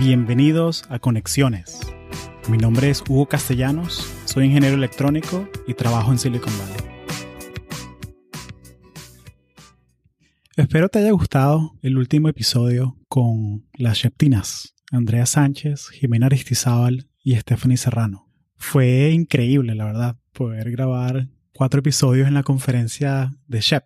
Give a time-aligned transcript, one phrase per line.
[0.00, 1.78] Bienvenidos a Conexiones.
[2.48, 6.90] Mi nombre es Hugo Castellanos, soy ingeniero electrónico y trabajo en Silicon Valley.
[10.56, 17.36] Espero te haya gustado el último episodio con las Sheptinas, Andrea Sánchez, Jimena Aristizábal y
[17.36, 18.26] Stephanie Serrano.
[18.56, 23.84] Fue increíble, la verdad, poder grabar cuatro episodios en la conferencia de Shep.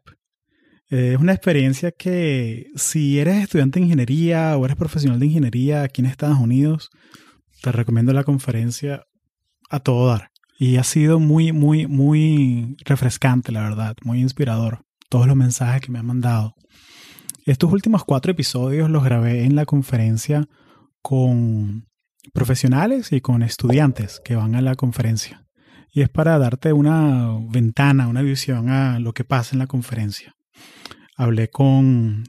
[0.88, 6.02] Es una experiencia que si eres estudiante de ingeniería o eres profesional de ingeniería aquí
[6.02, 6.90] en Estados Unidos,
[7.62, 9.04] te recomiendo la conferencia
[9.70, 10.30] a todo dar.
[10.58, 14.84] Y ha sido muy, muy, muy refrescante, la verdad, muy inspirador.
[15.08, 16.54] Todos los mensajes que me han mandado.
[17.46, 20.46] Estos últimos cuatro episodios los grabé en la conferencia
[21.02, 21.88] con
[22.32, 25.46] profesionales y con estudiantes que van a la conferencia.
[25.92, 30.33] Y es para darte una ventana, una visión a lo que pasa en la conferencia.
[31.16, 32.24] Hablé con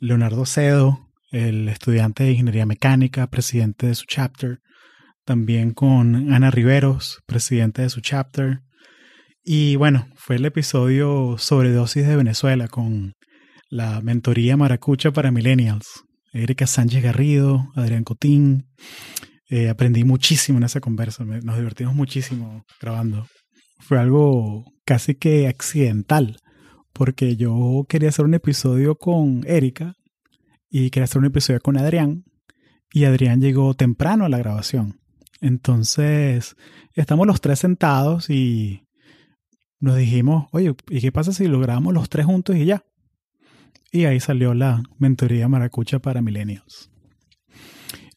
[0.00, 4.60] Leonardo Cedo, el estudiante de Ingeniería Mecánica, presidente de su chapter.
[5.24, 8.62] También con Ana Riveros, presidente de su chapter.
[9.44, 13.14] Y bueno, fue el episodio sobre dosis de Venezuela con
[13.68, 16.04] la mentoría maracucha para millennials.
[16.32, 18.68] Erika Sánchez Garrido, Adrián Cotín.
[19.48, 23.26] Eh, aprendí muchísimo en esa conversa, nos divertimos muchísimo grabando.
[23.80, 26.36] Fue algo casi que accidental,
[26.92, 29.96] porque yo quería hacer un episodio con Erika
[30.68, 32.24] y quería hacer un episodio con Adrián,
[32.92, 35.00] y Adrián llegó temprano a la grabación.
[35.40, 36.56] Entonces,
[36.94, 38.86] estamos los tres sentados y
[39.78, 42.84] nos dijimos, oye, ¿y qué pasa si lo grabamos los tres juntos y ya?
[43.92, 46.90] Y ahí salió la mentoría maracucha para millennials.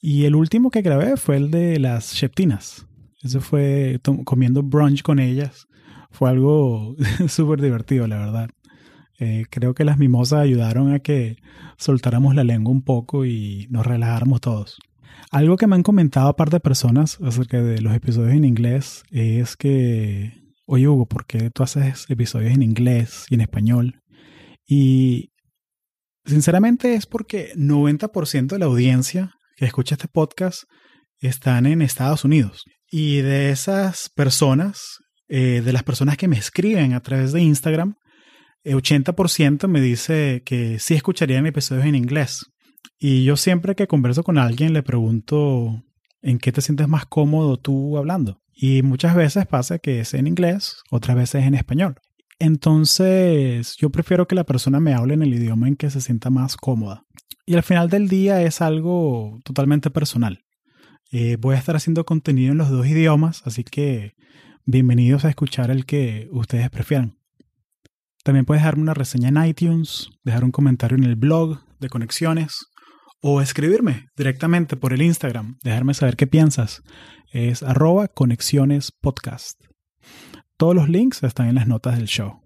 [0.02, 2.86] Y el último que grabé fue el de las Sheptinas.
[3.24, 5.68] Eso fue comiendo brunch con ellas.
[6.12, 6.96] Fue algo
[7.28, 8.50] súper divertido, la verdad.
[9.24, 11.38] Eh, creo que las mimosas ayudaron a que
[11.78, 14.80] soltáramos la lengua un poco y nos relajáramos todos.
[15.32, 19.04] Algo que me han comentado a par de personas acerca de los episodios en inglés
[19.12, 20.34] es que,
[20.66, 24.02] oye Hugo, ¿por qué tú haces episodios en inglés y en español?
[24.68, 25.32] Y
[26.26, 30.64] sinceramente es porque 90% de la audiencia que escucha este podcast
[31.20, 32.66] están en Estados Unidos.
[32.92, 34.98] Y de esas personas,
[35.30, 37.96] eh, de las personas que me escriben a través de Instagram,
[38.64, 42.46] 80% me dice que sí escucharían episodios en inglés.
[43.00, 45.84] Y yo siempre que converso con alguien le pregunto
[46.22, 48.42] en qué te sientes más cómodo tú hablando.
[48.54, 51.96] Y muchas veces pasa que es en inglés, otras veces en español.
[52.40, 56.30] Entonces, yo prefiero que la persona me hable en el idioma en que se sienta
[56.30, 57.04] más cómoda.
[57.46, 60.44] Y al final del día es algo totalmente personal.
[61.12, 64.14] Eh, voy a estar haciendo contenido en los dos idiomas, así que
[64.66, 67.18] bienvenidos a escuchar el que ustedes prefieran.
[68.24, 72.68] También puedes dejarme una reseña en iTunes, dejar un comentario en el blog de Conexiones
[73.22, 76.82] o escribirme directamente por el Instagram, dejarme saber qué piensas.
[77.34, 79.62] Es arroba Conexiones Podcast.
[80.56, 82.42] Todos los links están en las notas del show.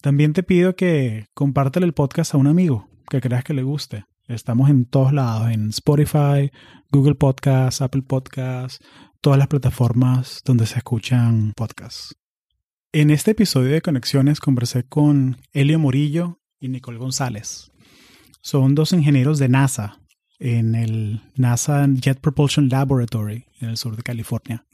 [0.00, 4.04] También te pido que compártele el podcast a un amigo que creas que le guste.
[4.28, 6.50] Estamos en todos lados, en Spotify,
[6.90, 8.78] Google Podcasts, Apple Podcasts,
[9.20, 12.14] todas las plataformas donde se escuchan podcasts.
[12.98, 17.70] En este episodio de Conexiones conversé con Elio Morillo y Nicole González.
[18.40, 20.00] Son dos ingenieros de NASA
[20.38, 24.64] en el NASA Jet Propulsion Laboratory en el sur de California.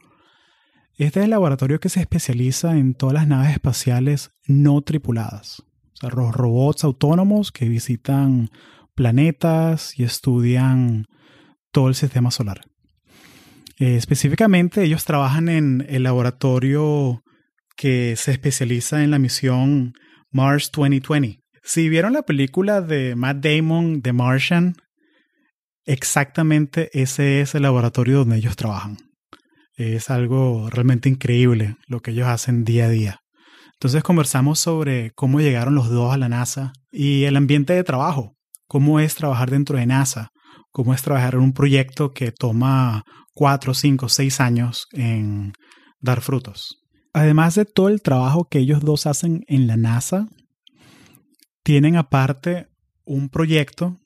[0.99, 5.65] Este es el laboratorio que se especializa en todas las naves espaciales no tripuladas
[6.01, 8.51] los robots autónomos que visitan
[8.95, 11.09] planetas y estudian
[11.73, 12.61] todo el sistema solar.
[13.81, 17.25] Eh, específicamente, ellos trabajan en el laboratorio
[17.77, 19.95] que se especializa en la misión
[20.31, 21.41] Mars 2020.
[21.63, 24.75] Si vieron la película de Matt Damon, The Martian,
[25.85, 28.97] exactamente ese es el laboratorio donde ellos trabajan.
[29.77, 33.21] Es algo realmente increíble lo que ellos hacen día a día.
[33.75, 38.35] Entonces conversamos sobre cómo llegaron los dos a la NASA y el ambiente de trabajo,
[38.67, 40.31] cómo es trabajar dentro de NASA,
[40.71, 43.03] cómo es trabajar en un proyecto que toma
[43.35, 45.53] cuatro, cinco, seis años en
[46.01, 46.82] dar frutos.
[47.13, 50.29] Además de todo el trabajo que ellos dos hacen en la NASA,
[51.63, 52.69] tienen aparte
[53.05, 53.99] un proyecto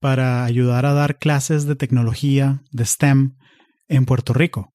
[0.00, 3.36] para ayudar a dar clases de tecnología, de STEM,
[3.88, 4.72] en Puerto Rico.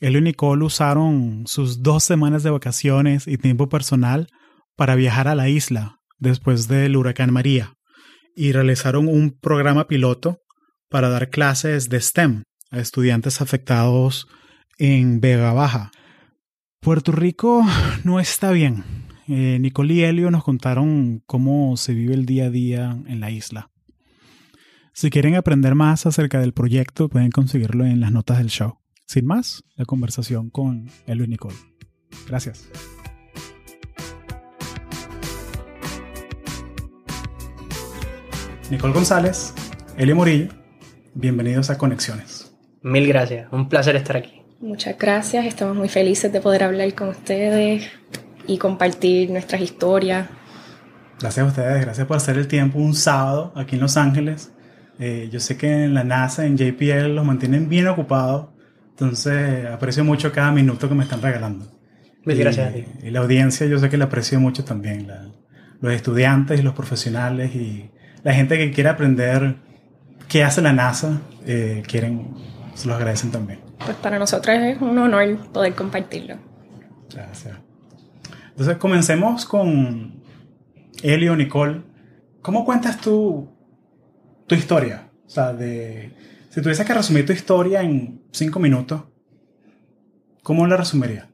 [0.00, 4.28] Él y Nicole usaron sus dos semanas de vacaciones y tiempo personal
[4.76, 7.74] para viajar a la isla después del huracán María
[8.34, 10.38] y realizaron un programa piloto
[10.88, 14.26] para dar clases de STEM a estudiantes afectados
[14.78, 15.90] en Vega Baja.
[16.84, 17.64] Puerto Rico
[18.04, 18.84] no está bien.
[19.26, 23.30] Eh, Nicole y Helio nos contaron cómo se vive el día a día en la
[23.30, 23.70] isla.
[24.92, 28.80] Si quieren aprender más acerca del proyecto, pueden conseguirlo en las notas del show.
[29.06, 31.56] Sin más, la conversación con Elio y Nicole.
[32.28, 32.68] Gracias.
[38.70, 39.54] Nicole González,
[39.96, 40.48] Elio Morillo,
[41.14, 42.54] bienvenidos a Conexiones.
[42.82, 44.43] Mil gracias, un placer estar aquí.
[44.64, 47.86] Muchas gracias, estamos muy felices de poder hablar con ustedes
[48.46, 50.26] y compartir nuestras historias.
[51.20, 54.52] Gracias a ustedes, gracias por hacer el tiempo un sábado aquí en Los Ángeles.
[54.98, 58.46] Eh, yo sé que en la NASA, en JPL, los mantienen bien ocupados,
[58.90, 61.66] entonces aprecio mucho cada minuto que me están regalando.
[62.24, 62.90] Mil gracias a y, ti.
[63.02, 65.28] y la audiencia yo sé que la aprecio mucho también, la-
[65.80, 67.90] los estudiantes y los profesionales y
[68.22, 69.56] la gente que quiere aprender
[70.28, 72.28] qué hace la NASA, eh, quieren,
[72.74, 73.58] se los agradecen también.
[73.78, 76.36] Pues para nosotros es un honor poder compartirlo.
[77.12, 77.56] Gracias.
[78.50, 80.22] Entonces comencemos con
[81.02, 81.82] Elio, Nicole.
[82.40, 83.48] ¿Cómo cuentas tú
[84.46, 85.10] tu historia?
[85.26, 86.12] O sea, de,
[86.50, 89.02] si tuvieses que resumir tu historia en cinco minutos,
[90.42, 91.26] ¿cómo la resumirías?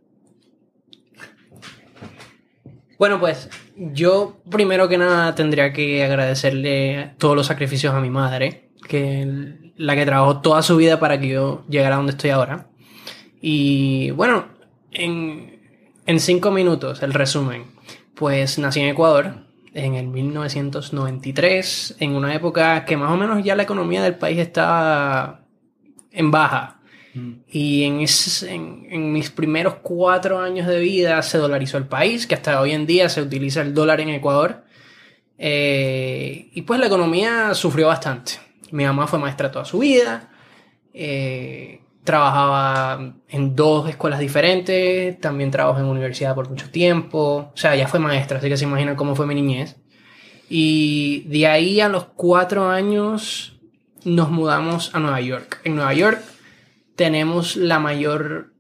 [2.98, 8.69] Bueno, pues yo primero que nada tendría que agradecerle todos los sacrificios a mi madre,
[8.88, 12.66] que la que trabajó toda su vida para que yo llegara a donde estoy ahora.
[13.40, 14.46] Y bueno,
[14.92, 15.60] en,
[16.06, 17.64] en cinco minutos el resumen.
[18.14, 23.54] Pues nací en Ecuador en el 1993, en una época que más o menos ya
[23.56, 25.44] la economía del país estaba
[26.10, 26.76] en baja.
[27.48, 32.26] Y en, ese- en, en mis primeros cuatro años de vida se dolarizó el país,
[32.26, 34.64] que hasta hoy en día se utiliza el dólar en Ecuador.
[35.38, 38.32] Eh, y pues la economía sufrió bastante.
[38.72, 40.28] Mi mamá fue maestra toda su vida.
[40.92, 45.20] eh, trabajaba en dos escuelas diferentes.
[45.20, 47.50] También trabajó en universidad por mucho tiempo.
[47.52, 49.76] O sea, ya fue maestra, así que se imaginan cómo fue mi niñez.
[50.48, 53.58] Y de ahí a los cuatro años
[54.04, 55.60] nos mudamos a Nueva York.
[55.64, 56.20] En Nueva York
[56.96, 58.52] tenemos la mayor,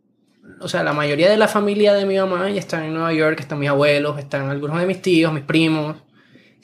[0.60, 3.40] o sea, la mayoría de la familia de mi mamá ya están en Nueva York,
[3.40, 5.96] están mis abuelos, están algunos de mis tíos, mis primos.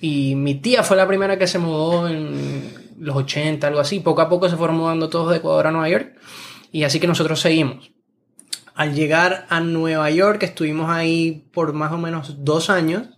[0.00, 4.00] Y mi tía fue la primera que se mudó en los 80, algo así.
[4.00, 6.14] Poco a poco se fueron mudando todos de Ecuador a Nueva York.
[6.72, 7.93] Y así que nosotros seguimos.
[8.75, 13.08] Al llegar a Nueva York, estuvimos ahí por más o menos dos años,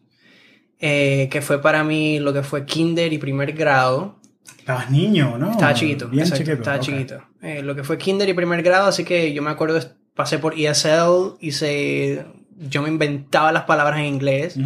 [0.79, 4.21] eh, que fue para mí lo que fue kinder y primer grado.
[4.59, 5.51] Estabas niño, ¿no?
[5.51, 6.59] Estaba chiquito, Bien exacto, chiquito.
[6.63, 7.23] estaba chiquito.
[7.43, 9.81] Eh, lo que fue kinder y primer grado, así que yo me acuerdo,
[10.15, 12.27] pasé por ESL, hice,
[12.57, 14.57] yo me inventaba las palabras en inglés.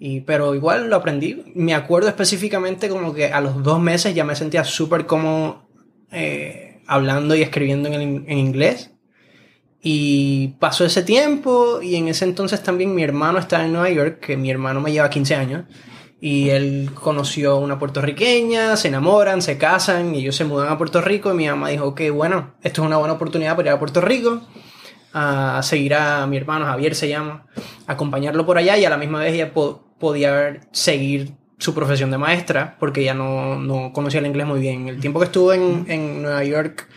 [0.00, 1.44] Y, pero igual lo aprendí.
[1.54, 5.68] Me acuerdo específicamente como que a los dos meses ya me sentía súper cómodo
[6.10, 8.90] eh, hablando y escribiendo en, el- en inglés.
[9.82, 14.20] Y pasó ese tiempo y en ese entonces también mi hermano estaba en Nueva York,
[14.20, 15.64] que mi hermano me lleva 15 años.
[16.20, 20.76] Y él conoció a una puertorriqueña, se enamoran, se casan y ellos se mudan a
[20.76, 21.30] Puerto Rico.
[21.32, 24.02] Y mi mamá dijo, ok, bueno, esto es una buena oportunidad para ir a Puerto
[24.02, 24.42] Rico,
[25.14, 27.46] a seguir a mi hermano, Javier se llama,
[27.86, 29.52] acompañarlo por allá y a la misma vez ella
[30.00, 34.88] podía seguir su profesión de maestra porque ella no, no conocía el inglés muy bien.
[34.88, 36.88] El tiempo que estuvo en, en Nueva York,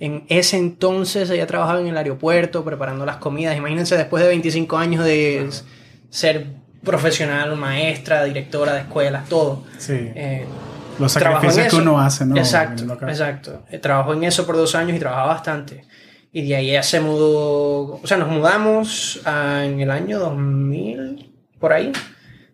[0.00, 3.56] en ese entonces ella trabajaba en el aeropuerto preparando las comidas.
[3.56, 5.48] Imagínense después de 25 años de
[6.10, 6.46] ser
[6.82, 9.64] profesional, maestra, directora de escuelas, todo.
[9.78, 9.92] Sí.
[9.96, 10.44] Eh,
[10.98, 12.36] Los sacrificios que uno hace, ¿no?
[12.36, 13.62] Exacto, exacto.
[13.70, 15.84] Eh, Trabajó en eso por dos años y trabajaba bastante.
[16.32, 21.30] Y de ahí ella se mudó, o sea, nos mudamos a- en el año 2000,
[21.58, 21.92] por ahí.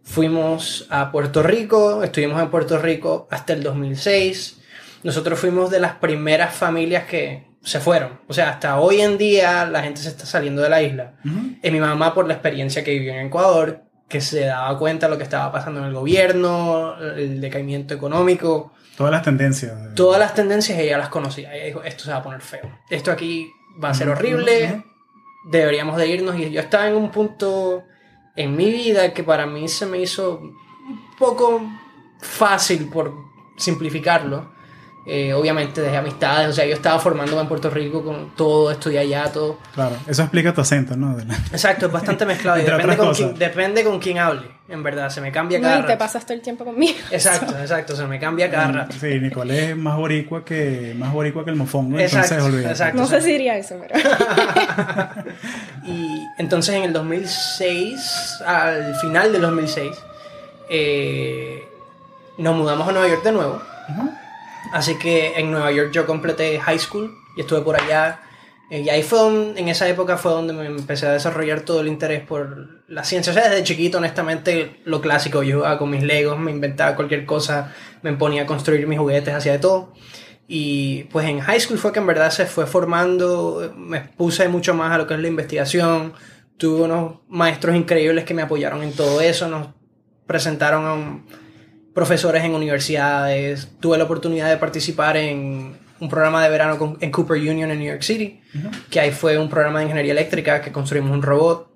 [0.07, 4.61] Fuimos a Puerto Rico, estuvimos en Puerto Rico hasta el 2006.
[5.03, 8.21] Nosotros fuimos de las primeras familias que se fueron.
[8.29, 11.15] O sea, hasta hoy en día la gente se está saliendo de la isla.
[11.25, 11.57] Ujú.
[11.61, 15.11] Y mi mamá, por la experiencia que vivió en Ecuador, que se daba cuenta de
[15.11, 19.75] lo que estaba pasando en el gobierno, el decaimiento económico, Todas las tendencias.
[19.97, 21.53] todas las tendencias ella las conocía.
[21.53, 22.79] Ella dijo, esto se va a poner feo.
[22.89, 23.51] Esto aquí
[23.83, 24.85] va a ser horrible.
[25.51, 26.39] Deberíamos de irnos.
[26.39, 27.83] Y yo estaba en un punto
[28.37, 30.57] en mi vida que para mí se me hizo un
[31.19, 31.63] poco
[32.21, 33.13] fácil por
[33.57, 34.56] simplificarlo.
[35.09, 38.99] Eh, obviamente dejé amistades, o sea, yo estaba formándome en Puerto Rico con todo, estudié
[38.99, 39.57] allá, todo.
[39.73, 41.15] Claro, eso explica tu acento, ¿no?
[41.17, 44.83] De la- Exacto, es bastante mezclado y depende con, quién, depende con quién hable, en
[44.83, 45.99] verdad, se me cambia No, cada y te rato.
[46.01, 46.99] pasas todo el tiempo conmigo.
[47.13, 48.97] Exacto, exacto, se me cambia cada rato.
[49.01, 52.73] Sí, Nicole es más boricua que, más boricua que el mofongo, Exacto, entonces olvídate.
[52.73, 52.99] exacto.
[53.01, 53.95] No sé si diría eso, pero
[55.85, 59.93] Y entonces en el 2006, al final del 2006,
[60.69, 61.65] eh,
[62.39, 63.63] nos mudamos a Nueva York de nuevo.
[64.73, 68.21] Así que en Nueva York yo completé high school y estuve por allá
[68.69, 71.83] Eh, y ahí fue donde- en esa época fue donde me empecé a desarrollar todo
[71.83, 73.31] el interés por la ciencia.
[73.31, 77.27] O sea, desde chiquito, honestamente, lo clásico, yo jugaba con mis legos, me inventaba cualquier
[77.27, 79.93] cosa, me ponía a construir mis juguetes, hacía de todo.
[80.49, 84.75] Y pues en high school fue que en verdad se fue formando, me puse mucho
[84.75, 86.13] más a lo que es la investigación,
[86.57, 89.69] tuve unos maestros increíbles que me apoyaron en todo eso, nos
[90.27, 91.25] presentaron a un-
[91.97, 97.11] profesores en universidades, tuve la oportunidad de participar en un programa de verano con- en
[97.11, 98.41] Cooper Union en New York City,
[98.91, 101.73] que ahí fue un programa de ingeniería eléctrica que construimos un robot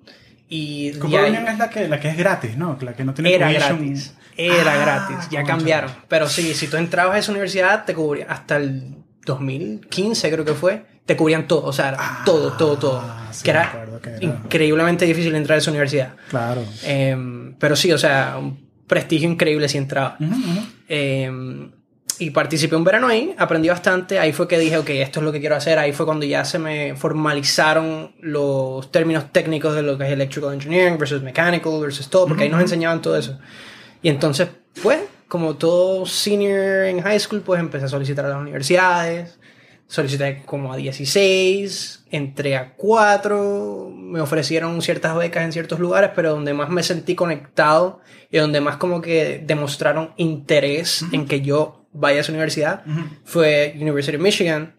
[0.47, 2.77] y Cooper Union es la que, la que es gratis, ¿no?
[2.81, 3.77] La que no tiene era tuition.
[3.79, 4.13] gratis.
[4.37, 5.29] Era Ah, gratis.
[5.31, 5.91] Ya cambiaron.
[6.07, 10.53] Pero sí, si tú entrabas a esa universidad, te cubría hasta el 2015, creo que
[10.53, 10.85] fue.
[11.05, 11.63] Te cubrían todo.
[11.65, 13.03] O sea, Ah, todo, todo, todo.
[13.31, 14.19] sí, que era, acuerdo que era.
[14.23, 16.13] increíblemente difícil entrar a esa universidad.
[16.29, 16.63] Claro.
[16.83, 20.17] Em, pero sí, o sea, un prestigio increíble si entraba.
[20.89, 21.31] Eh,
[22.19, 24.19] y participé un verano ahí, aprendí bastante.
[24.19, 25.79] Ahí fue que dije, ok, esto es lo que quiero hacer.
[25.79, 30.53] Ahí fue cuando ya se me formalizaron los términos técnicos de lo que es electrical
[30.53, 33.39] engineering versus mechanical versus todo, porque ahí nos enseñaban todo eso.
[34.03, 34.49] Y entonces,
[34.83, 39.39] pues, como todo senior en high school, pues empecé a solicitar a las universidades.
[39.91, 46.31] Solicité como a 16, entré a 4, me ofrecieron ciertas becas en ciertos lugares, pero
[46.31, 47.99] donde más me sentí conectado
[48.31, 52.85] y donde más como que demostraron interés en que yo vaya a esa universidad
[53.25, 54.77] fue University of Michigan.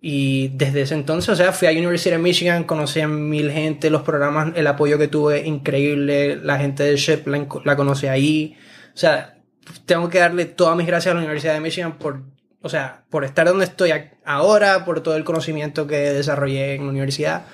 [0.00, 3.90] Y desde ese entonces, o sea, fui a University of Michigan, conocí a mil gente,
[3.90, 8.56] los programas, el apoyo que tuve, increíble, la gente de SHIP la, la conocí ahí.
[8.94, 9.38] O sea,
[9.86, 12.22] tengo que darle todas mis gracias a la Universidad de Michigan por,
[12.62, 13.92] o sea, por estar donde estoy
[14.24, 17.44] ahora, por todo el conocimiento que desarrollé en la universidad.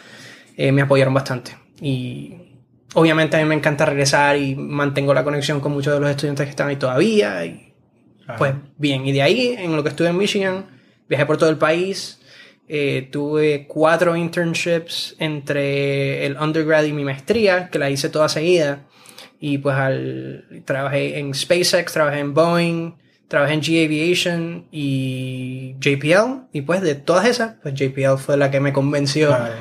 [0.57, 1.57] Eh, me apoyaron bastante.
[1.81, 2.35] Y
[2.95, 6.47] obviamente a mí me encanta regresar y mantengo la conexión con muchos de los estudiantes
[6.47, 7.45] que están ahí todavía.
[7.45, 7.65] Y
[8.25, 8.39] Claro.
[8.39, 10.67] pues bien, y de ahí, en lo que estuve en Michigan,
[11.09, 12.17] viajé por todo el país.
[12.71, 18.81] eh, tuve cuatro internships entre el undergrad y mi maestría, que la hice toda seguida.
[19.41, 22.93] Y pues al, trabajé en SpaceX, trabajé en Boeing,
[23.29, 26.49] trabajé en G Aviation y JPL.
[26.53, 29.29] Y pues de todas esas, pues JPL fue la que me convenció.
[29.29, 29.55] Claro.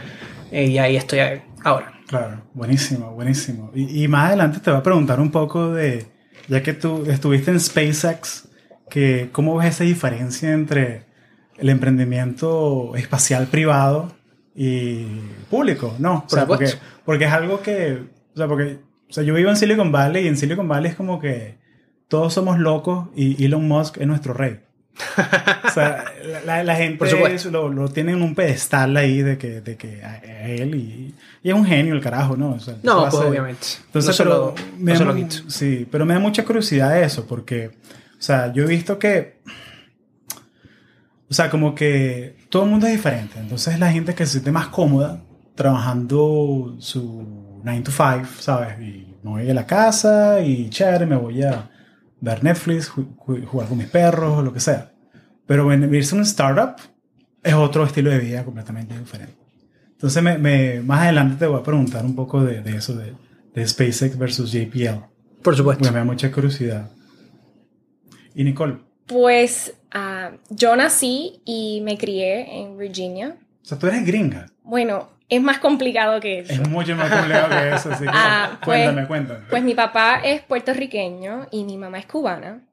[0.52, 1.20] eh, y ahí estoy
[1.64, 1.94] ahora.
[2.08, 3.72] Claro, buenísimo, buenísimo.
[3.76, 6.06] Y, y más adelante te voy a preguntar un poco de,
[6.48, 8.48] ya que tú estuviste en SpaceX,
[8.90, 11.04] que ¿cómo ves esa diferencia entre
[11.58, 14.16] el emprendimiento espacial privado
[14.56, 15.06] y
[15.50, 15.96] público?
[16.00, 16.70] No, o sea, porque,
[17.04, 20.28] porque es algo que, o sea, porque, o sea, yo vivo en Silicon Valley y
[20.30, 21.58] en Silicon Valley es como que
[22.08, 24.60] todos somos locos y Elon Musk es nuestro rey.
[25.68, 26.98] O sea, la, la- la gente
[27.52, 31.14] lo, lo tiene en un pedestal ahí de que, de que a, a él y,
[31.44, 32.52] y es un genio el carajo, ¿no?
[32.54, 33.68] O sea, ¿qué No, pues obviamente.
[33.86, 35.30] Entonces, no se pero lo, me no da.
[35.48, 39.38] Sí, pero me da mucha curiosidad eso, porque, o sea, yo he visto que,
[41.30, 43.38] o sea, como que todo el mundo es diferente.
[43.40, 45.22] Entonces, la gente que se siente más cómoda
[45.56, 48.80] trabajando su 9 to 5, ¿sabes?
[48.82, 51.70] Y me voy a la casa y chévere, me voy a
[52.22, 54.92] ver Netflix, ju- ju- jugar con mis perros o lo que sea.
[55.46, 56.76] Pero en irse a un startup
[57.44, 59.36] es otro estilo de vida completamente diferente.
[59.92, 63.14] Entonces, me, me- más adelante te voy a preguntar un poco de, de eso, de,
[63.54, 65.04] de SpaceX versus JPL.
[65.42, 65.80] Por supuesto.
[65.84, 66.90] Porque me da mucha curiosidad.
[68.36, 73.38] Y Nicole, Pues ah, yo nací y me crié en Virginia.
[73.64, 74.48] o sea, tú eres gringa.
[74.64, 76.54] Bueno, es más complicado que eso.
[76.54, 79.40] Es mucho más complejo que eso, así que Ah, pues- cuéntame, cuéntame.
[79.50, 82.64] Pues mi papá es puertorriqueño y mi mamá es cubana.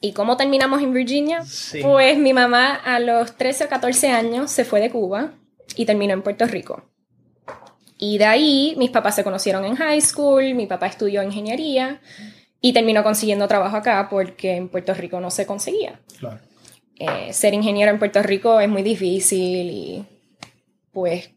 [0.00, 1.42] ¿Y cómo terminamos en Virginia?
[1.44, 1.80] Sí.
[1.82, 5.30] Pues mi mamá a los 13 o 14 años se fue de Cuba
[5.74, 6.84] y terminó en Puerto Rico.
[7.98, 12.02] Y de ahí mis papás se conocieron en high school, mi papá estudió ingeniería
[12.60, 15.98] y terminó consiguiendo trabajo acá porque en Puerto Rico no se conseguía.
[16.18, 16.40] Claro.
[16.98, 20.04] Eh, ser ingeniero en Puerto Rico es muy difícil y
[20.92, 21.30] pues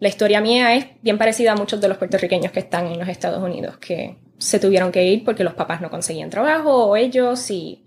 [0.00, 3.08] la historia mía es bien parecida a muchos de los puertorriqueños que están en los
[3.08, 7.50] Estados Unidos, que se tuvieron que ir porque los papás no conseguían trabajo o ellos
[7.50, 7.84] y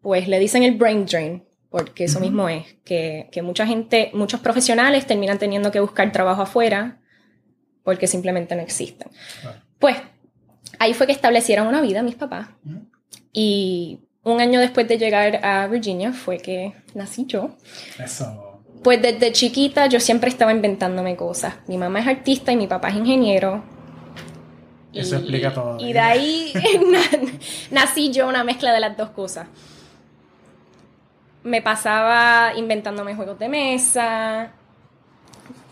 [0.00, 4.40] pues le dicen el brain drain, porque eso mismo es, que, que mucha gente, muchos
[4.40, 7.00] profesionales terminan teniendo que buscar trabajo afuera
[7.84, 9.08] porque simplemente no existen.
[9.78, 9.98] Pues
[10.78, 12.48] ahí fue que establecieron una vida mis papás
[13.30, 17.50] y un año después de llegar a Virginia fue que nací yo.
[18.02, 18.45] Eso.
[18.82, 21.56] Pues desde chiquita yo siempre estaba inventándome cosas.
[21.66, 23.62] Mi mamá es artista y mi papá es ingeniero.
[24.92, 25.78] Eso explica todo.
[25.78, 26.52] Y de ahí
[26.90, 27.28] na-
[27.70, 29.48] nací yo una mezcla de las dos cosas.
[31.42, 34.52] Me pasaba inventándome juegos de mesa,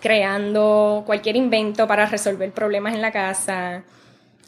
[0.01, 3.85] creando cualquier invento para resolver problemas en la casa.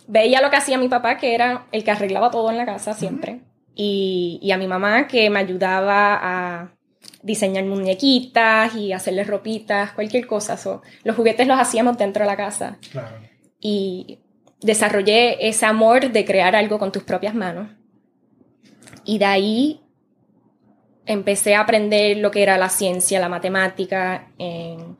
[0.08, 2.94] Veía lo que hacía mi papá, que era el que arreglaba todo en la casa
[2.94, 3.42] siempre.
[3.74, 6.75] y, y a mi mamá, que me ayudaba a
[7.22, 10.56] diseñar muñequitas y hacerles ropitas, cualquier cosa.
[10.56, 12.78] So, los juguetes los hacíamos dentro de la casa.
[12.90, 13.16] Claro.
[13.60, 14.20] Y
[14.60, 17.68] desarrollé ese amor de crear algo con tus propias manos.
[19.04, 19.80] Y de ahí
[21.06, 24.96] empecé a aprender lo que era la ciencia, la matemática, en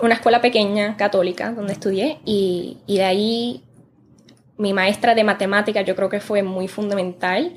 [0.00, 2.18] una escuela pequeña católica donde estudié.
[2.24, 3.64] Y, y de ahí
[4.56, 7.52] mi maestra de matemática yo creo que fue muy fundamental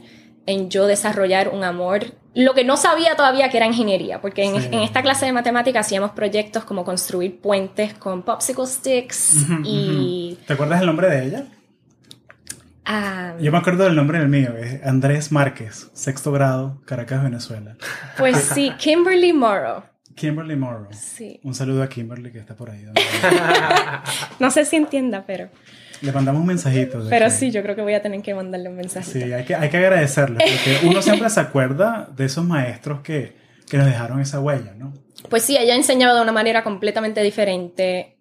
[0.45, 2.05] en yo desarrollar un amor.
[2.35, 4.67] Lo que no sabía todavía que era ingeniería, porque en, Sí.
[4.71, 10.37] en esta clase de matemática hacíamos proyectos como construir puentes con popsicle sticks y...
[10.45, 11.45] ¿Te acuerdas el nombre de ella?
[12.85, 17.75] ah, Yo me acuerdo del nombre del mío, es Andrés Márquez, sexto grado, Caracas, Venezuela.
[18.17, 19.83] pues sí, Kimberly Morrow.
[20.15, 20.87] Kimberly Morrow.
[20.91, 21.39] Sí.
[21.43, 22.85] Un saludo a Kimberly que está por ahí.
[24.39, 25.49] No sé si entienda, pero...
[26.01, 27.01] Le mandamos un mensajito.
[27.09, 29.11] Pero que- sí, yo creo que voy a tener que mandarle un mensaje.
[29.11, 33.35] Sí, hay que, hay que agradecerle, porque uno siempre se acuerda de esos maestros que,
[33.69, 34.93] que nos dejaron esa huella, ¿no?
[35.29, 38.17] Pues sí, ella enseñaba de una manera completamente diferente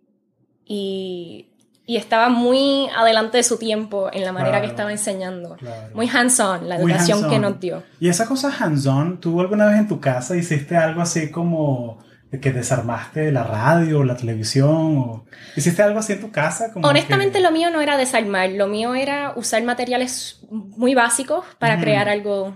[0.67, 1.47] y,
[1.87, 4.65] y estaba muy adelante de su tiempo en la manera Claro.
[4.65, 5.57] que estaba enseñando.
[5.57, 5.95] Claro.
[5.95, 7.83] Muy hands-on, la educación que nos dio.
[8.01, 11.99] Y esa cosa hands-on, ¿tú alguna vez en tu casa hiciste algo así como
[12.31, 14.99] que desarmaste la radio o la televisión?
[14.99, 15.25] O
[15.57, 16.73] ¿Hiciste algo así en tu casa?
[16.73, 21.45] Como Honestamente que- lo mío no era desarmar, lo mío era usar materiales muy básicos
[21.59, 21.83] para Ujú.
[21.85, 22.55] crear algo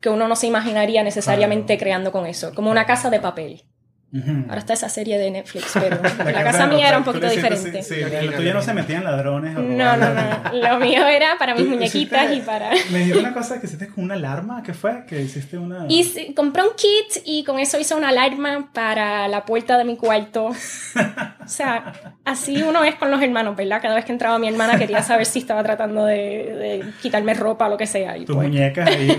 [0.00, 1.80] que uno no se imaginaría necesariamente Claro.
[1.80, 3.64] creando con eso, como una casa de papel.
[4.12, 7.82] Ahora está esa serie de Netflix, pero la, casa mía era un poquito diferente.
[7.82, 9.56] Sí, sí, lo tuyo no se metían ladrones.
[9.56, 10.52] a No, no, no.
[10.52, 12.70] Lo mío era para mis muñequitas hiciste- y para...
[12.90, 15.04] Me dijeron una cosa que hiciste con una alarma, ¿qué fue?
[15.06, 15.86] Que hiciste una...
[15.88, 19.96] Y compré un kit y con eso hice una alarma para la puerta de mi
[19.96, 20.46] cuarto.
[20.46, 21.92] O sea,
[22.24, 23.80] así uno es con los hermanos, ¿verdad?
[23.80, 27.66] Cada vez que entraba mi hermana quería saber si estaba tratando de, de quitarme ropa
[27.66, 28.16] o lo que sea.
[28.16, 29.16] Tus pues, muñecas ahí,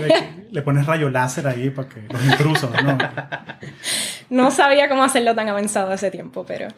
[0.50, 2.98] le pones rayo láser ahí para que los intrusos, ¿no?
[4.32, 6.68] no sabía cómo hacerlo tan avanzado hace tiempo, pero...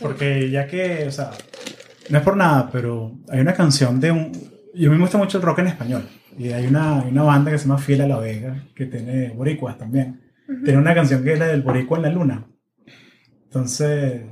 [0.00, 1.30] Porque ya que, o sea,
[2.10, 4.32] no es por nada, pero hay una canción de un...
[4.72, 6.08] Yo me gusta mucho el rock en español.
[6.38, 9.30] Y hay una, hay una banda que se llama Fiel a la Vega, que tiene
[9.30, 10.20] boricuas también.
[10.64, 12.46] Tiene una canción que es la del boricua en la luna.
[13.44, 14.22] Entonces,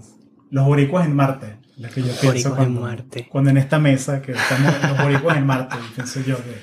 [0.50, 1.56] los boricuas en Marte.
[1.76, 3.28] La que yo pienso Boricuas en cuando, Marte.
[3.28, 6.54] cuando en esta mesa que estamos los boricuas en Marte, pienso yo que...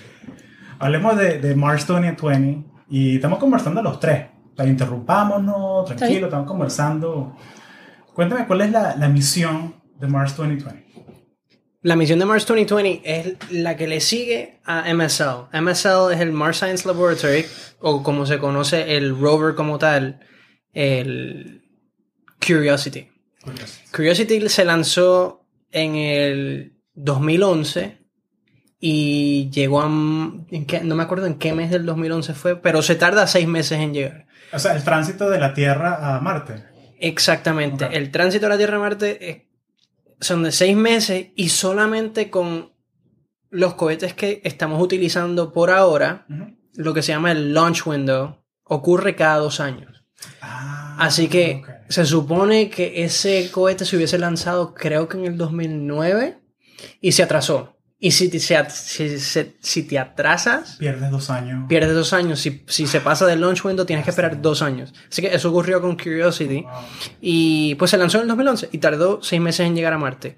[0.79, 4.30] Hablemos de, de Mars 2020 y estamos conversando los tres.
[4.57, 7.35] Interrumpámonos, tranquilo, estamos conversando.
[8.13, 10.91] Cuéntame cuál es la, la misión de Mars 2020.
[11.83, 15.49] La misión de Mars 2020 es la que le sigue a MSL.
[15.51, 17.43] MSL es el Mars Science Laboratory,
[17.79, 20.19] o como se conoce el rover como tal,
[20.73, 21.63] el
[22.45, 23.09] Curiosity.
[23.91, 27.97] Curiosity se lanzó en el 2011
[28.79, 29.85] y llegó a...
[29.85, 30.81] ¿en qué?
[30.81, 33.93] no me acuerdo en qué mes del 2011 fue, pero se tarda seis meses en
[33.93, 34.27] llegar.
[34.53, 36.63] O sea, el tránsito de la Tierra a Marte.
[36.99, 37.89] Exactamente.
[37.97, 39.37] El tránsito a la Tierra a Marte es-
[40.19, 42.71] son de seis meses y solamente con
[43.49, 46.25] los cohetes que estamos utilizando por ahora,
[46.75, 50.03] lo que se llama el launch window, ocurre cada dos años.
[50.41, 55.37] Ah, Así que se supone que ese cohete se hubiese lanzado creo que en el
[55.37, 56.39] 2009
[57.01, 57.70] y se atrasó.
[58.03, 61.65] Y si te, si, se- si te atrasas, Pierdes dos años.
[61.69, 62.39] pierdes dos años.
[62.39, 64.91] Si, si se pasa del launch window, tienes que esperar dos años.
[65.09, 66.61] Así que eso ocurrió con Curiosity.
[66.63, 66.71] Wow.
[67.21, 70.35] Y pues se lanzó en el 2011 y tardó seis meses en llegar a Marte.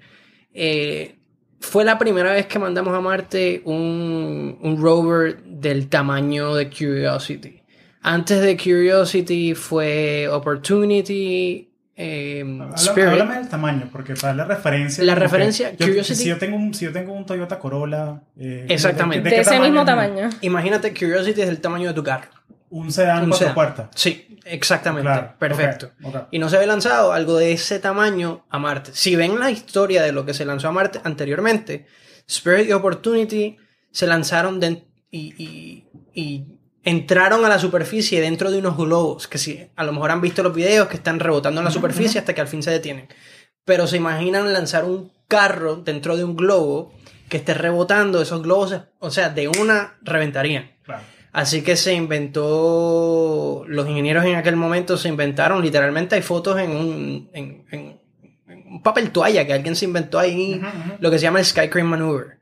[0.52, 1.16] Eh,
[1.58, 7.62] fue la primera vez que mandamos a Marte un, un rover del tamaño de Curiosity.
[8.02, 13.10] Antes de Curiosity fue Opportunity, eh, Habla-.
[13.10, 15.04] Háblame del tamaño, porque para la referencia.
[15.04, 18.22] La referencia, yo- Curiosity- Si yo, tengo un, si yo tengo un Toyota Corolla.
[18.36, 19.28] eh, Exactamente.
[19.30, 19.86] De ese mismo es?
[19.86, 20.30] tamaño.
[20.40, 22.28] Imagínate, Curiosity es del tamaño de tu carro.
[22.70, 23.54] Un sedán Un cuatro sedán.
[23.54, 23.88] puertas.
[23.94, 25.04] Sí, exactamente.
[25.08, 25.92] Claro, Perfecto.
[26.32, 28.90] Y no se había lanzado algo de ese tamaño a Marte.
[28.94, 31.86] Si ven la historia de lo que se lanzó a Marte anteriormente,
[32.26, 33.56] Spirit y Opportunity
[33.92, 36.44] se lanzaron de- y, y- y
[36.84, 40.42] entraron a la superficie dentro de unos globos, que si a lo mejor han visto
[40.42, 43.08] los videos que están rebotando en la superficie hasta que al fin se detienen.
[43.64, 46.92] Pero se imaginan lanzar un carro dentro de un globo
[47.28, 50.72] que esté rebotando, esos globos, o sea, de una reventarían.
[50.84, 51.02] Claro.
[51.32, 56.70] Así que se inventó, los ingenieros en aquel momento se inventaron, literalmente hay fotos en
[56.70, 58.00] un, en, en-
[58.46, 60.60] en un papel toalla que alguien se inventó ahí,
[61.00, 62.38] lo que se llama el Sky Crane Maneuver,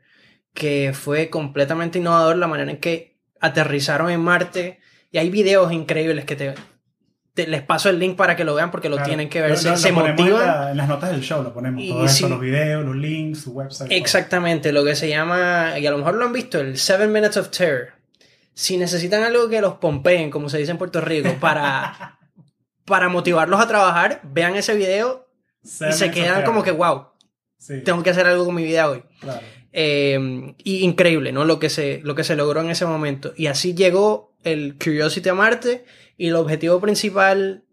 [0.53, 3.12] que fue completamente innovador la manera en que
[3.43, 4.81] aterrizaron en Marte.
[5.11, 6.55] Y hay videos increíbles que te,
[7.35, 9.09] te- les paso el link para que lo vean porque lo Claro.
[9.11, 9.51] tienen que ver.
[9.51, 10.47] Lo- se lo- se ponemos en, motivan.
[10.47, 11.83] la- en las notas del show, lo ponemos.
[11.83, 12.29] Y todo eso, sí.
[12.29, 13.89] los videos, los links, su website.
[13.91, 13.99] todo.
[13.99, 17.37] Exactamente, lo que se llama, y a lo mejor lo han visto, el Seven Minutes
[17.37, 17.89] of Terror.
[18.55, 22.19] si necesitan algo que los pompeen, como se dice en Puerto Rico, para,
[22.85, 25.27] para motivarlos a trabajar, vean ese video
[25.63, 27.07] y se quedan como que, wow,
[27.85, 29.03] tengo que hacer algo con mi vida hoy.
[29.73, 31.45] Eh, y increíble, ¿no?
[31.45, 33.33] Lo que, se, lo que se logró en ese momento.
[33.37, 35.85] Y así llegó el Curiosity a Marte
[36.17, 37.65] y el objetivo principal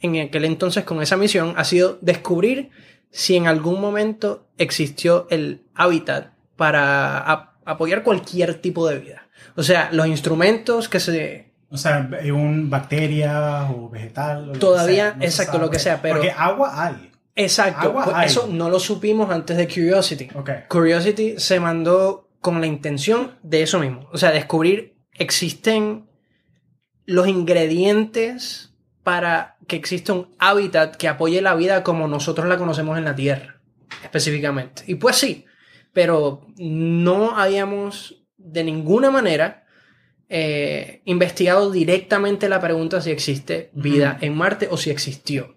[0.00, 2.70] en aquel entonces con esa misión ha sido descubrir
[3.10, 9.28] si en algún momento existió el hábitat para apoyar cualquier tipo de vida.
[9.54, 11.52] O sea, los instrumentos que se...
[11.70, 14.52] O sea, un bacteria o vegetal.
[14.58, 16.16] todavía, exacto, lo que sea, pero...
[16.16, 17.10] Porque agua hay.
[17.36, 20.28] Exacto, pues eso no lo supimos antes de Curiosity.
[20.68, 24.08] Curiosity se mandó con la intención de eso mismo.
[24.10, 26.08] O sea, descubrir existen
[27.04, 28.72] los ingredientes
[29.02, 33.14] para que exista un hábitat que apoye la vida como nosotros la conocemos en la
[33.14, 33.60] Tierra,
[34.02, 34.82] específicamente.
[34.86, 35.44] Y pues sí,
[35.92, 39.66] pero no habíamos de ninguna manera
[40.28, 45.56] eh, investigado directamente la pregunta si existe vida en Marte o si existió.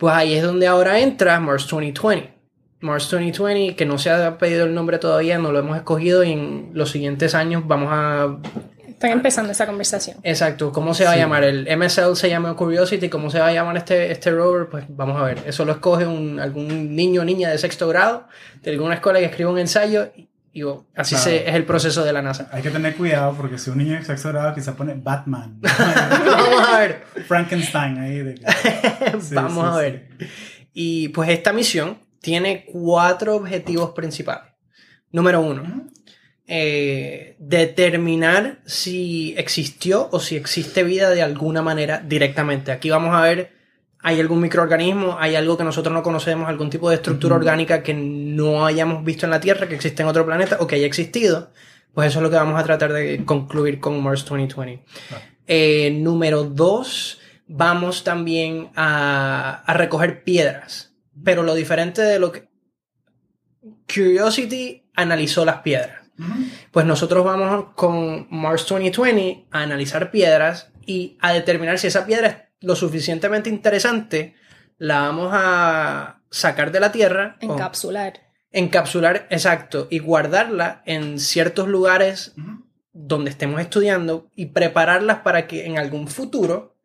[0.00, 2.32] Pues ahí es donde ahora entra Mars 2020.
[2.80, 6.32] Mars 2020, que no se ha pedido el nombre todavía, no lo hemos escogido y
[6.32, 8.38] en los siguientes años vamos a...
[8.88, 10.16] Están empezando esa conversación.
[10.22, 10.72] Exacto.
[10.72, 11.44] ¿Cómo se va a llamar?
[11.44, 13.10] El MSL se llama Curiosity.
[13.10, 14.70] ¿Cómo se va a llamar este, este rover?
[14.70, 15.42] Pues vamos a ver.
[15.46, 18.26] Eso lo escoge un, algún niño o niña de sexto grado
[18.62, 20.29] de alguna escuela que escribe un ensayo y
[20.96, 22.48] así se, es el proceso de la NASA.
[22.52, 25.60] Hay que tener cuidado porque si un niño de sexto grado quizá pone Batman.
[25.78, 27.04] Vamos a ver.
[27.26, 28.34] Frankenstein ahí.
[29.32, 30.08] Vamos a ver.
[30.72, 34.52] Y pues esta misión tiene cuatro objetivos principales.
[35.12, 35.90] Número uno,
[36.46, 42.72] eh, determinar si existió o si existe vida de alguna manera directamente.
[42.72, 43.59] Aquí vamos a ver
[44.02, 47.92] hay algún microorganismo, hay algo que nosotros no conocemos, algún tipo de estructura orgánica que
[47.94, 51.50] no hayamos visto en la Tierra, que existe en otro planeta o que haya existido,
[51.92, 54.84] pues eso es lo que vamos a tratar de concluir con Mars 2020.
[55.46, 62.48] Eh, número dos, vamos también a, recoger piedras, pero lo diferente de lo que
[63.92, 65.98] Curiosity analizó las piedras.
[66.70, 72.49] Pues nosotros vamos con Mars 2020 a analizar piedras y a determinar si esa piedra
[72.60, 74.34] lo suficientemente interesante,
[74.78, 77.36] la vamos a sacar de la Tierra.
[77.40, 78.20] Encapsular.
[78.52, 82.34] encapsular, exacto, y guardarla en ciertos lugares
[82.92, 86.76] donde estemos estudiando y prepararlas para que en algún futuro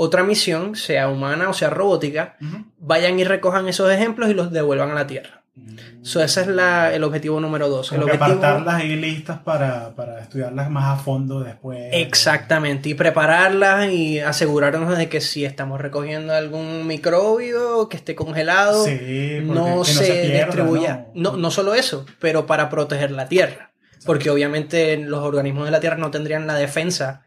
[0.00, 2.36] otra misión, sea humana o sea robótica,
[2.78, 5.37] vayan y recojan esos ejemplos y los devuelvan a la Tierra.
[6.02, 7.92] So, ese es la, el objetivo número dos.
[7.92, 8.24] el objetivo...
[8.24, 11.90] apartarlas ahí listas para, para, estudiarlas más a fondo después.
[11.92, 18.86] Exactamente, y prepararlas y asegurarnos de que si estamos recogiendo algún microbio que esté congelado,
[19.42, 21.08] no, se, distribuya.
[21.14, 21.36] ¿no?
[21.36, 23.72] No, solo eso, pero para proteger la Tierra.
[24.06, 27.24] Porque obviamente los organismos de la Tierra no tendrían la defensa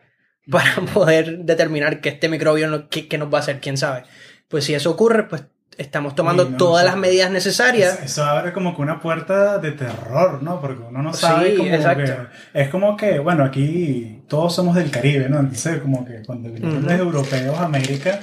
[0.50, 4.06] para poder determinar que este microbio, que, que nos va a hacer, quién sabe.
[4.48, 5.44] Pues si eso ocurre, pues
[5.78, 8.00] estamos tomando todas las medidas necesarias.
[8.04, 10.60] Eso, abre como que una puerta de terror, ¿no?
[10.60, 12.28] Porque uno no sabe sí, exacto.
[12.54, 15.40] es como que, bueno, aquí todos somos del Caribe, ¿no?
[15.40, 18.20] Entonces, como que cuando vinieron los europeos a América,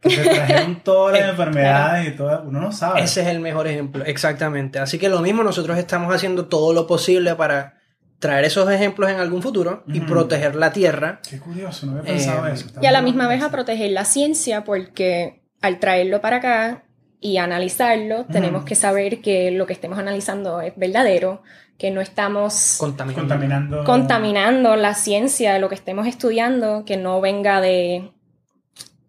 [0.00, 3.02] que se trajeron todas las enfermedades y todo, uno no sabe.
[3.02, 4.78] Ese es el mejor ejemplo, exactamente.
[4.78, 7.78] Así que lo mismo, nosotros estamos haciendo todo lo posible para
[8.18, 11.20] traer esos ejemplos en algún futuro y proteger la Tierra.
[11.28, 12.66] Qué curioso, no había pensado eh, eso.
[12.82, 16.84] Y a la misma vez a proteger la ciencia porque al traerlo para acá
[17.20, 21.42] y analizarlo, tenemos que saber que lo que estemos analizando es verdadero,
[21.76, 23.84] que no estamos contaminando.
[23.84, 28.10] contaminando la ciencia de lo que estemos estudiando, que no venga de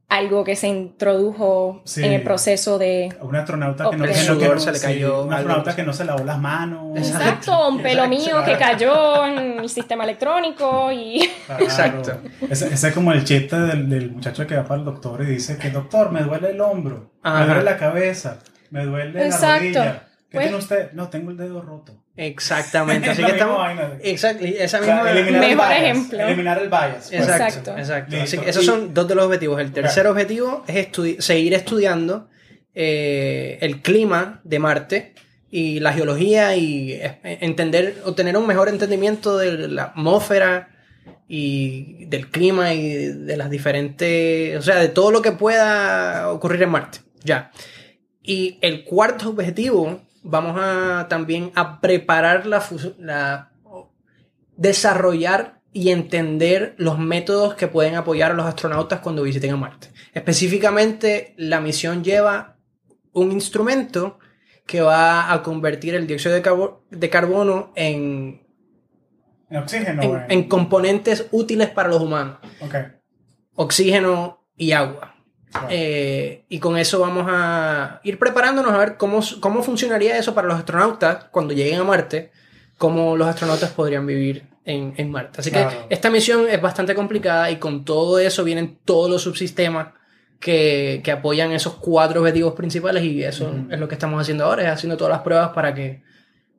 [0.10, 5.24] algo que se introdujo en el proceso de un astronauta que no, se le cayó
[5.24, 6.98] un astronauta que no se lavó las manos.
[6.98, 12.14] Exacto un pelo mío que cayó en el sistema electrónico y exacto.
[12.50, 15.70] Ese, es como el chiste del, muchacho que va para el doctor y dice que
[15.70, 18.40] doctor me duele el hombro me duele la cabeza
[18.72, 20.08] me duele la rodilla.
[20.30, 20.92] ¿qué pues tiene usted?
[20.94, 23.10] no tengo el dedo roto Exactamente.
[23.12, 23.66] Así que estamos.
[24.04, 24.44] Exacto.
[24.44, 25.04] Esa misma.
[25.04, 26.20] mejor ejemplo.
[26.20, 27.08] Eliminar el bias.
[27.10, 27.14] Pues.
[27.14, 27.78] Exacto.
[27.78, 28.18] Exacto.
[28.22, 29.62] Así que esos son dos de los objetivos.
[29.62, 30.90] El tercer objetivo es
[31.24, 32.28] seguir estudiando
[32.76, 35.14] eh, el clima de Marte
[35.50, 40.76] y la geología y entender o tener un mejor entendimiento de la atmósfera
[41.30, 46.64] y del clima y de las diferentes, o sea, de todo lo que pueda ocurrir
[46.64, 47.00] en Marte.
[47.24, 47.52] Ya.
[48.22, 52.64] Y el cuarto objetivo vamos a también a preparar la,
[52.98, 53.52] la
[54.58, 59.90] desarrollar y entender los métodos que pueden apoyar a los astronautas cuando visiten a Marte.
[60.14, 62.58] Específicamente, la misión lleva
[63.14, 64.20] un instrumento
[64.66, 68.46] que va a convertir el dióxido de, carbono en
[69.50, 70.02] En oxígeno.
[70.02, 72.38] en, en componentes útiles para los humanos.
[73.56, 75.16] Oxígeno y agua.
[75.70, 80.48] Eh, y con eso vamos a ir preparándonos a ver cómo, cómo funcionaría eso para
[80.48, 82.32] los astronautas cuando lleguen a Marte,
[82.78, 85.42] cómo los astronautas podrían vivir en, en Marte.
[85.42, 85.70] Así Claro.
[85.88, 89.88] que esta misión es bastante complicada y con todo eso vienen todos los subsistemas
[90.40, 94.64] que, que apoyan esos cuatro objetivos principales y eso es lo que estamos haciendo ahora,
[94.64, 96.04] es haciendo todas las pruebas para que,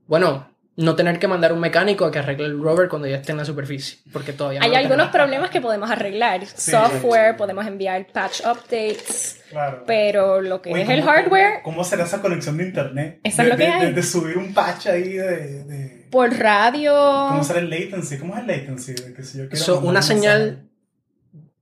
[0.06, 3.32] bueno, no tener que mandar un mecánico a que arregle el rover cuando ya esté
[3.32, 6.46] en la superficie, porque todavía no Hay algunos problemas que podemos arreglar.
[6.46, 7.38] Sí, Software, sí.
[7.38, 9.84] podemos enviar patch updates, Claro.
[9.86, 13.20] pero lo que Oye, es el ¿cómo- hardware, ¿Cómo, será esa conexión de internet?
[13.24, 13.86] Eso es lo que de, hay.
[13.88, 15.64] de- de subir un patch ahí de.
[15.64, 16.92] de- por radio,
[17.28, 18.18] ¿Cómo será el latency?
[18.18, 18.94] ¿Cómo es el latency?
[19.14, 20.66] Que si yo mandar una un señal mensaje.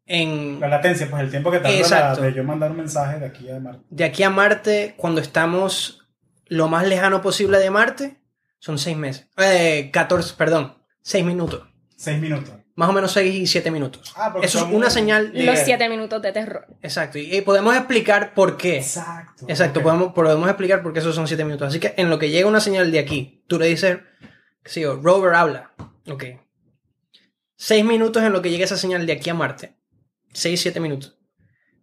[0.06, 3.50] en, La latencia, pues el tiempo que tarda de yo mandar un mensaje de aquí
[3.50, 3.82] a Marte.
[3.90, 6.06] de aquí a Marte, cuando estamos
[6.46, 8.16] lo más lejano posible de Marte,
[8.58, 9.28] son seis meses.
[9.36, 11.62] Eh, 14, perdón, seis minutos.
[11.96, 12.54] Seis minutos.
[12.76, 14.12] Más o menos seis y siete minutos.
[14.16, 15.42] Ah, porque Eso es una muy- señal de...
[15.44, 16.66] los siete minutos de terror.
[16.80, 17.18] Exacto.
[17.18, 18.76] Y, y podemos explicar por qué.
[18.78, 19.46] Exacto.
[19.48, 21.66] Exacto, podemos, podemos explicar por qué esos son siete minutos.
[21.68, 23.98] Así que en lo que llega una señal de aquí, tú le dices,
[24.62, 25.72] qué sé yo, Rover habla.
[26.08, 26.24] Ok.
[27.56, 29.74] Seis minutos en lo que llega esa señal de aquí a Marte.
[30.32, 31.18] Seis, siete minutos.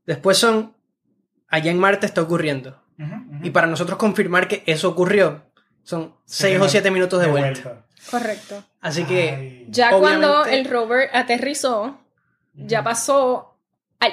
[0.06, 0.78] Después son,
[1.50, 2.82] allá en Marte está ocurriendo.
[3.44, 5.52] Y para nosotros confirmar que eso ocurrió,
[5.86, 7.86] son seis o siete minutos de, vuelta.
[8.12, 8.63] Correcto.
[8.82, 9.65] Así que, Ay.
[9.69, 11.98] Ya cuando el rover aterrizó,
[12.54, 13.58] ya pasó,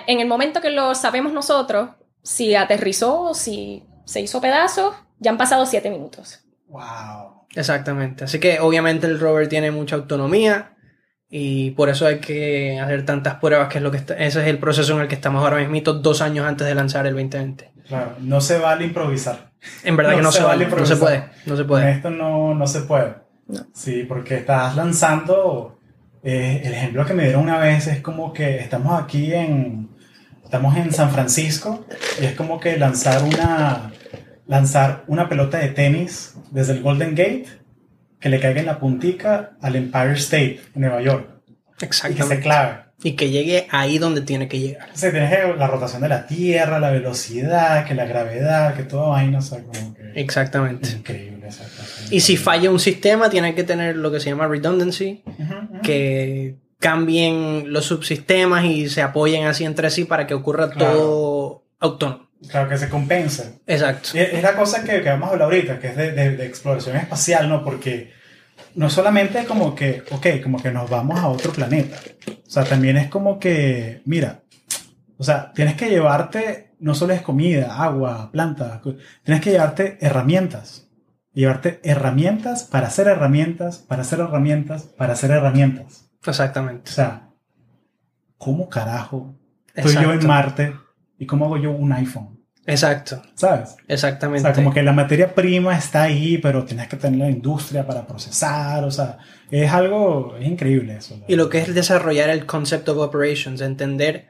[0.07, 1.91] en el momento que lo sabemos nosotros,
[2.23, 6.41] si aterrizó o si se hizo pedazos, ya han pasado siete minutos.
[6.69, 7.47] Wow.
[7.55, 8.25] exactamente.
[8.25, 10.75] Así que obviamente el rover tiene mucha autonomía
[11.29, 14.47] y por eso hay que hacer tantas pruebas, que es lo que está- ese es
[14.49, 17.72] el proceso en el que estamos ahora mismo, dos años antes de lanzar el 2020.
[17.93, 19.53] Claro, no se vale improvisar.
[19.85, 21.47] En verdad No que no se se, vale vale, no se puede, improvisar.
[21.47, 21.91] no se puede.
[21.93, 23.15] esto no, no se puede.
[23.49, 23.67] No.
[23.75, 25.79] Sí, porque estás lanzando.
[26.23, 29.91] eh, el ejemplo que me dieron una vez es como que estamos aquí en.
[30.45, 31.87] Estamos en San Francisco
[32.21, 33.93] y es como que lanzar una.
[34.47, 37.47] Lanzar una pelota de tenis desde el Golden Gate
[38.21, 41.85] que le caiga en la puntica al Empire State en Nueva York y que se
[41.87, 42.41] Exactamente.
[42.41, 42.85] clave.
[43.05, 44.89] Y que llegue ahí donde tiene que llegar.
[44.95, 49.09] O sea, tienes la rotación de la Tierra, la velocidad, que la gravedad, que toda
[49.09, 50.13] vaina, o sea, como que.
[50.15, 50.89] Exactamente.
[50.91, 51.65] Increíble esa.
[52.11, 55.81] Y si falla un sistema, tiene que tener lo que se llama redundancy, Ujú, ujú.
[55.83, 60.93] que cambien los subsistemas y se apoyen así entre sí para que ocurra Claro.
[60.93, 62.29] todo autónomo.
[62.49, 63.61] Claro, que se compense.
[63.69, 64.11] Exacto.
[64.15, 66.45] Y Es la cosa que, que vamos a hablar ahorita, que es de, de- de
[66.47, 67.63] exploración espacial, ¿no?
[67.65, 68.11] Porque
[68.75, 71.99] no solamente como que, ok, como que nos vamos a otro planeta.
[72.29, 74.43] O sea, también es como que, mira,
[75.19, 78.81] o sea, tienes que llevarte, no solo es comida, agua, plantas,
[79.23, 80.89] tienes que llevarte herramientas.
[81.33, 86.11] Llevarte herramientas para hacer herramientas, para hacer herramientas, para hacer herramientas.
[86.27, 86.91] O Exactamente.
[86.91, 87.31] sea,
[88.37, 89.35] ¿cómo carajo
[89.75, 90.27] estoy yo en.
[90.27, 90.75] Marte
[91.19, 92.42] y cómo hago yo un iPhone?
[92.67, 93.21] Exacto.
[93.35, 93.71] ¿Sabes?
[93.71, 94.43] O Exactamente.
[94.43, 98.07] sea, como que la materia prima está ahí, pero tienes que tener la industria para
[98.07, 99.19] procesar, o sea,
[99.51, 101.19] es algo, es increíble eso.
[101.27, 104.29] Y lo que es desarrollar el concept of operations, entender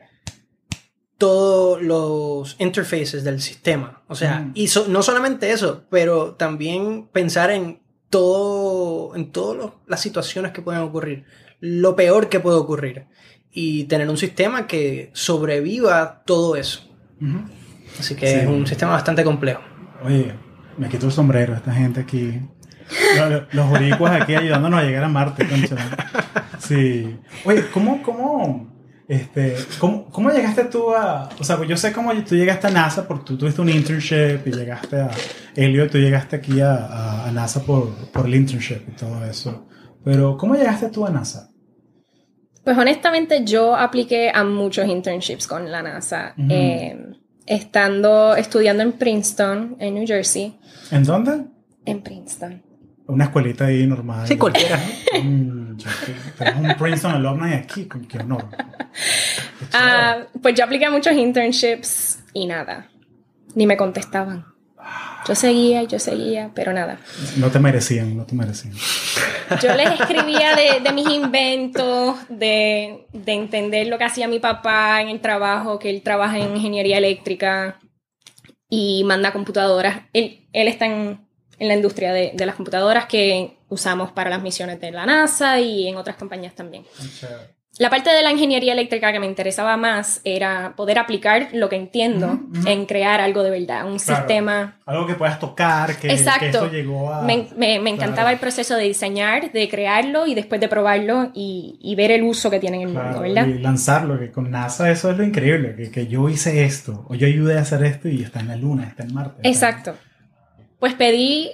[1.19, 4.03] todos los interfaces del sistema.
[4.09, 4.53] O sea, Mm.
[4.55, 10.63] y so- no solamente eso, pero también pensar en todo, en todas las situaciones que
[10.63, 11.25] pueden ocurrir,
[11.61, 13.07] lo peor que puede ocurrir,
[13.53, 16.81] y tener un sistema que sobreviva todo eso.
[17.21, 17.39] Ujú.
[17.99, 18.35] Así que Sí.
[18.41, 19.63] es un sistema bastante complejo.
[20.05, 20.33] Oye,
[20.79, 22.41] me quito el sombrero, esta gente aquí.
[23.17, 25.77] Los, los boricuas aquí ayudándonos a llegar a Marte, concha.
[26.59, 27.19] Sí.
[27.45, 28.73] Oye, ¿cómo, cómo,
[29.09, 31.29] este, cómo, cómo llegaste tú a...
[31.39, 34.47] O sea, pues yo sé cómo tú llegaste a NASA porque tú tuviste un internship
[34.47, 35.11] y llegaste a...
[35.55, 39.69] Elliot, tú llegaste aquí a, a- a NASA por, por el internship y todo eso.
[40.05, 41.49] Pero, ¿cómo llegaste tú a NASA?
[42.65, 46.35] Pues honestamente yo apliqué a muchos internships con la NASA.
[46.49, 46.97] Eh,
[47.47, 50.59] estando estudiando en Princeton, en New Jersey.
[50.91, 51.45] ¿En dónde?
[51.85, 52.63] En Princeton.
[53.07, 54.27] Una escuelita ahí normal.
[54.27, 54.79] Sí, cualquiera.
[55.23, 55.77] Mm,
[56.39, 58.47] tenemos un Princeton alumni aquí, con qué honor.
[58.51, 59.67] Qué.
[59.75, 62.89] Ah, pues yo apliqué a muchos internships y nada.
[63.55, 64.52] Ni me contestaban.
[65.27, 66.99] Yo seguía, yo seguía, pero nada.
[67.37, 68.75] No te merecían, no te merecían.
[69.63, 75.01] Yo les escribía de, de mis inventos, de, de entender lo que hacía mi papá
[75.01, 77.79] en el trabajo, que él trabaja en ingeniería eléctrica
[78.69, 80.01] y manda computadoras.
[80.13, 81.21] Él, él está en,
[81.59, 85.61] en la industria de, de las computadoras que usamos para las misiones de la NASA
[85.61, 86.85] y en otras compañías también.
[87.79, 91.77] La parte de la ingeniería eléctrica que me interesaba más era poder aplicar lo que
[91.77, 92.69] entiendo Ujú, ujú.
[92.69, 94.21] en crear algo de verdad, un Claro.
[94.21, 94.77] sistema.
[94.85, 96.41] Algo que puedas tocar, que, Exacto.
[96.41, 97.23] que esto llegó a...
[97.23, 98.31] Me, me- me encantaba Claro.
[98.35, 102.51] el proceso de diseñar, de crearlo y después de probarlo y, y ver el uso
[102.51, 103.47] que tiene en el Claro, mundo, ¿verdad?
[103.47, 107.15] y lanzarlo, que con NASA eso es lo increíble, que, que yo hice esto, o
[107.15, 109.41] yo ayudé a hacer esto y está en la Luna, está en Marte.
[109.49, 109.95] Exacto.
[110.79, 111.51] Pues pedí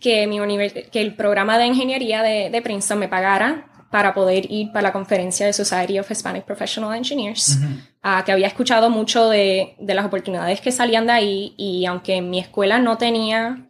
[0.00, 4.50] que, mi univers- que el programa de ingeniería de, de Princeton me pagara para poder
[4.50, 7.58] ir para la conferencia de Society of Hispanic Professional Engineers,
[8.02, 12.22] ah, que había escuchado mucho de, de las oportunidades que salían de ahí y aunque
[12.22, 13.68] mi escuela no tenía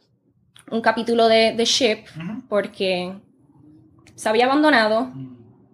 [0.70, 2.06] un capítulo de, de SHIP
[2.48, 3.12] porque
[4.14, 5.10] se había abandonado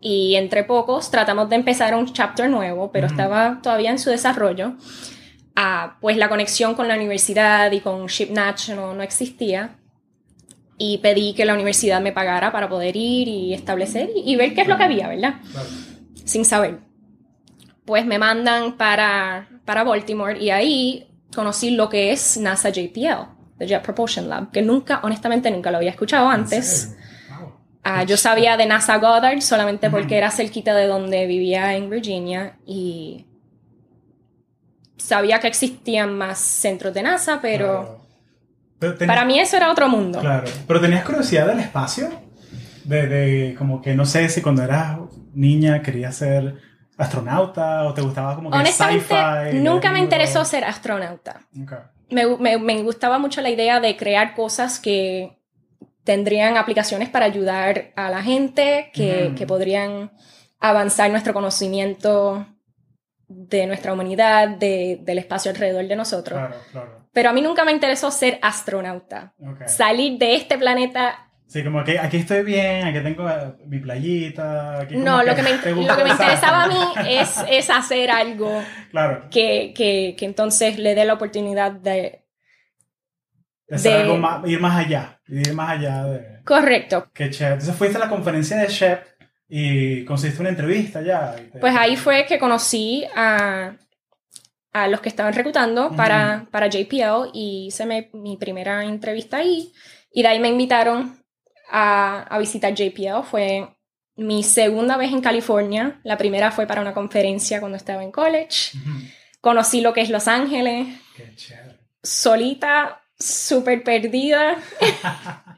[0.00, 4.76] y entre pocos tratamos de empezar un chapter nuevo, pero estaba todavía en su desarrollo.
[5.56, 9.76] Ah, pues la conexión con la universidad y con Ship National no existía.
[10.78, 14.54] Y pedí que la universidad me pagara para poder ir y establecer y, y ver
[14.54, 15.34] qué es lo que había, ¿verdad?
[16.24, 16.78] Sin saber.
[17.84, 23.66] Pues me mandan para, para Baltimore y ahí conocí lo que es NASA JPL, the
[23.66, 26.96] Jet Propulsion Lab, que nunca, honestamente, nunca lo había escuchado ¿En antes.
[27.28, 27.52] Wow.
[27.82, 32.56] Ah, yo sabía de NASA Goddard solamente porque era cerquita de donde vivía en Virginia
[32.66, 33.26] y
[34.96, 38.06] sabía que existían más centros de NASA, pero.
[38.78, 40.20] Tenías- para mí eso era otro mundo.
[40.20, 42.08] Claro, pero tenías curiosidad del espacio,
[42.84, 44.98] de, de como que no sé si cuando eras
[45.34, 46.54] niña querías ser
[46.96, 49.04] astronauta o te gustaba como que Honestamente,
[49.54, 51.40] nunca me interesó ser astronauta.
[52.10, 55.38] Me, me- me gustaba mucho la idea de crear cosas que
[56.04, 60.10] tendrían aplicaciones para ayudar a la gente, que, que podrían
[60.58, 62.46] avanzar nuestro conocimiento
[63.28, 66.38] de nuestra humanidad, de- del espacio alrededor de nosotros.
[66.38, 66.97] Claro, claro.
[67.12, 69.34] Pero a mí nunca me interesó ser astronauta.
[69.40, 69.66] ok.
[69.66, 71.24] Salir de este planeta.
[71.46, 74.80] Sí, como que aquí estoy bien, aquí tengo eh, mi playita.
[74.82, 75.50] Aquí No, lo que me,
[75.86, 76.74] lo que me interesaba a mí
[77.08, 82.22] es, es hacer algo Claro, que, que, que entonces le dé la oportunidad de...
[83.66, 86.42] de hacer de- algo más, ir más allá, ir más allá de...
[86.44, 87.08] Correcto.
[87.14, 87.54] Qué chévere.
[87.54, 89.04] Entonces fuiste a la conferencia de Shep
[89.48, 91.32] y conseguiste una entrevista ya.
[91.34, 93.72] te- Pues ahí fue que conocí a,
[94.84, 99.72] a los que estaban reclutando para, para JPL y hice mi, mi primera entrevista ahí.
[100.12, 101.22] Y de ahí me invitaron
[101.70, 103.22] a, a visitar JPL.
[103.24, 103.68] Fue
[104.16, 106.00] mi segunda vez en California.
[106.04, 108.76] La primera fue para una conferencia cuando estaba en college.
[108.78, 108.90] Ujú.
[109.40, 111.78] Conocí lo que es Los Ángeles, Qué chévere.
[112.02, 114.56] solita, súper perdida.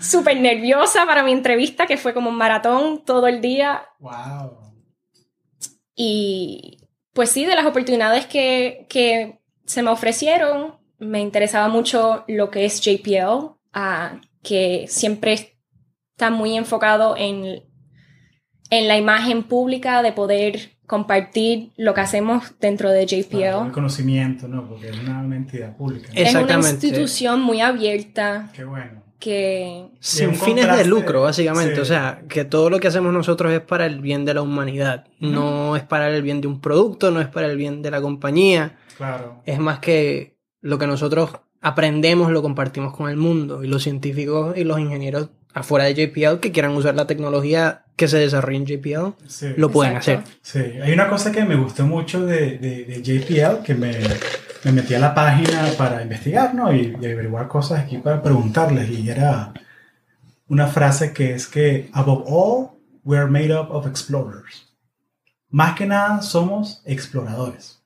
[0.00, 3.86] Súper nerviosa para mi entrevista, que fue como un maratón todo el día.
[4.00, 4.72] Wow.
[5.94, 6.83] Y
[7.14, 12.64] pues sí, de las oportunidades que, que se me ofrecieron, me interesaba mucho lo que
[12.66, 17.62] es JPL, ah, que siempre está muy enfocado en,
[18.70, 23.66] en la imagen pública de poder compartir lo que hacemos dentro de JPL.
[23.66, 24.68] El conocimiento, ¿no?
[24.68, 26.08] Porque es una, una entidad pública.
[26.14, 29.02] Es- Es una institución muy abierta Qué bueno.
[29.24, 29.86] Que...
[30.00, 31.76] Sin fines de lucro, básicamente.
[31.76, 31.80] sí.
[31.80, 35.06] O sea, que todo lo que hacemos nosotros es para el bien de la humanidad.
[35.20, 38.00] No es para el bien de un producto, no es para el bien de la
[38.02, 38.76] compañía.
[38.98, 39.40] Claro.
[39.46, 41.30] Es más que lo que nosotros
[41.62, 43.64] aprendemos lo compartimos con el mundo.
[43.64, 48.08] Y los científicos y los ingenieros afuera de JPL que quieran usar la tecnología que
[48.08, 49.46] se desarrolla en JPL, Sí.
[49.56, 50.28] lo pueden Exacto.
[50.42, 50.72] hacer.
[50.74, 53.92] Sí, hay una cosa que me gustó mucho de, de, de JPL, que me,
[54.64, 56.72] me metí a la página para investigar, ¿no?
[56.72, 59.52] Y, y averiguar cosas aquí para preguntarles, y era
[60.48, 62.70] una frase que es que, above all,
[63.04, 64.72] we are made up of explorers.
[65.50, 67.80] Más que nada, somos exploradores.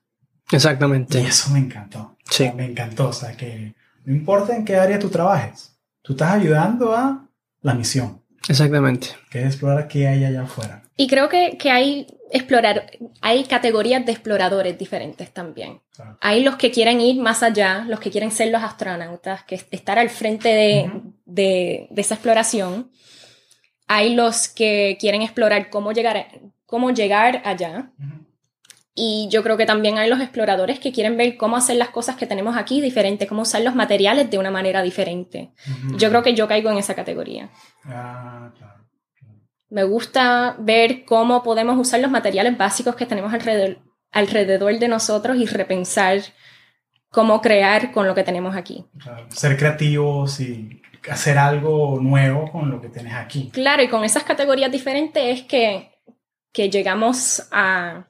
[0.51, 1.21] Exactamente.
[1.21, 2.17] Y eso me encantó.
[2.29, 2.49] Sí.
[2.55, 6.95] Me encantó, o sea, que no importa en qué área tú trabajes, tú estás ayudando
[6.95, 7.27] a
[7.61, 9.09] la misión, Exactamente.
[9.29, 10.81] que es explorar qué hay allá afuera.
[11.01, 15.79] Y creo que, que hay, explorar, hay categorías de exploradores diferentes también.
[15.95, 16.17] Claro.
[16.19, 19.65] Hay los que quieren ir más allá, los que quieren ser los astronautas, que es
[19.71, 21.13] estar al frente de, Ujú.
[21.25, 22.91] de- de esa exploración.
[23.87, 26.27] Hay los que quieren explorar cómo llegar,
[26.65, 27.91] cómo llegar allá.
[27.97, 28.25] Ujú.
[28.93, 32.17] Y yo creo que también hay los exploradores que quieren ver cómo hacer las cosas
[32.17, 35.51] que tenemos aquí diferente, cómo usar los materiales de una manera diferente.
[35.65, 35.97] Ujú.
[35.97, 37.49] Yo creo que yo caigo en esa categoría.
[37.85, 38.78] Ah, claro.
[39.69, 43.77] Me gusta ver cómo podemos usar los materiales básicos que tenemos alrededor,
[44.11, 46.21] alrededor de nosotros y repensar
[47.09, 48.85] cómo crear con lo que tenemos aquí.
[49.01, 53.49] Claro, Ser creativos y hacer algo nuevo con lo que tienes aquí.
[53.53, 55.91] Claro, y con esas categorías diferentes es que,
[56.51, 58.07] que llegamos a,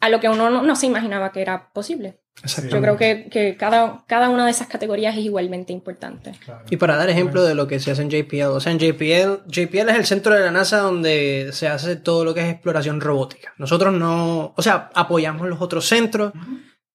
[0.00, 2.18] a lo que uno no, no se imaginaba que era posible.
[2.44, 6.32] Yo creo que, que, cada, cada una de esas categorías es igualmente importante.
[6.70, 9.48] Y para dar ejemplo de lo que se hace en JPL, o sea, en JPL,
[9.48, 13.00] JPL es el centro de la NASA donde se hace todo lo que es exploración
[13.00, 13.54] robótica.
[13.58, 16.32] Nosotros no, o sea, apoyamos los otros centros,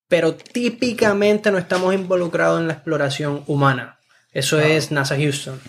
[0.08, 4.00] pero típicamente no estamos involucrados en la exploración humana.
[4.32, 5.60] Eso es NASA Houston.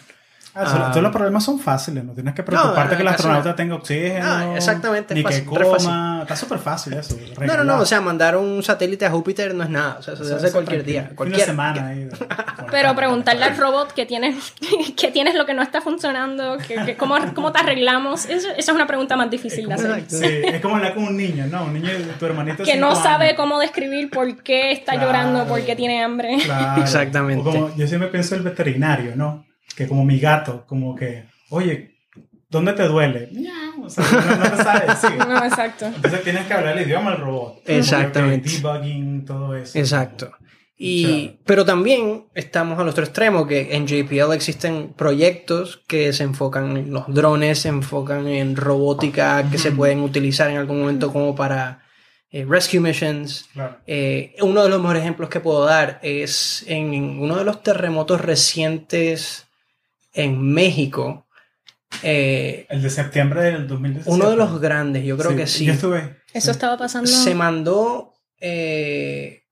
[0.55, 4.25] Ah, todos los problemas son fáciles, no tienes que preocuparte que el astronauta tenga oxígeno.
[4.27, 5.15] Ah, exactamente.
[5.15, 6.21] Ni que coma.
[6.23, 7.17] Está súper fácil eso.
[7.41, 7.81] No, no, no.
[7.81, 9.97] O sea, mandar un satélite a Júpiter no es nada.
[9.99, 11.11] O sea, se hace cualquier día.
[11.15, 11.89] Cualquier semana.
[11.89, 12.09] Ahí,
[12.71, 14.53] Pero preguntarle al robot que tienes,
[14.97, 18.77] que tienes lo que no está funcionando, que, cómo, cómo, te arreglamos, eso, esa es
[18.77, 20.05] una pregunta más difícil de hacer.
[20.09, 21.65] Sí, es como hablar con un niño, ¿no?
[21.65, 21.89] Un niño,
[22.19, 22.65] tu hermanito.
[22.65, 26.37] Que no sabe cómo describir por qué está llorando, por qué tiene hambre.
[26.77, 27.43] Exactamente.
[27.43, 29.45] como, yo siempre pienso el veterinario, ¿no?
[29.75, 31.97] Que como mi gato, como que, oye,
[32.49, 33.31] ¿dónde te duele?
[33.83, 35.18] O sea, no, te sabes decir.
[35.29, 35.87] No, exacto.
[35.87, 37.62] Entonces tienes que hablar el idioma al robot.
[37.66, 38.51] Exactamente.
[38.51, 39.79] Debugging, todo eso.
[39.79, 40.33] Exacto.
[40.85, 46.77] Y, pero también estamos al otro extremo, que en JPL existen proyectos que se enfocan
[46.77, 51.37] en los drones, se enfocan en robótica, que se pueden utilizar en algún momento como
[51.37, 51.83] para
[52.33, 53.49] eh, rescue missions.
[53.87, 58.20] Eh, uno de los mejores ejemplos que puedo dar es en uno de los terremotos
[58.20, 59.47] recientes
[60.13, 61.27] en México.
[62.03, 64.11] Eh, el de septiembre del 2017.
[64.11, 65.67] Uno de los grandes, yo creo que sí.
[65.67, 66.17] Yo estuve.
[66.33, 67.11] Eso estaba pasando.
[67.11, 68.15] Se mandó.
[68.41, 69.45] Eh,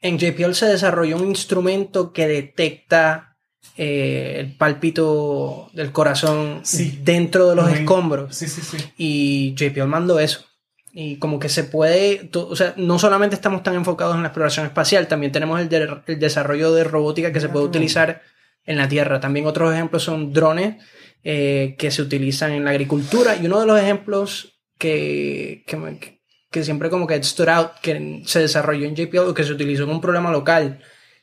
[0.00, 3.36] en JPL se desarrolló un instrumento que detecta
[3.76, 6.62] eh, el pálpito del corazón
[7.02, 8.34] dentro de los escombros.
[8.36, 8.76] Sí, sí, sí.
[8.96, 10.44] Y JPL mandó eso.
[10.92, 14.66] Y como que se puede, o sea, no solamente estamos tan enfocados en la exploración
[14.66, 18.20] espacial, también tenemos el, el desarrollo de robótica que se puede utilizar
[18.64, 19.20] en la tierra.
[19.20, 20.76] También otros ejemplos son drones
[21.24, 25.64] eh, que se utilizan en la agricultura y uno de los ejemplos que,
[26.50, 29.90] que, siempre como que stood out, que se desarrolló en JPL, que se utilizó en
[29.90, 30.80] un problema local.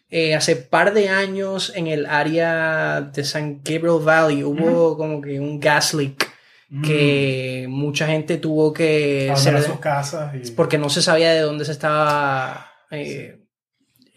[0.10, 5.40] Eh, hace par de años en el área de San Gabriel Valley hubo como que
[5.40, 6.28] un gas leak
[6.84, 7.72] que mm.
[7.72, 12.72] mucha gente tuvo que hacer sus casas porque no se sabía de dónde se estaba
[12.90, 13.40] eh,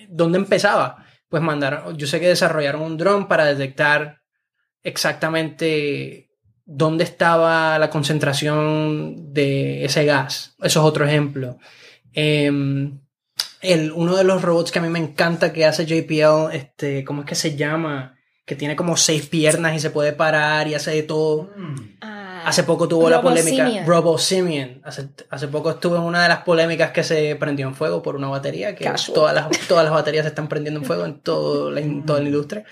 [0.08, 1.01] dónde empezaba
[1.32, 4.20] pues mandaron, yo sé que desarrollaron un dron para detectar
[4.82, 6.28] exactamente
[6.66, 10.54] dónde estaba la concentración de ese gas.
[10.58, 11.56] Eso es otro ejemplo.
[12.12, 13.00] Em,
[13.62, 17.22] el, uno de los robots que a mí me encanta que hace JPL, este, ¿cómo
[17.22, 18.18] es que se llama?
[18.44, 21.50] Que tiene como seis piernas y se puede parar y hace de todo.
[21.56, 21.76] Mm.
[22.44, 24.80] Hace poco tuvo la polémica Robo Simian.
[24.84, 28.16] Hace, hace, poco estuvo en una de las polémicas que se prendió en fuego por
[28.16, 31.70] una batería, que todas las, todas las baterías se están prendiendo en fuego en, todo
[31.70, 32.64] la, toda la industria.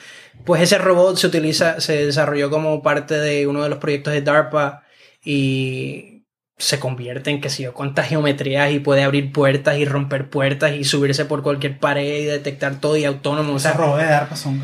[0.44, 4.22] Pues ese robot se utiliza, se desarrolló como parte de uno de los proyectos de
[4.22, 4.82] DARPA
[5.24, 6.24] y
[6.56, 10.72] se convierte en que sé yo cuántas geometrías y puede abrir puertas y romper puertas
[10.72, 13.56] y subirse por cualquier pared y detectar todo y autónomo.
[13.56, 14.60] Esos robots de DARPA son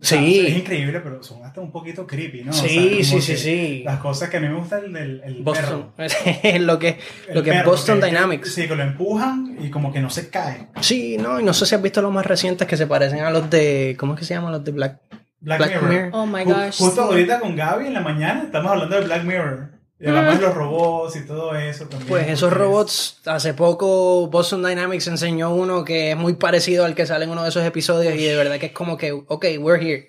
[0.00, 0.46] Sí.
[0.46, 2.52] es increíble, pero son hasta un poquito creepy, ¿no?
[2.52, 3.82] Sí, sí, sí, sí.
[3.84, 5.92] Las cosas que a mí me gusta el, el, Boston.
[6.60, 6.98] lo que,
[7.32, 8.52] lo que es Boston Dynamics.
[8.52, 10.68] Sí, que lo empujan y como que no se cae.
[10.80, 13.30] Sí, no, y no sé si has visto los más recientes que se parecen a
[13.30, 13.96] los de.
[13.98, 15.00] ¿Cómo es que se llaman los de Black,
[15.40, 16.10] Black, Mirror?
[16.12, 16.76] Oh my gosh.
[16.78, 19.75] Justo ahorita con Gaby en la mañana estamos hablando de Black Mirror.
[19.98, 22.08] Y además los robots y todo eso también.
[22.08, 27.06] Pues esos robots, hace poco Boston Dynamics enseñó uno que es muy parecido al que
[27.06, 29.82] sale en uno de esos episodios y de verdad que es como que, ok, we're
[29.82, 30.06] here.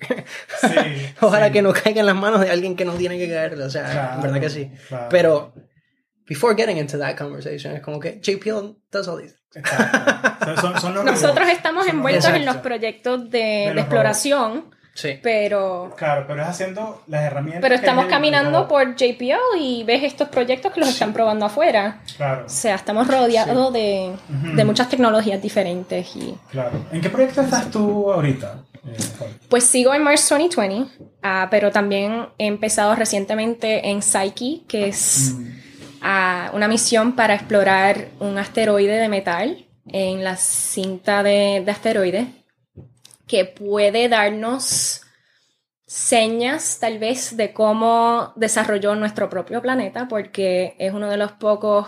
[0.59, 3.53] Sí, Ojalá que no caiga en las manos de alguien que no tiene que caer,
[3.53, 4.71] o sea, en verdad que sí.
[5.09, 5.53] Pero,
[6.27, 9.35] before getting into that conversation, es como que JPL does all these.
[11.05, 15.19] Nosotros estamos envueltos en los proyectos de, de exploración Sí.
[15.21, 15.93] Pero.
[15.95, 17.61] Claro, pero es haciendo las herramientas.
[17.61, 22.01] Pero estamos caminando por JPO y ves estos proyectos que los están probando afuera.
[22.17, 22.45] Claro.
[22.47, 24.15] O sea, estamos rodeados de,
[24.55, 26.15] de, muchas tecnologías diferentes.
[26.15, 26.35] Y...
[26.49, 26.71] Claro.
[26.91, 28.63] ¿En qué proyecto estás tú ahorita?
[28.87, 28.97] Eh,
[29.49, 30.91] pues sigo en Mars 2020,
[31.21, 35.35] ah, pero también he empezado recientemente en Psyche, que es
[36.01, 42.25] ah, una misión para explorar un asteroide de metal en la cinta de, de asteroides
[43.27, 45.01] que puede darnos
[45.85, 51.87] señas tal vez de cómo desarrolló nuestro propio planeta, porque es uno de los pocos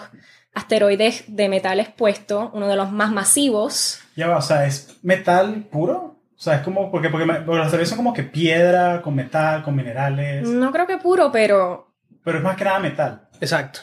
[0.53, 4.01] asteroides de metal expuesto, uno de los más masivos.
[4.15, 6.17] Ya va, o sea, ¿es metal puro?
[6.35, 9.75] O sea, es como, porque, porque, los asteroides son como que piedra, con metal, con
[9.75, 10.47] minerales.
[10.47, 11.93] No creo que puro, pero...
[12.23, 13.27] Pero es más que nada metal.
[13.41, 13.81] Exacto.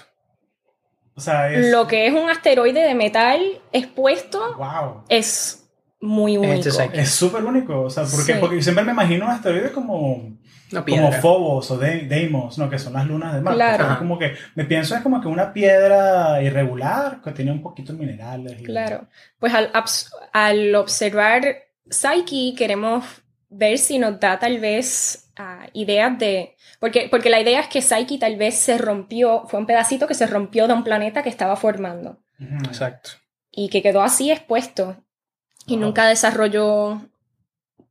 [1.14, 1.70] O sea, es...
[1.70, 3.40] Lo que es un asteroide de metal
[3.72, 5.04] expuesto wow.
[5.08, 5.65] es
[6.00, 6.68] muy único.
[6.68, 7.00] este.
[7.00, 8.38] Es súper único, o sea, porque, Sí.
[8.40, 10.36] porque siempre me imagino un asteroide como,
[10.84, 11.12] como.
[11.12, 12.68] Phobos o De- Deimos, ¿no?
[12.68, 13.56] Que son las lunas de Marte.
[13.56, 13.76] Claro.
[13.78, 17.62] pero es como que me pienso es como que una piedra irregular que tiene un
[17.62, 18.60] poquito de minerales.
[18.60, 19.08] y- Claro.
[19.38, 19.70] Pues al,
[20.32, 21.44] al observar
[21.88, 23.04] Psyche queremos
[23.48, 26.56] ver si nos da tal vez ah, ideas de...
[26.80, 30.14] Porque, porque la idea es que Psyche tal vez se rompió, fue un pedacito que
[30.14, 32.18] se rompió de un planeta que estaba formando.
[32.64, 33.10] Exacto.
[33.50, 34.96] y que quedó así expuesto
[35.66, 37.00] y nunca desarrolló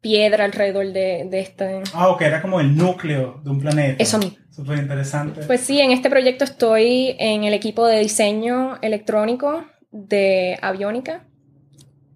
[0.01, 1.81] piedra alrededor de, de este...
[1.93, 4.01] Ah, ok, era como el núcleo de un planeta.
[4.01, 4.37] Eso mismo.
[4.51, 5.41] Súper interesante.
[5.47, 11.25] Pues sí, en este proyecto estoy en el equipo de diseño electrónico de Aviónica,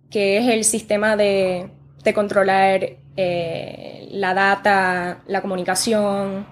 [0.09, 1.69] que es el sistema de,
[2.03, 2.87] de controlar
[3.17, 6.45] eh, la data, la comunicación.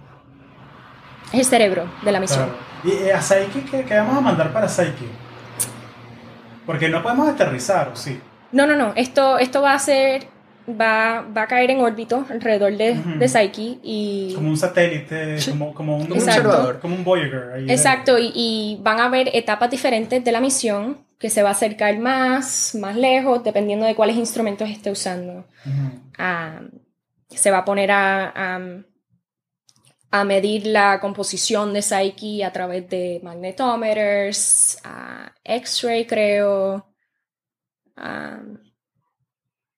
[1.31, 2.49] Es el cerebro de la misión.
[2.49, 2.67] Claro.
[2.83, 5.05] ¿Y eh, a Psyche qué, qué vamos a mandar para Psyche?
[6.65, 8.19] Porque no podemos aterrizar, ¿o sí?
[8.51, 8.93] No, no, no.
[8.95, 10.27] Esto, esto va a ser.
[10.69, 13.19] Va, va a caer en órbito alrededor de, Ujú.
[13.19, 14.33] de Psyche y.
[14.35, 16.79] Como un satélite, como, como un, observador.
[16.81, 17.51] como un Voyager.
[17.55, 21.41] ahí de- Exacto, y, y van a haber etapas diferentes de la misión que se
[21.41, 25.45] va a acercar más, más lejos, dependiendo de cuáles instrumentos esté usando.
[26.17, 26.59] Ah,
[27.29, 28.59] se va a poner a, a,
[30.11, 36.85] a medir la composición de Psyche a través de magnetometers, a X-ray creo.
[37.97, 38.39] Ah,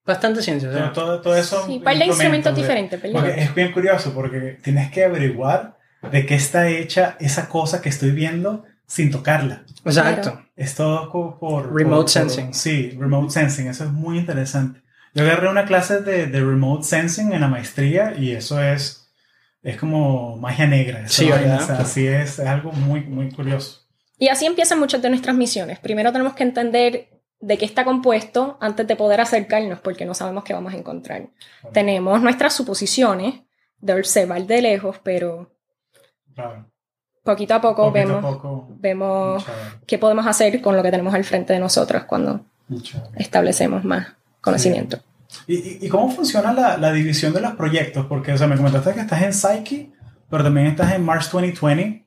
[0.05, 0.69] Bastante ciencia.
[0.69, 1.63] o sea, Todo, todo, eso.
[1.67, 2.99] sí, par de instrumentos de- diferentes.
[3.11, 5.77] Porque es bien curioso porque tienes que averiguar
[6.11, 9.65] de qué está hecha esa cosa que estoy viendo sin tocarla.
[9.85, 10.41] Exacto.
[10.55, 11.67] Es todo co- por...
[11.75, 12.53] Remote por- por- sensing.
[12.55, 13.67] sí, remote sensing.
[13.67, 14.81] Eso es muy interesante.
[15.13, 19.11] Yo agarré una clase de, de remote sensing en la maestría y eso es,
[19.61, 21.01] es como magia negra.
[21.01, 21.61] esa Sí, ¿verdad?
[21.61, 23.85] o sea, así es, es algo muy, muy curioso.
[24.17, 25.77] Y así empiezan muchas de nuestras misiones.
[25.79, 30.43] Primero tenemos que entender de qué está compuesto antes de poder acercarnos, porque no sabemos
[30.43, 31.29] qué vamos a encontrar.
[31.73, 33.35] Tenemos nuestras suposiciones
[33.79, 35.51] de observar de lejos, pero
[36.35, 36.65] Claro.
[37.23, 38.67] poquito a poco Poquito a vemos, poco.
[38.77, 39.45] vemos
[39.87, 42.45] qué podemos hacer con lo que tenemos al frente de nosotros cuando
[43.15, 44.07] establecemos más
[44.41, 44.99] conocimiento.
[45.47, 48.05] ¿Y, y, y cómo funciona la, la división de los proyectos?
[48.07, 49.91] Porque, o sea, me comentaste que estás en Psyche,
[50.29, 52.05] pero también estás en Mars 2020.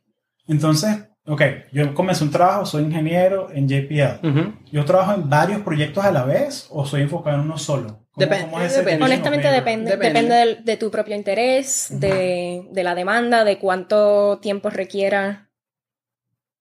[0.48, 1.42] Entonces, ok,
[1.72, 4.26] yo comencé un trabajo, soy ingeniero en JPL.
[4.70, 8.00] ¿Yo trabajo en varios proyectos a la vez o soy enfocado en uno solo?
[8.12, 8.96] ¿Cómo- Depende- cómo es ese depende.
[8.98, 10.58] division Honestamente depende, Depende.
[10.64, 15.48] de, tu propio interés, de, de la demanda, de cuánto tiempo requiera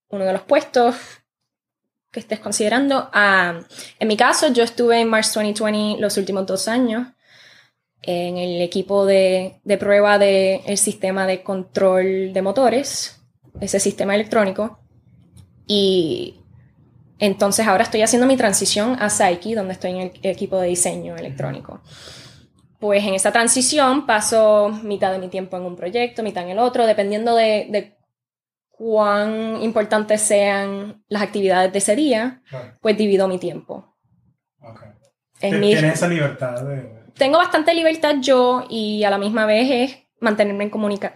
[0.08, 0.96] uno de los puestos
[2.10, 3.08] que estés considerando.
[3.12, 3.60] Ah,
[3.98, 7.08] en mi caso, yo estuve en Mars 2020 los últimos dos años
[8.02, 13.21] en el equipo de, de prueba del sistema de control de motores,
[13.60, 14.78] ese sistema electrónico.
[15.66, 16.40] Y
[17.18, 21.16] entonces ahora estoy haciendo mi transición a Psyche, donde estoy en el equipo de diseño
[21.16, 21.80] electrónico.
[22.80, 26.58] Pues en esa transición paso mitad de mi tiempo en un proyecto, mitad en el
[26.58, 27.96] otro, dependiendo de, de
[28.70, 33.96] cuán importantes sean las actividades de ese día, Claro, pues divido mi tiempo.
[34.60, 34.80] ok.
[35.40, 37.04] Es Tien- mi- Tienes esa libertad de...
[37.14, 41.14] tengo bastante libertad yo y a la misma vez es mantenerme en, comunica-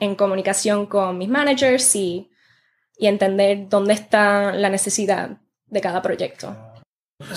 [0.00, 2.30] en comunicación con mis managers y,
[2.98, 6.54] y entender dónde está la necesidad de cada proyecto.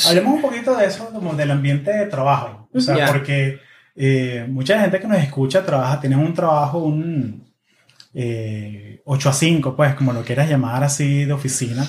[0.08, 2.68] Hablemos un poquito de eso, como del ambiente de trabajo.
[2.74, 3.08] O sea, Ya.
[3.08, 3.60] porque
[3.95, 7.47] eh, mucha gente que nos escucha trabaja, tienen un trabajo, un
[8.14, 11.88] eh, 8 a 5, pues, como lo quieras llamar así, de oficina.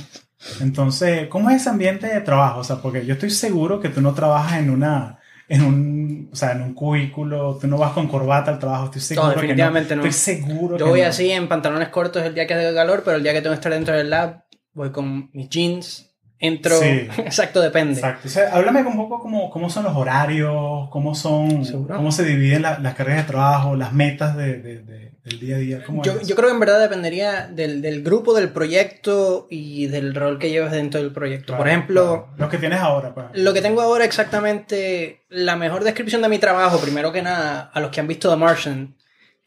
[0.61, 2.61] Entonces, ¿cómo es ese ambiente de trabajo?
[2.61, 6.37] O sea, porque yo estoy seguro que tú no trabajas en una, en un, o
[6.37, 9.97] sea, en un cubículo, tú no vas con corbata al trabajo, estoy seguro definitivamente que
[9.97, 10.03] no.
[10.03, 10.09] no.
[10.09, 11.07] Estoy seguro Yo que voy no.
[11.07, 13.59] así en pantalones cortos el día que hace calor, pero el día que tengo que
[13.59, 14.45] estar dentro del lab,
[14.75, 16.08] voy con mis jeans,
[16.41, 16.79] entro.
[16.79, 17.09] Sí.
[17.19, 17.95] Exacto, depende.
[17.95, 18.29] Exacto.
[18.29, 21.97] O sea, háblame un poco cómo, cómo son los horarios, cómo son, Seguro.
[21.97, 25.57] cómo se dividen la- las cargas de trabajo, las metas de, de- de- del día
[25.57, 25.83] a día.
[25.85, 30.15] ¿Cómo Yo, yo creo que en verdad dependería del, del grupo, del proyecto y del
[30.15, 31.49] rol que lleves dentro del proyecto.
[31.49, 32.35] Claro, Por ejemplo, claro.
[32.39, 33.27] Lo que tienes ahora, pues.
[33.35, 37.81] lo que tengo ahora exactamente, la mejor descripción de mi trabajo, primero que nada, a
[37.81, 38.95] los que han visto The Martian,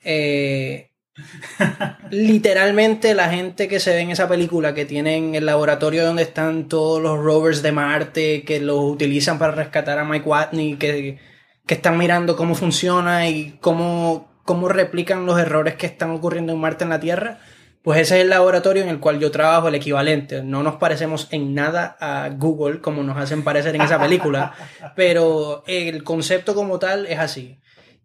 [0.03, 0.90] eh,
[2.09, 6.67] literalmente la gente que se ve en esa película, que tienen el laboratorio donde están
[6.67, 11.19] todos los rovers de Marte, que los utilizan para rescatar a Mike Watney, que,
[11.65, 16.59] que están mirando cómo funciona y cómo, cómo replican los errores que están ocurriendo en
[16.59, 17.39] Marte en la Tierra.
[17.83, 20.43] Pues ese es el laboratorio en el cual yo trabajo, el equivalente.
[20.43, 24.53] No nos parecemos en nada a Google como nos hacen parecer en esa película,
[24.95, 27.59] pero el concepto como tal es así.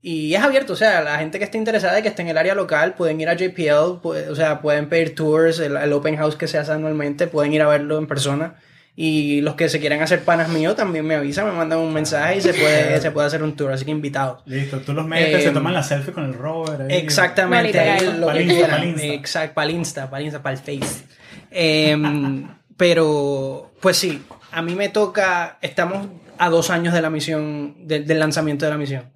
[0.09, 2.39] Y es abierto, o sea, la gente que esté interesada y que esté en el
[2.39, 6.17] área local pueden ir a JPL, puede- o sea, pueden pedir tours, el, el open
[6.17, 8.55] house que se hace anualmente, pueden ir a verlo en persona.
[8.95, 12.37] Y los que se quieren hacer panas míos también me avisan, me mandan un mensaje
[12.37, 14.43] y se puede, se puede hacer un tour, así que invitados.
[14.47, 16.83] Listo, tú los metes, se Eh, toman la selfie con el rover.
[16.83, 16.99] ahí.
[16.99, 18.77] Exactamente, ahí lo Pa'l que Insta, quieran.
[18.81, 19.07] pa'l Insta.
[19.09, 21.05] Exacto, para el Insta, para el Insta, para el Face.
[21.51, 22.47] Em,
[22.77, 26.07] pero, pues sí, a mí me toca, estamos
[26.39, 29.16] a dos años de la misión, de- del lanzamiento de la misión.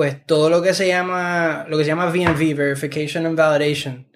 [0.00, 4.10] Pues todo lo que se llama, lo que se llama VNV, Verification and Validation,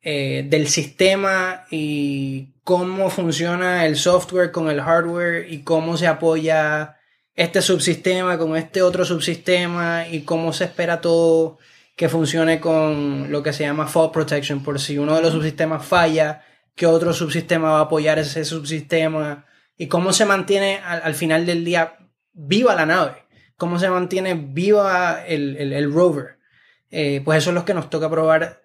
[0.00, 6.96] eh, del sistema y cómo funciona el software con el hardware y cómo se apoya
[7.34, 11.58] este subsistema con este otro subsistema y cómo se espera todo
[11.94, 15.84] que funcione con lo que se llama fault protection por si uno de los subsistemas
[15.84, 16.42] falla
[16.74, 19.44] que otro subsistema va a apoyar ese subsistema
[19.76, 21.98] y cómo se mantiene al final del día
[22.32, 23.27] viva la nave
[23.58, 26.38] cómo se mantiene viva el, el- rover.
[26.90, 28.62] Eh, pues eso es lo que nos toca probar.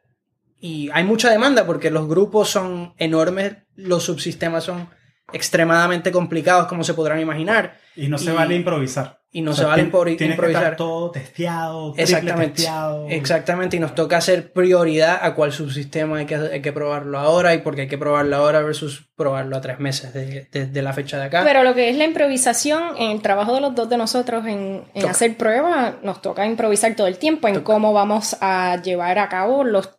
[0.62, 4.88] Y hay mucha demanda porque los grupos son enormes los subsistemas son
[5.34, 9.20] extremadamente complicados como se podrán imaginar Y no se Y- vale improvisar.
[9.32, 10.40] y no O se vale tiene improvisar.
[10.40, 12.56] Que estar todo testeado, Exactamente.
[12.56, 13.08] testeado.
[13.10, 17.54] Exactamente, y nos toca hacer prioridad a cuál subsistema hay que, hay que probarlo ahora
[17.54, 21.18] y porque hay que probarlo ahora versus probarlo a tres meses de- desde la fecha
[21.18, 21.42] de acá.
[21.44, 24.84] Pero lo que es la improvisación, en el trabajo de los dos de nosotros en,
[25.08, 29.64] hacer pruebas, nos toca improvisar todo el tiempo en cómo vamos a llevar a cabo
[29.64, 29.90] los,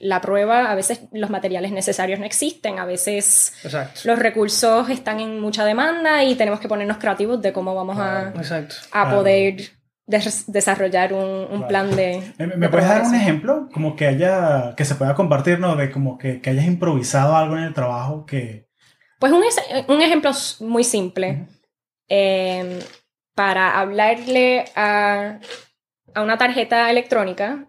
[0.00, 0.70] la prueba.
[0.70, 4.00] A veces los materiales necesarios no existen, a veces Exacto.
[4.04, 8.32] los recursos están en mucha demanda y tenemos que ponernos creativos de cómo vamos a,
[8.92, 9.56] a poder
[10.06, 11.68] des- desarrollar un, un Claro.
[11.68, 12.32] plan de...
[12.38, 13.68] ¿Me, me de puedes dar un ejemplo?
[13.72, 15.76] Como que haya, que se pueda compartir, ¿no?
[15.76, 18.66] De como que, que hayas improvisado algo en el trabajo que...
[19.18, 19.42] Pues un,
[19.88, 21.46] un ejemplo muy simple.
[22.08, 22.78] Eh,
[23.34, 25.38] para hablarle a,
[26.14, 27.68] a una tarjeta electrónica,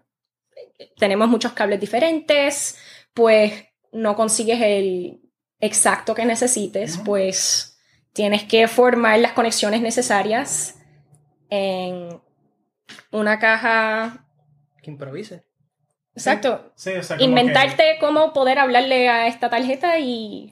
[0.96, 2.78] tenemos muchos cables diferentes,
[3.14, 3.52] pues
[3.92, 5.20] no consigues el
[5.60, 7.78] exacto que necesites, pues
[8.12, 10.76] tienes que formar las conexiones necesarias
[11.48, 12.20] en
[13.12, 14.26] una caja.
[14.82, 15.44] Que improvise.
[16.14, 16.72] Exacto.
[16.74, 20.50] Sí, o sea, Inventarte cómo poder hablarle a esta tarjeta y,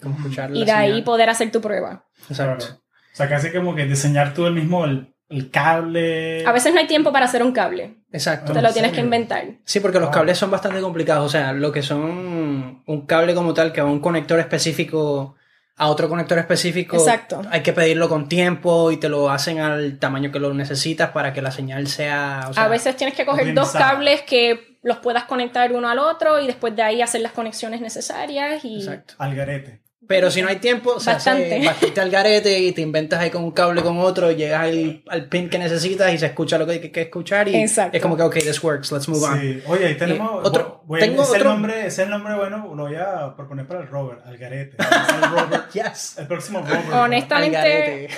[0.55, 2.07] y de ahí poder hacer tu prueba.
[2.27, 2.67] que- Exacto.
[2.67, 2.81] claro.
[3.13, 6.45] O sea, casi como que diseñar tú el mismo, el, el cable...
[6.47, 7.97] A veces no hay tiempo para hacer un cable.
[8.13, 8.53] Exacto.
[8.53, 9.45] Te ¿En lo tienes que inventar.
[9.65, 11.27] Sí, porque los cables son bastante complicados.
[11.27, 15.37] O sea, lo que son un cable como tal, que va a un conector específico
[15.79, 17.41] a otro conector específico, Exacto.
[17.51, 21.33] hay que pedirlo con tiempo y te lo hacen al tamaño que lo necesitas para
[21.33, 22.47] que la señal sea...
[22.51, 26.01] o sea, a veces tienes que coger dos cables que los puedas conectar uno al
[26.01, 29.15] otro y después de ahí hacer las conexiones necesarias y Exacto.
[29.19, 29.81] Al garete.
[30.09, 31.63] Pero si no hay tiempo, se hace Bastante.
[31.67, 35.27] bastante al garete y te inventas ahí con un cable con otro, llegas al, al
[35.27, 37.95] pin que necesitas y se escucha lo que hay que, que escuchar y Exacto.
[37.97, 39.39] es como que, ok, this works, let's move on.
[39.41, 39.63] Sí.
[39.67, 40.43] Oye, ahí tenemos...
[40.45, 42.97] Eh, otro- voy a- tengo ese, otro- Nombre, ese es el nombre bueno, lo voy
[42.97, 44.77] a proponer para el Robert, al garete.
[44.83, 46.17] el, Robert, Yes.
[46.19, 46.91] el próximo Robert.
[46.93, 48.09] Honestamente-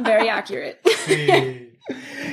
[0.00, 0.80] very accurate.
[1.06, 1.78] Sí.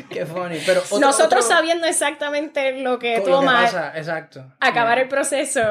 [0.09, 0.57] Qué funny.
[0.65, 4.43] Pero otro- Nosotros otro- sabiendo exactamente lo que lo que toma pasa, exacto.
[4.59, 5.01] acabar Sí.
[5.03, 5.61] el proceso,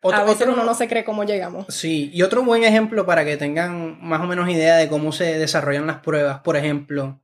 [0.00, 1.66] Otro- a veces otro- uno no se cree cómo llegamos.
[1.74, 5.38] Sí, y otro buen ejemplo para que tengan más o menos idea de cómo se
[5.38, 7.20] desarrollan las pruebas, por ejemplo,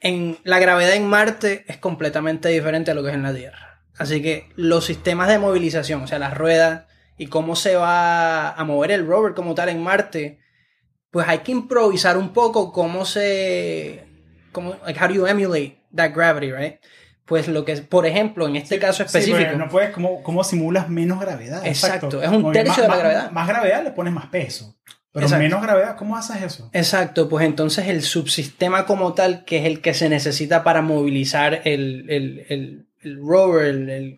[0.00, 3.80] en la gravedad en Marte es completamente diferente a lo que es en la Tierra.
[3.98, 6.84] Así que los sistemas de movilización, o sea, las ruedas
[7.16, 10.38] y cómo se va a mover el rover como tal en Marte,
[11.10, 14.04] pues hay que improvisar un poco cómo se
[14.52, 16.74] cómo like how do you emulate that gravity, right?
[17.26, 20.88] Pues lo que es, por ejemplo, en este caso específico, no puedes, ¿cómo, cómo simulas
[20.88, 21.66] menos gravedad?
[21.66, 23.30] Exacto, es un tercio más- de la más- gravedad.
[23.32, 24.76] Más gravedad le pones más peso.
[25.12, 25.42] Pero Exacto.
[25.42, 26.70] menos gravedad, ¿cómo haces eso?
[26.72, 31.62] Exacto, pues entonces el subsistema como tal, que es el que se necesita para movilizar
[31.64, 34.16] el, el, el, el rover, el, el-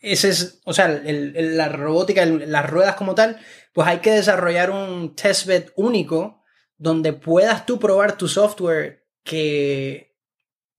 [0.00, 3.38] ese es, o sea, el- el- la robótica, las ruedas como tal,
[3.72, 6.42] pues hay que desarrollar un testbed único
[6.76, 10.07] donde puedas tú probar tu software que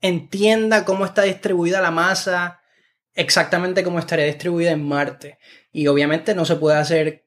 [0.02, 2.62] entienda cómo está distribuida la masa,
[3.14, 5.38] exactamente cómo estaría distribuida en Marte.
[5.72, 7.26] Y obviamente no se puede hacer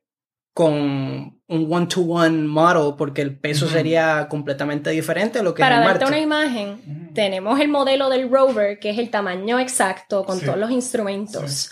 [0.55, 5.81] con un one-to-one model porque el peso sería completamente diferente a lo que Para es
[5.81, 6.14] en darte Marte.
[6.14, 10.45] una imagen, tenemos el modelo del rover, que es el tamaño exacto, con Sí.
[10.45, 11.70] todos los instrumentos,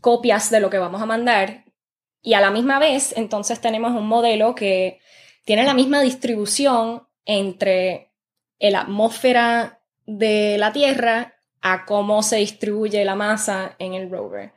[0.00, 1.64] copias de lo que vamos a mandar,
[2.22, 5.00] y a la misma vez, entonces tenemos un modelo que
[5.44, 8.10] tiene la misma distribución entre
[8.58, 14.52] la atmósfera de la Tierra a cómo se distribuye la masa en el rover.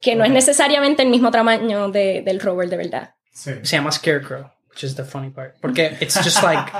[0.00, 0.34] Que no es Ok.
[0.34, 3.14] necesariamente el mismo tamaño de- del rover de verdad.
[3.32, 3.52] Sí.
[3.62, 5.54] Se llama Scarecrow, which is the funny part.
[5.60, 6.70] Porque it's just like...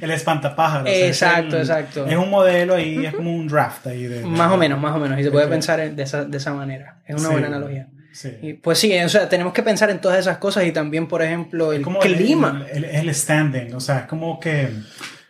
[0.00, 0.88] el espantapájaros.
[0.88, 2.06] es exacto, el- exacto.
[2.06, 4.02] Es un modelo ahí, es como un draft ahí.
[4.04, 5.18] De, de- Más o menos, más o menos.
[5.20, 7.00] Y se puede pensar en- de esa, de esa manera.
[7.06, 7.32] Es una Sí.
[7.32, 7.88] buena analogía.
[8.12, 8.36] Sí.
[8.42, 11.22] Y, pues sí, o sea, tenemos que pensar en todas esas cosas y también, por
[11.22, 12.66] ejemplo, el como clima.
[12.70, 14.68] El, el, el, standing, o sea, es como que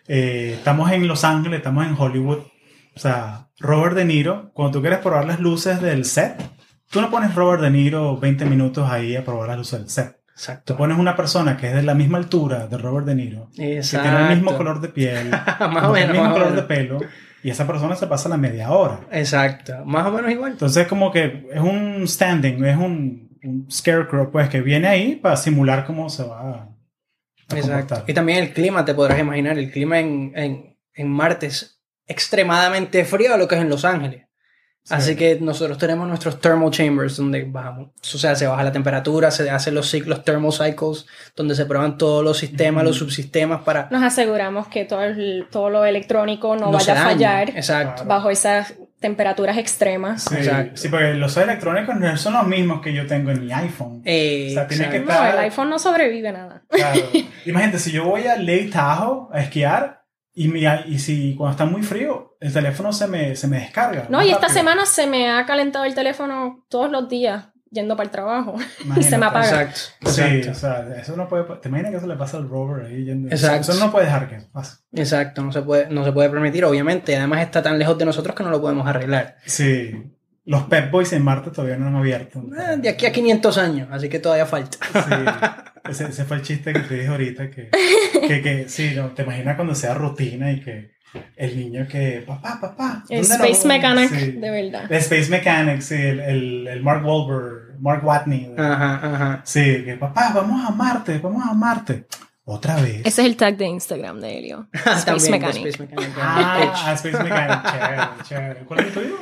[0.08, 2.38] eh, estamos en Los Ángeles, estamos en Hollywood.
[2.94, 6.42] O sea, Robert De Niro, cuando tú quieres probar las luces del set,
[6.90, 10.16] tú no pones Robert De Niro 20 minutos ahí a probar las luces del set.
[10.32, 10.72] Exacto.
[10.74, 14.04] Tú pones una persona que es de la misma altura de Robert De Niro, Exacto.
[14.04, 15.30] que tiene el mismo color de piel,
[15.60, 16.68] más o menos, el mismo más color menos.
[16.68, 16.98] de pelo,
[17.42, 19.00] y esa persona se pasa la media hora.
[19.10, 20.52] Exacto, más o menos igual.
[20.52, 25.36] Entonces, como que es un standing, es un, un scarecrow, pues, que viene ahí para
[25.36, 26.68] simular cómo se va
[27.60, 28.04] Exacto.
[28.06, 33.04] Y también el clima, te podrás imaginar, el clima en, en, en Marte es extremadamente
[33.04, 34.26] frío a lo que es en Los Ángeles.
[34.84, 34.94] Sí.
[34.94, 37.90] Así que nosotros tenemos nuestros thermal chambers donde bajamos.
[38.02, 41.96] O sea, se baja la temperatura, se hacen los ciclos thermal cycles, donde se prueban
[41.96, 46.62] todos los sistemas, los subsistemas para Nos aseguramos que todo, el- todo lo electrónico no,
[46.66, 48.04] no vaya a fallar Exacto.
[48.06, 50.22] bajo esas temperaturas extremas.
[50.24, 50.76] Sí, Exacto.
[50.76, 54.00] sí, porque los electrónicos no son los mismos que yo tengo en mi iPhone.
[54.06, 55.22] Eh, O sea, tiene que exacto.
[55.24, 56.62] No, el iPhone no sobrevive a nada.
[56.70, 57.00] Claro.
[57.44, 61.66] Imagínate, si yo voy a Lake Tahoe a esquiar y, mi, y si cuando está
[61.66, 64.06] muy frío, el teléfono se me, se me descarga.
[64.08, 64.58] No, y esta rápido.
[64.58, 68.84] semana se me ha calentado el teléfono todos los días yendo para el trabajo y
[68.84, 69.10] Imagínate.
[69.10, 69.62] se me apaga.
[69.62, 69.80] Exacto.
[70.10, 70.50] Sí, Exacto.
[70.50, 71.44] o sea, eso no puede.
[71.60, 73.28] ¿Te imaginas que eso le pasa al rover ahí yendo?
[73.28, 73.72] Exacto.
[73.72, 74.76] Eso no puede dejar que pase.
[74.92, 77.16] Exacto, no se puede, no se puede permitir, obviamente.
[77.16, 79.36] Además está tan lejos de nosotros que no lo podemos arreglar.
[79.46, 79.90] Sí.
[80.44, 82.40] Los Pep Boys en Marte todavía no han abierto.
[82.40, 84.76] Eh, de aquí a 500 años, así que todavía falta.
[84.92, 85.60] Sí.
[85.90, 87.50] Ese, ese fue el chiste que te dije ahorita.
[87.50, 87.68] Que,
[88.28, 90.92] que, que sí, no, te imaginas cuando sea rutina y que
[91.36, 92.22] el niño que.
[92.24, 93.02] Papá, papá.
[93.10, 94.30] El ¿dónde Space Mechanic, Sí.
[94.32, 94.84] de verdad.
[94.88, 98.54] El Space Mechanic, sí, el, el, el Mark Wahlberg, Mark Watney.
[98.56, 99.40] Ajá, ajá.
[99.44, 102.06] Sí, que papá, vamos a Marte, vamos a Marte.
[102.44, 103.00] Otra vez.
[103.04, 104.68] Ese es el tag de Instagram de Helio.
[104.72, 105.66] Space También, Mechanic.
[105.66, 106.16] Space Mechanic.
[106.20, 108.60] Ah, Space Mechanic, chévere, chévere.
[108.64, 109.16] ¿Cuál es el tuyo?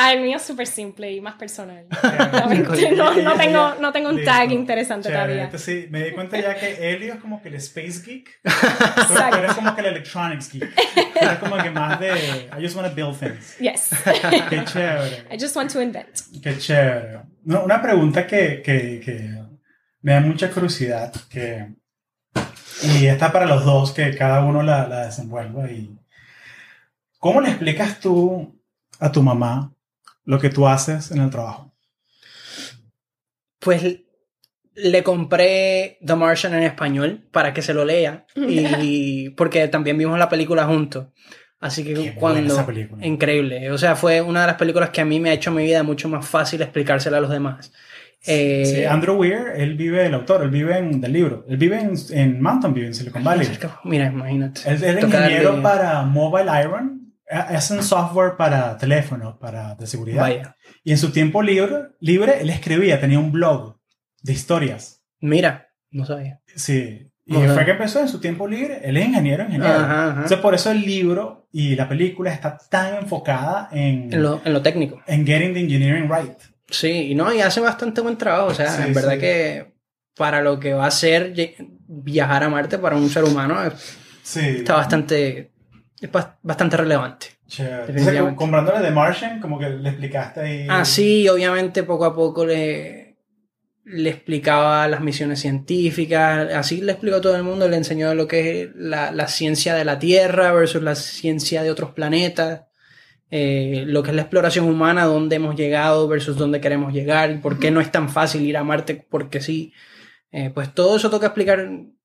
[0.00, 1.88] Ah, el mío es súper simple y más personal.
[1.90, 2.92] Chévere.
[2.96, 5.24] no, no tengo, no tengo un tag interesante Chévere.
[5.24, 5.44] todavía.
[5.46, 8.40] Entonces, sí, me di cuenta ya que Elio es como que el Space Geek.
[8.44, 10.70] Pero eres como que el Electronics Geek.
[11.20, 12.12] Eres como que más de.
[12.56, 13.58] I just want to build things.
[13.58, 13.90] Yes.
[14.48, 15.26] Qué chévere.
[15.32, 16.20] I just want to invent.
[16.44, 17.22] Qué chévere.
[17.42, 19.34] No, una pregunta que, que, que
[20.02, 21.12] me da mucha curiosidad.
[21.28, 21.74] Que,
[22.84, 25.68] y está para los dos, que cada uno la, la desenvuelva.
[25.72, 25.98] Y,
[27.18, 28.62] ¿Cómo le explicas tú
[29.00, 29.72] a tu mamá
[30.28, 31.74] lo que tú haces en el trabajo?
[33.60, 34.00] Pues
[34.74, 38.26] le compré The Martian en español para que se lo lea.
[38.36, 41.06] Y porque también vimos la película juntos.
[41.60, 42.52] Así que Qué cuando...
[42.52, 43.04] esa película.
[43.06, 43.70] Increíble.
[43.70, 45.82] O sea, fue una de las películas que a mí me ha hecho mi vida
[45.82, 47.72] mucho más fácil explicársela a los demás.
[48.26, 51.46] Eh, Sí, Andrew Weir, él vive, el autor, él vive en del libro.
[51.48, 53.48] Él vive en, en Mountain View, en Silicon Valley.
[53.84, 54.60] Mira, imagínate.
[54.66, 57.07] Él es ingeniero para Mobile Iron.
[57.30, 60.22] Hacen software para teléfonos, para de seguridad.
[60.22, 60.56] Vaya.
[60.84, 63.76] Y en su tiempo libre, libre, él escribía, tenía un blog
[64.22, 65.02] de historias.
[65.20, 66.40] Mira, no sabía.
[66.56, 67.04] Sí.
[67.26, 67.52] Y Ajá.
[67.52, 68.80] fue que empezó en su tiempo libre.
[68.82, 69.74] Él es ingeniero, ingeniero.
[69.74, 70.10] Ajá, ajá.
[70.12, 74.52] Entonces, por eso el libro y la película está tan enfocada en, En lo, en
[74.54, 75.02] lo técnico.
[75.06, 76.38] en getting the engineering right.
[76.70, 78.46] Sí, y no, y hace bastante buen trabajo.
[78.46, 79.18] O sea, Sí, en verdad sí.
[79.20, 79.74] que
[80.16, 81.34] para lo que va a ser
[81.86, 83.56] viajar a Marte para un ser humano
[84.22, 84.40] Sí.
[84.40, 85.50] está bastante,
[86.00, 87.26] es bas- bastante relevante.
[87.88, 90.66] Entonces, comprándole The Martian, como que le explicaste ahí.
[90.68, 93.16] Ah, sí, obviamente poco a poco le,
[93.84, 98.26] le explicaba las misiones científicas, así le explicó a todo el mundo, le enseñó lo
[98.28, 102.62] que es la, la ciencia de la Tierra versus la ciencia de otros planetas,
[103.30, 107.38] eh, lo que es la exploración humana, dónde hemos llegado versus dónde queremos llegar, y
[107.38, 109.72] por qué no es tan fácil ir a Marte, porque sí.
[110.30, 111.96] Eh, pues todo eso toca explicar en,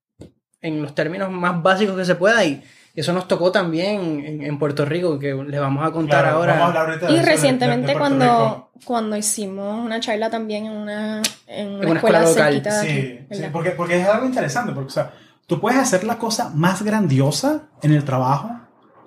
[0.61, 2.63] en los términos más básicos que se pueda y
[2.95, 6.53] eso nos tocó también en, en Puerto Rico, que les vamos a contar Claro, ahora.
[6.59, 8.71] vamos a hablar de Y eso, de- de- recientemente de Puerto cuando, Rico.
[8.85, 12.53] cuando hicimos una charla también en una, en una, una escuela, escuela local.
[12.53, 15.11] cerquita de Sí, aquí, sí, porque, porque es algo interesante, porque o sea,
[15.47, 18.51] tú puedes hacer la cosa más grandiosa en el trabajo,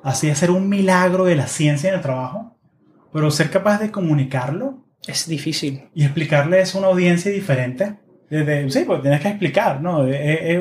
[0.03, 2.57] así hacer un milagro de la ciencia en el trabajo,
[3.12, 5.89] pero ser capaz de comunicarlo Es difícil.
[5.95, 7.99] y explicarle eso a una audiencia diferente.
[8.28, 10.05] Desde, sí, pues tienes que explicar, ¿no?
[10.07, 10.18] Es-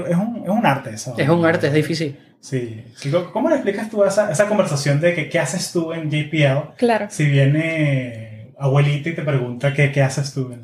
[0.07, 1.15] es un, es un arte eso.
[1.17, 2.19] Es un arte, es difícil.
[2.45, 2.83] Sí.
[2.95, 3.11] sí.
[3.33, 7.07] ¿Cómo le explicas tú esa, esa conversación de que qué haces tú en JPL Claro.
[7.09, 10.63] si viene abuelita y te pregunta qué, qué haces tú en...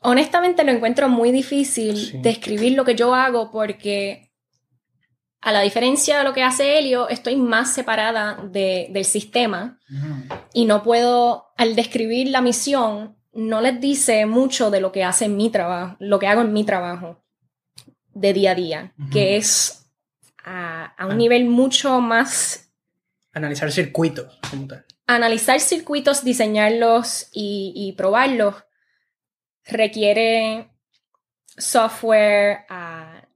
[0.00, 2.18] Honestamente lo encuentro muy difícil Sí.
[2.20, 4.30] describir lo que yo hago porque
[5.40, 9.78] a la diferencia de lo que hace Helio, estoy más separada de- del sistema
[10.52, 15.24] y no puedo, al describir la misión, no les dice mucho de lo que hace
[15.26, 17.22] en mi trabajo, lo que hago en mi trabajo
[18.12, 19.83] de día a día, que es
[20.44, 21.16] a, a un Ah.
[21.16, 22.70] nivel mucho más
[23.32, 24.84] Analizar circuitos, como tal.
[25.06, 28.54] analizar circuitos, diseñarlos y, y probarlos
[29.64, 30.70] requiere
[31.56, 33.26] software, a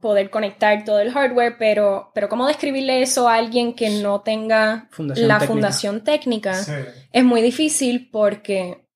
[0.00, 4.88] poder conectar todo el hardware, pero, pero cómo describirle eso a alguien que no tenga
[4.92, 5.52] Fundación la técnica.
[5.54, 6.72] fundación técnica Sí.
[7.12, 8.86] es muy difícil porque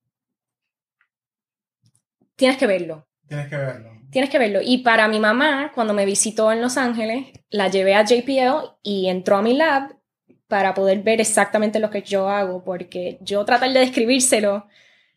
[2.36, 3.06] tienes que verlo.
[3.28, 3.93] Tienes que verlo.
[4.14, 4.60] Tienes que verlo.
[4.62, 9.08] Y para mi mamá, cuando me visitó en Los Ángeles, la llevé a JPL y
[9.08, 9.96] entró a mi lab
[10.46, 14.68] para poder ver exactamente lo que yo hago, porque yo tratar de describírselo,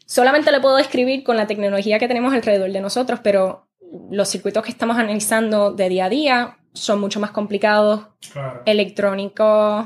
[0.08, 3.70] solamente lo puedo describir con la tecnología que tenemos alrededor de nosotros, pero
[4.10, 8.64] los circuitos que estamos analizando de día a día son mucho más complicados, Claro.
[8.66, 9.86] electrónicos,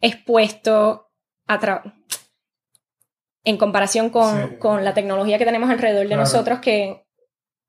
[0.00, 1.00] expuestos
[1.48, 1.82] a
[3.42, 4.56] en comparación con, Sí.
[4.58, 6.22] con la tecnología que tenemos alrededor de Claro.
[6.22, 7.04] nosotros que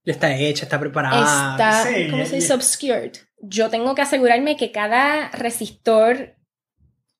[0.04, 1.52] Ya está hecha, está preparada.
[1.52, 2.54] está, sí, ¿cómo se dice?
[2.54, 3.12] Obscured.
[3.41, 6.36] Yo tengo que asegurarme que cada resistor,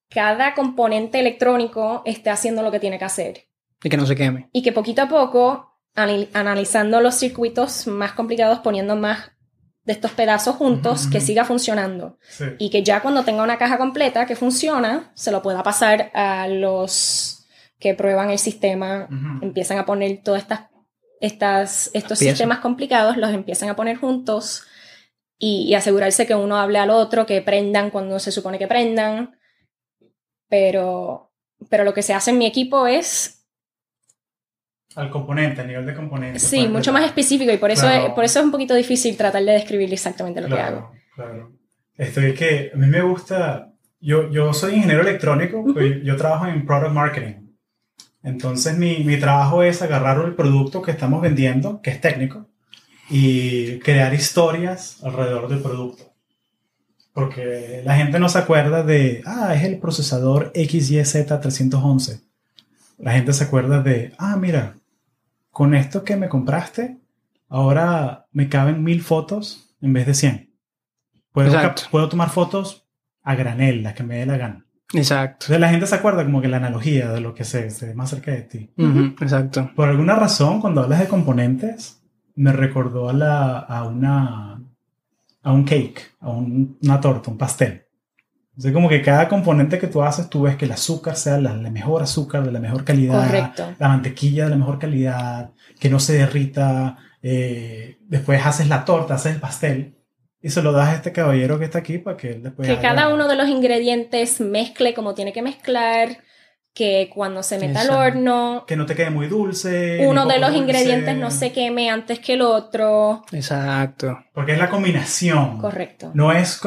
[0.08, 3.48] cada componente electrónico esté haciendo lo que tiene que hacer.
[3.82, 4.48] Y que no se queme.
[4.52, 9.32] Y que poquito a poco, analizando los circuitos más complicados, poniendo más
[9.84, 12.18] de estos pedazos juntos, que siga funcionando.
[12.28, 12.44] Sí.
[12.58, 16.46] Y que ya cuando tenga una caja completa que funciona, se lo pueda pasar a
[16.46, 17.46] los
[17.80, 19.08] que prueban el sistema,
[19.42, 20.71] empiezan a poner todas estas,
[21.22, 22.36] estas estos Piezas.
[22.36, 24.64] sistemas complicados, los empiezan a poner juntos
[25.38, 29.38] y, y asegurarse que uno hable al otro, que prendan cuando se supone que prendan.
[30.48, 31.32] Pero,
[31.70, 33.46] pero lo que se hace en mi equipo es,
[34.96, 36.38] Al componente, a nivel de componente.
[36.38, 38.08] sí, Parte mucho de- más específico y por eso, Claro.
[38.08, 40.90] es, por eso es un poquito difícil tratar de describir exactamente lo que hago.
[41.14, 41.52] Claro, claro.
[41.96, 46.66] Estoy que a mí me gusta, yo, yo soy ingeniero electrónico, pues, yo trabajo en
[46.66, 47.41] product marketing.
[48.22, 52.46] Entonces mi, mi trabajo es agarrar el producto que estamos vendiendo, que es técnico,
[53.10, 56.12] y crear historias alrededor del producto.
[57.12, 62.22] Porque la gente no se acuerda de, ah, es el procesador XYZ311.
[62.98, 64.76] La gente se acuerda de, ah, mira,
[65.50, 66.98] con esto que me compraste,
[67.48, 70.54] ahora me caben mil fotos en vez de 100.
[71.32, 72.86] Puedo, puedo tomar fotos
[73.22, 74.66] a granel, las que me dé la gana.
[74.94, 75.46] Exacto.
[75.46, 77.94] Entonces la gente se acuerda como que la analogía de lo que se, se ve
[77.94, 78.70] más cerca de ti.
[78.76, 79.70] Ujú, Exacto.
[79.74, 82.02] Por alguna razón, cuando hablas de componentes,
[82.34, 84.60] me recordó a, la, a una
[85.44, 87.82] a un cake, a un- una torta, un pastel.
[88.50, 91.54] Entonces, como que cada componente que tú haces, tú ves que el azúcar sea la,
[91.56, 93.74] la mejor azúcar, de la mejor calidad, Correcto.
[93.78, 96.96] la mantequilla de la mejor calidad, que no se derrita.
[97.22, 99.94] eh, después haces la torta, haces el pastel
[100.42, 102.66] y se lo das a este caballero que está aquí para que él después.
[102.68, 106.18] Que haga- cada uno de los ingredientes mezcle como tiene que mezclar,
[106.74, 107.98] que cuando se meta al Exacto.
[108.18, 110.06] horno, Que no te quede muy dulce.
[110.08, 113.22] uno de los dulce, ingredientes no se queme antes que el otro.
[113.30, 114.18] Exacto.
[114.32, 115.58] Porque es la combinación.
[115.58, 116.10] Correcto.
[116.14, 116.60] No es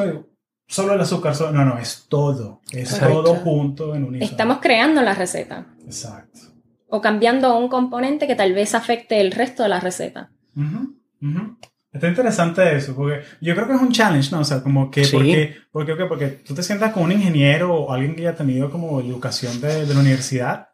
[0.67, 2.61] solo el azúcar, solo- no, no, es todo.
[2.71, 3.23] Es Correcto.
[3.23, 4.29] todo junto en unísono.
[4.31, 6.39] Estamos creando la receta Exacto.
[6.87, 10.29] o cambiando un componente que tal vez afecte el resto de la receta.
[10.55, 11.57] Ujú.
[11.95, 14.39] Está interesante eso, porque yo creo que es un challenge, ¿no?
[14.41, 15.15] O sea, como que, Sí.
[15.15, 18.69] porque, porque, porque tú te sientas con un ingeniero o alguien que ya ha tenido
[18.69, 20.69] como educación de, de la universidad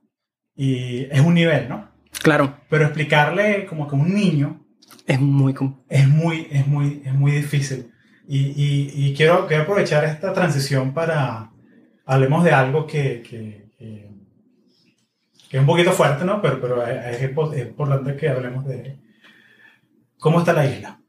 [0.56, 1.90] y es un nivel, ¿no?
[2.24, 2.58] Claro.
[2.70, 4.66] Pero explicarle como que a un niño
[5.08, 5.54] Es muy...
[5.90, 7.92] es muy, es muy, es muy difícil.
[8.28, 11.52] Y, y, y quiero, quiero aprovechar esta transición para
[12.06, 14.10] hablemos de algo que, que, que-
[15.50, 16.42] que es un poquito fuerte, ¿no?
[16.42, 17.30] Pero, pero es, es
[17.68, 19.00] importante que hablemos de
[20.18, 21.01] cómo está la isla.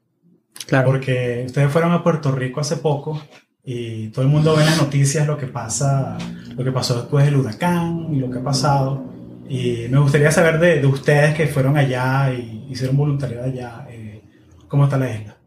[0.67, 0.85] Claro.
[0.87, 3.21] Porque ustedes fueron a Puerto Rico hace poco
[3.63, 6.17] y todo el mundo ve en las noticias lo que pasa,
[6.55, 9.03] lo que pasó después del huracán y lo que ha pasado.
[9.49, 14.23] Y me gustaría saber de, de ustedes que fueron allá y hicieron voluntariado allá, eh,
[14.67, 15.37] cómo está la isla.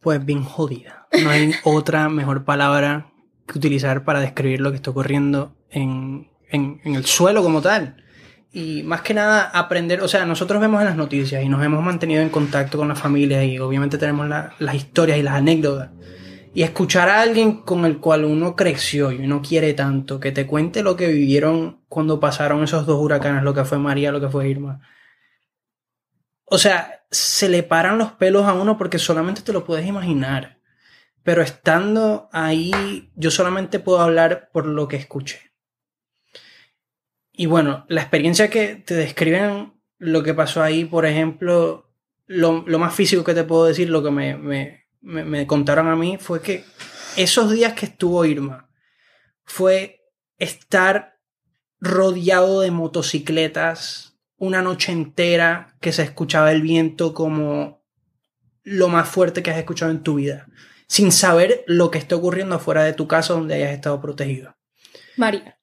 [0.00, 1.06] Pues bien jodida.
[1.22, 3.10] No hay otra mejor palabra
[3.46, 7.96] que utilizar para describir lo que está ocurriendo en, en- en el suelo como tal.
[8.50, 11.82] Y más que nada aprender, o sea, nosotros vemos en las noticias y nos hemos
[11.84, 15.90] mantenido en contacto con la familia y obviamente tenemos la- las historias y las anécdotas.
[16.54, 20.46] Y escuchar a alguien con el cual uno creció y uno quiere tanto, que te
[20.46, 24.28] cuente lo que vivieron cuando pasaron esos dos huracanes, lo que fue María, lo que
[24.30, 24.80] fue Irma.
[26.44, 30.58] O sea, se le paran los pelos a uno porque solamente te lo puedes imaginar.
[31.22, 35.47] Pero estando ahí, yo solamente puedo hablar por lo que escuché.
[37.38, 41.88] Y bueno, la experiencia que te describen lo que pasó ahí, por ejemplo,
[42.26, 45.94] lo, más físico que te puedo decir, lo que me, me, me- me contaron a
[45.94, 46.64] mí, fue que
[47.16, 48.68] esos días que estuvo Irma
[49.44, 50.00] fue
[50.36, 51.20] estar
[51.80, 57.84] rodeado de motocicletas una noche entera que se escuchaba el viento como
[58.64, 60.48] lo más fuerte que has escuchado en tu vida,
[60.88, 64.56] sin saber lo que está ocurriendo afuera de tu casa donde hayas estado protegido.
[65.16, 65.57] María.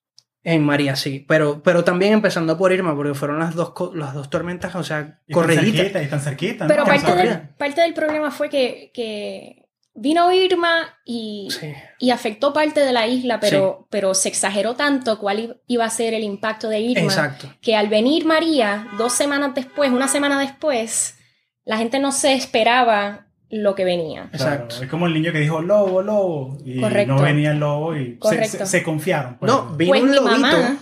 [0.47, 1.25] En María, sí.
[1.27, 5.19] Pero, pero también empezando por Irma, porque fueron las dos, las dos tormentas, o sea,
[5.27, 5.75] Y tan correditas.
[5.75, 6.67] cerquita, y tan cerquita.
[6.67, 6.87] Pero ¿no?
[6.87, 9.65] parte del, parte del problema fue que, que
[9.95, 11.73] vino Irma y, Sí.
[11.99, 16.13] y afectó parte de la isla, pero, pero se exageró tanto cuál iba a ser
[16.13, 17.51] el impacto de Irma, Exacto.
[17.61, 21.17] que al venir María, dos semanas después, una semana después,
[21.63, 24.29] la gente no se esperaba lo que venía.
[24.31, 24.83] Claro, Exacto.
[24.83, 26.57] es como el niño que dijo lobo, lobo.
[26.65, 27.13] Y Correcto.
[27.15, 28.57] no venía el lobo y se, Correcto.
[28.59, 29.37] se- se confiaron.
[29.37, 29.51] pues.
[29.51, 30.77] No, vino Pues un lobito mamá-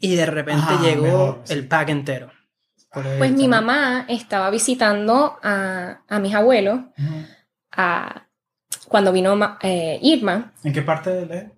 [0.00, 1.52] y de repente Ajá, llegó mejor, sí.
[1.54, 2.30] el pack entero.
[3.18, 6.80] Pues mi mamá estaba visitando a, a mis abuelos
[7.70, 8.26] a-
[8.88, 10.52] cuando vino eh, Irma.
[10.64, 11.52] ¿En qué parte de la-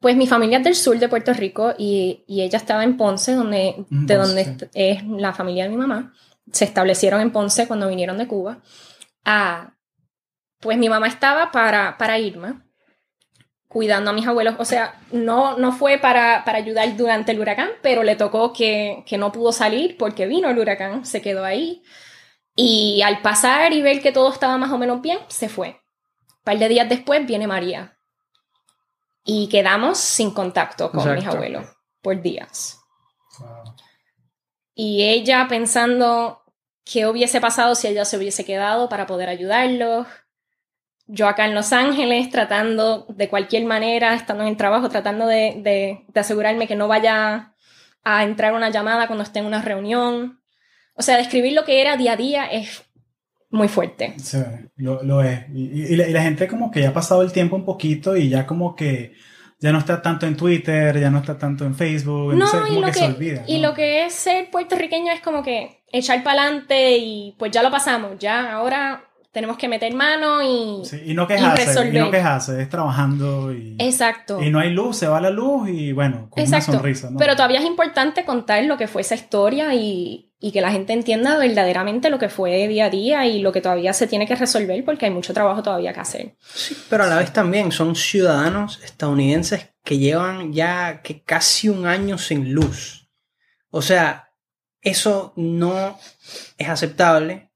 [0.00, 3.34] Pues mi familia es del sur de Puerto Rico y, y ella estaba en Ponce,
[3.34, 6.12] donde, Mm, de Ponce, donde es la familia de mi mamá.
[6.50, 8.58] Se establecieron en Ponce cuando vinieron de Cuba.
[9.24, 9.74] Ah,
[10.60, 12.64] pues mi mamá estaba para, para Irma,
[13.68, 14.54] cuidando a mis abuelos.
[14.58, 19.02] O sea, no, no fue para, para ayudar durante el huracán, pero le tocó que,
[19.06, 21.82] que no pudo salir porque vino el huracán, se quedó ahí.
[22.54, 25.68] Y al pasar y ver que todo estaba más o menos bien, se fue.
[25.68, 27.98] Un par de días después viene María.
[29.24, 31.66] Y quedamos sin contacto con mis abuelos
[32.02, 32.78] por días.
[34.74, 36.41] Y ella pensando
[36.84, 40.06] qué hubiese pasado si ella se hubiese quedado para poder ayudarlos.
[41.06, 45.54] Yo acá en Los Ángeles tratando de cualquier manera, estando en el trabajo, tratando de,
[45.62, 47.54] de- de asegurarme que no vaya
[48.04, 50.40] a entrar una llamada cuando esté en una reunión.
[50.94, 52.82] O sea, describir lo que era día a día es
[53.50, 54.14] muy fuerte.
[54.18, 54.38] Sí,
[54.76, 55.40] lo, lo es.
[55.52, 57.64] Y, y- y la, y la gente como que ya ha pasado el tiempo un
[57.64, 59.12] poquito y ya como que
[59.58, 62.68] ya no está tanto en Twitter, ya no está tanto en Facebook, No, entonces y
[62.74, 63.44] como lo que, que, se olvida.
[63.46, 63.68] y ¿no?
[63.68, 67.70] lo que es ser puertorriqueño es como que echar para adelante y pues ya lo
[67.70, 70.84] pasamos, ya ahora tenemos que meter mano y...
[70.84, 72.04] Sí, y no quejarse, y, resolver.
[72.04, 74.42] no quejarse, es trabajando y, Exacto.
[74.42, 76.72] y no hay luz, se va la luz y bueno, con Exacto.
[76.72, 77.10] una sonrisa.
[77.10, 77.18] ¿no?
[77.18, 80.92] Pero todavía es importante contar lo que fue esa historia y, y que la gente
[80.92, 84.36] entienda verdaderamente lo que fue día a día y lo que todavía se tiene que
[84.36, 86.36] resolver porque hay mucho trabajo todavía que hacer.
[86.40, 91.86] Sí, pero a la vez también son ciudadanos estadounidenses que llevan ya que casi un
[91.86, 93.08] año sin luz.
[93.70, 94.31] O sea,
[94.82, 95.98] eso no
[96.58, 97.50] es aceptable.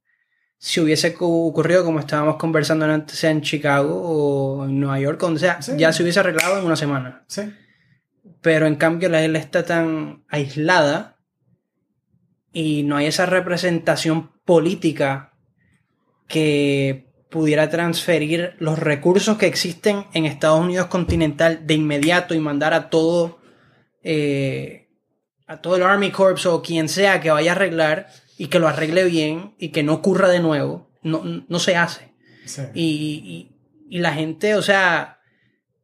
[0.59, 5.21] Si hubiese cu- ocurrido como estábamos conversando antes, sea en Chicago o en Nueva York,
[5.21, 5.73] donde sea, Sí.
[5.77, 7.25] ya se hubiese arreglado en una semana.
[7.29, 7.43] Sí.
[8.41, 11.19] Pero en cambio la isla está tan aislada
[12.53, 15.35] y no hay esa representación política
[16.29, 22.73] que pudiera transferir los recursos que existen en Estados Unidos continental de inmediato y mandar
[22.73, 23.41] a todo
[24.03, 24.86] eh,
[25.47, 28.69] a todo el Army Corps o quien sea que vaya a arreglar y que lo
[28.69, 32.13] arregle bien y que no ocurra de nuevo no, no se hace
[32.47, 32.63] sí.
[32.75, 33.53] y, y-
[33.89, 35.21] y la gente, o sea,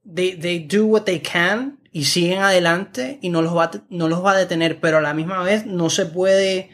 [0.05, 4.09] they, they do what they can y siguen adelante y no los, va a, no
[4.09, 6.71] los va a detener, pero a la misma vez no se puede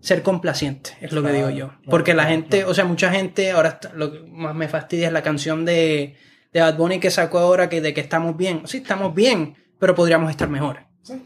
[0.00, 1.66] ser complaciente, es lo que digo yo.
[1.68, 4.66] claro, Porque la claro, gente, o sea, mucha gente, ahora está- lo que más me
[4.68, 6.16] fastidia es la canción de,
[6.54, 8.62] de Bad Bunny que sacó ahora que, de que estamos bien.
[8.66, 10.86] Sí, estamos bien, pero podríamos estar mejor.
[11.02, 11.22] Sí.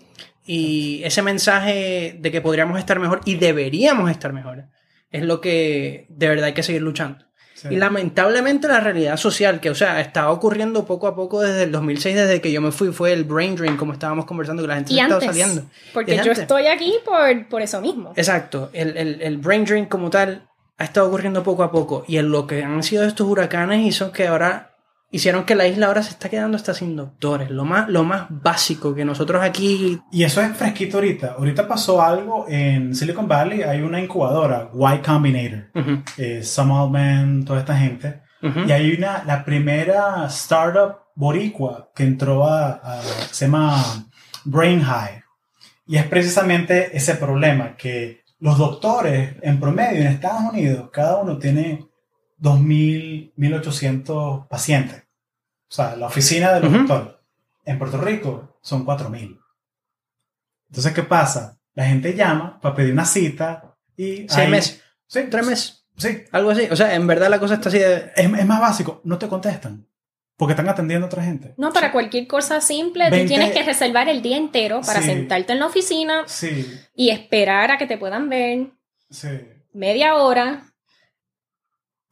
[0.47, 4.67] Y ese mensaje de que podríamos estar mejor y deberíamos estar mejor
[5.11, 7.25] es lo que de verdad hay que seguir luchando.
[7.55, 7.69] Sí.
[7.71, 11.73] Y lamentablemente la realidad social, que o sea, estaba ocurriendo poco a poco desde el
[11.73, 14.75] 2006, desde que yo me fui, fue el brain drain, como estábamos conversando, que la
[14.75, 15.63] gente Y se estaba saliendo.
[15.95, 16.41] porque Y yo antes.
[16.41, 18.13] estoy aquí por, por eso mismo.
[18.15, 22.05] Exacto, el, el, el brain drain como tal ha estado ocurriendo poco a poco.
[22.07, 24.76] Y en lo que han sido estos huracanes hizo que ahora
[25.11, 27.51] hicieron que la isla ahora se está quedando hasta sin doctores.
[27.51, 30.01] Lo más, lo más básico que nosotros aquí...
[30.13, 31.37] Y eso es fresquito ahorita.
[31.39, 37.45] Ahorita pasó algo en Silicon Valley, hay una incubadora, Y Combinator, Ujú, eh, Sam Altman,
[37.45, 38.23] toda esta gente.
[38.67, 43.03] Y hay una, la primera startup boricua que entró a, a-
[43.33, 43.75] se llama
[44.45, 45.23] Brain High.
[45.89, 51.39] Y es precisamente ese problema, que los doctores en promedio en Estados Unidos, cada uno
[51.39, 51.86] tiene
[52.41, 55.03] 2.000, 1.800 pacientes.
[55.69, 56.79] O sea, la oficina de los Ujú.
[56.87, 57.15] doctores.
[57.65, 59.41] En Puerto Rico son 4.000.
[60.69, 61.59] Entonces, ¿qué pasa?
[61.75, 64.27] La gente llama para pedir una cita y...
[64.29, 66.69] Seis hay- meses, Sí, tres meses, Sí, algo así.
[66.71, 68.13] O sea, en verdad la cosa está así de...
[68.17, 69.87] es, es más básico, no te contestan.
[70.37, 71.55] Porque están atendiendo a otra gente.
[71.57, 75.07] No, para cualquier cosa simple, tú 20 tienes que reservar el día entero para Sí.
[75.07, 78.73] sentarte en la oficina Sí, y esperar a que te puedan ver
[79.09, 79.29] sí,
[79.73, 80.66] media hora.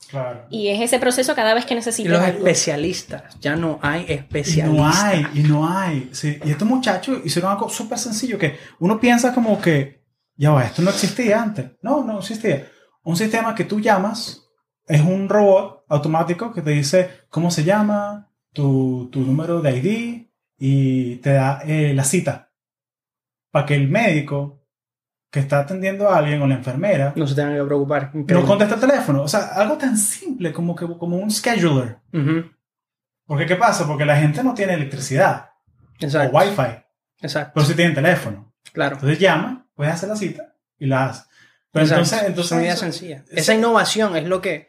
[0.08, 0.46] Claro.
[0.50, 2.38] Y es ese proceso cada vez que necesitas los algo.
[2.38, 4.74] especialistas, ya no hay Y especialistas.
[4.76, 6.08] no hay, y no hay.
[6.12, 6.38] Sí.
[6.44, 10.02] Y estos muchachos hicieron algo súper sencillo que uno piensa como que,
[10.36, 11.72] ya va, esto no existía antes.
[11.82, 12.68] No, no existía.
[13.02, 14.42] Un sistema que tú llamas
[14.86, 20.26] es un robot automático que te dice cómo se llama, tu, tu número de ID
[20.58, 22.52] y te da eh, la cita
[23.50, 24.63] para que el médico
[25.34, 28.10] que está atendiendo a alguien o la enfermera No se tengan que preocupar.
[28.14, 29.22] no contesta el teléfono.
[29.24, 31.98] O sea, algo tan simple como, que, como un scheduler.
[32.12, 32.44] Ujú,
[33.26, 33.84] Porque ¿qué pasa?
[33.84, 35.50] Porque la gente no tiene electricidad
[35.98, 36.36] Exacto.
[36.36, 36.76] o wifi,
[37.20, 37.50] Exacto.
[37.52, 38.54] pero sí tienen teléfono.
[38.72, 38.94] Claro.
[38.94, 41.26] Entonces llama, puedes hacer la cita y la haces.
[41.72, 42.02] Pero Exacto.
[42.04, 43.16] entonces, entonces Es una idea sencilla.
[43.26, 44.68] eso- Esa innovación es lo que,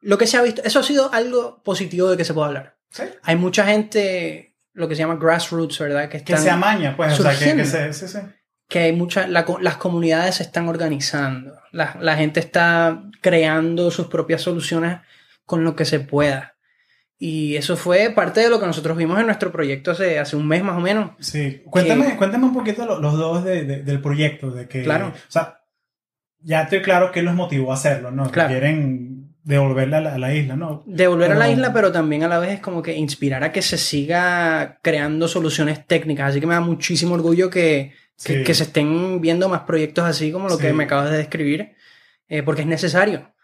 [0.00, 0.62] lo que se ha visto.
[0.64, 2.76] Eso ha sido algo positivo de que se pueda hablar.
[2.90, 3.04] Sí.
[3.22, 6.08] Hay mucha gente, lo que se llama grassroots, ¿verdad?
[6.08, 7.64] Que, que están, se amaña, pues, o sea, que, que surgiendo.
[7.64, 8.18] se, sí, sí.
[8.72, 11.54] Que hay muchas, la las comunidades se están organizando.
[11.70, 14.98] La, la gente está creando sus propias soluciones
[15.44, 16.54] con lo que se pueda.
[17.18, 20.48] Y eso fue parte de lo que nosotros vimos en nuestro proyecto hace, hace un
[20.48, 21.10] mes más o menos.
[21.20, 24.82] Sí, cuéntame, Que- cuéntame un poquito lo- los dos de- de- del proyecto, de que,
[24.82, 25.08] Claro.
[25.08, 25.60] o sea,
[26.40, 28.28] ya estoy claro que los motivó a hacerlo, ¿no?
[28.30, 28.48] Claro.
[28.48, 30.82] Que quieren devolverla a la, isla, ¿no?
[30.86, 33.60] Devolver a la isla, pero también a la vez es como que inspirar a que
[33.62, 36.30] se siga creando soluciones técnicas.
[36.30, 38.44] Así que me da muchísimo orgullo que, Sí.
[38.44, 41.74] que se estén viendo más proyectos así como lo que me acabas de describir,
[42.28, 43.34] eh, porque es necesario.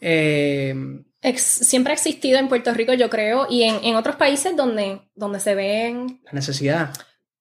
[0.00, 0.74] Eh,
[1.20, 5.02] Ex- siempre ha existido en Puerto Rico, yo creo, y en, en otros países donde,
[5.14, 6.92] donde se ven la necesidad.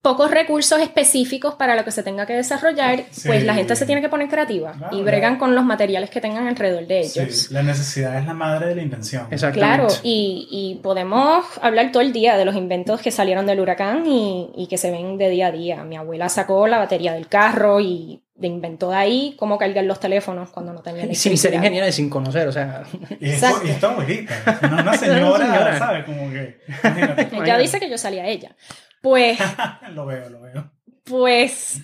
[0.02, 3.28] Pocos recursos específicos para lo que se tenga que desarrollar, Sí.
[3.28, 5.40] pues la gente se tiene que poner creativa Claro, y bregan claro.
[5.40, 7.52] con los materiales que tengan alrededor de Sí, ellos.
[7.52, 9.28] la necesidad es la madre de la invención.
[9.30, 9.60] Exactamente.
[9.60, 14.08] Claro, y, y podemos hablar todo el día de los inventos que salieron del huracán
[14.08, 15.84] y, y que se ven de día a día.
[15.84, 20.00] Mi abuela sacó la batería del carro y de inventó de ahí cómo cargar los
[20.00, 22.82] teléfonos cuando no tenían sin ser ingeniera y sin conocer, o sea,
[23.20, 23.68] Y esto, Exacto.
[23.68, 25.78] y esto abuelita, una, una señora, señora.
[25.78, 26.06] ¿sabes?
[26.06, 27.30] Como que, imagínate.
[27.38, 28.56] Ella dice que yo salía a ella.
[29.02, 29.40] Pues
[29.92, 30.72] lo veo, lo veo.
[31.04, 31.82] Pues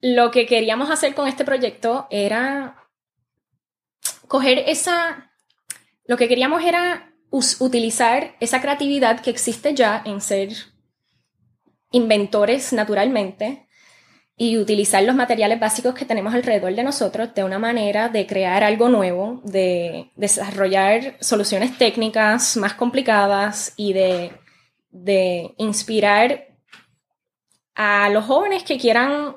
[0.00, 2.88] lo que queríamos hacer con este proyecto era
[4.26, 5.32] coger esa...
[6.06, 10.50] Lo que queríamos era utilizar esa creatividad que existe ya en ser
[11.92, 13.68] inventores naturalmente
[14.36, 18.64] y utilizar los materiales básicos que tenemos alrededor de nosotros de una manera de crear
[18.64, 24.32] algo nuevo, de desarrollar soluciones técnicas más complicadas y de,
[24.90, 26.49] de inspirar
[27.82, 29.36] a los jóvenes que quieran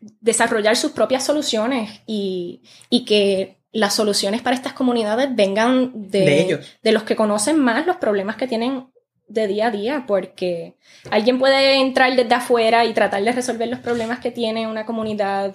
[0.00, 6.40] desarrollar sus propias soluciones y, y que las soluciones para estas comunidades vengan de, de
[6.40, 6.78] ellos.
[6.82, 8.86] de los que conocen más los problemas que tienen
[9.28, 10.76] de día a día, porque
[11.10, 15.54] alguien puede entrar desde afuera y tratar de resolver los problemas que tiene una comunidad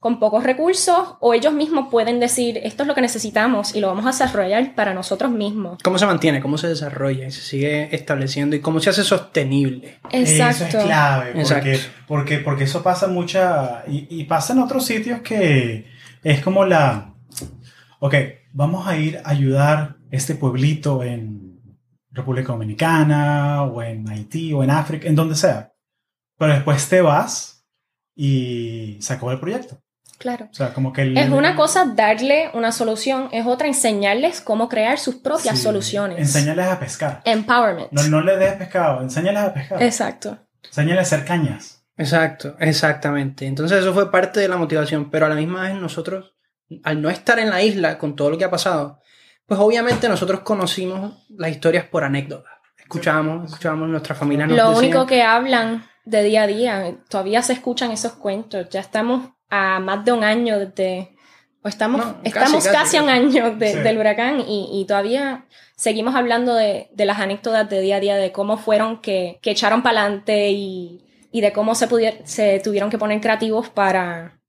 [0.00, 3.88] con pocos recursos, o ellos mismos pueden decir, esto es lo que necesitamos y lo
[3.88, 5.78] vamos a desarrollar para nosotros mismos.
[5.84, 6.40] ¿Cómo se mantiene?
[6.40, 7.26] ¿Cómo se desarrolla?
[7.26, 9.98] Y se sigue estableciendo y cómo se hace sostenible.
[10.10, 10.64] Exacto.
[10.64, 11.40] Eso es clave, porque,
[11.74, 11.88] Exacto.
[12.08, 15.86] porque, porque eso pasa mucha, y, y pasa en otros sitios que
[16.24, 17.14] es como la,
[17.98, 18.14] ok,
[18.54, 21.60] vamos a ir a ayudar este pueblito en
[22.10, 25.74] República Dominicana, o en Haití, o en África, en donde sea,
[26.38, 27.66] pero después te vas
[28.16, 29.78] y se acabó el proyecto.
[30.20, 30.48] Claro.
[30.50, 34.68] O sea, como que el- Es una cosa darle una solución, es otra enseñarles cómo
[34.68, 36.18] crear sus propias Sí, soluciones.
[36.18, 37.22] Enséñales a pescar.
[37.24, 37.90] Empowerment.
[37.90, 39.82] No, no le des pescado, enséñales a pescar.
[39.82, 40.36] Exacto.
[40.62, 41.82] Enséñales a hacer cañas.
[41.96, 43.46] Exacto, exactamente.
[43.46, 46.34] Entonces eso fue parte de la motivación, pero a la misma vez nosotros,
[46.84, 49.00] al no estar en la isla con todo lo que ha pasado,
[49.46, 52.52] pues obviamente nosotros conocimos las historias por anécdotas.
[52.78, 54.46] Escuchábamos, escuchábamos nuestra familia.
[54.46, 58.68] nos Lo decían- único que hablan de día a día, todavía se escuchan esos cuentos.
[58.70, 61.10] Ya estamos a más de un año desde.
[61.62, 63.78] O estamos, No, estamos casi, casi, a un año de- Sí.
[63.80, 65.44] del huracán y, y todavía
[65.76, 69.50] seguimos hablando de, de las anécdotas de día a día, de cómo fueron que, que
[69.50, 74.40] echaron para adelante y, y de cómo se, pudier- se tuvieron que poner creativos para,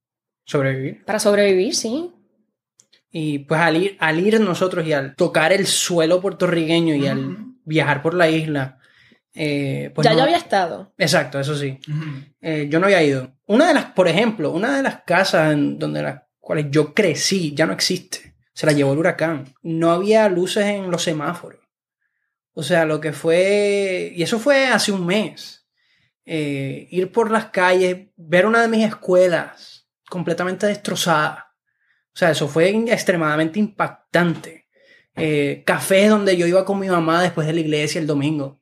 [0.46, 1.04] sobrevivir.
[1.04, 2.12] para sobrevivir, sí.
[3.12, 7.36] Y pues al ir, al ir nosotros y al tocar el suelo puertorriqueño y al
[7.66, 8.78] viajar por la isla,
[9.34, 10.94] eh, pues ya no- yo había estado.
[10.98, 11.80] Exacto, eso sí.
[12.42, 13.34] Eh, yo no había ido.
[13.46, 17.54] Una de las, por ejemplo, una de las casas en donde las cuales yo crecí
[17.56, 18.36] ya no existe.
[18.54, 19.54] Se la llevó el huracán.
[19.64, 21.60] No había luces en los semáforos.
[22.54, 24.12] O sea, lo que fue.
[24.16, 25.66] Y eso fue hace un mes.
[26.26, 31.56] Eh, ir por las calles, ver una de mis escuelas completamente destrozada.
[32.14, 34.68] O sea, eso fue extremadamente impactante.
[35.16, 38.61] Eh, cafés donde yo iba con mi mamá después de la iglesia el domingo.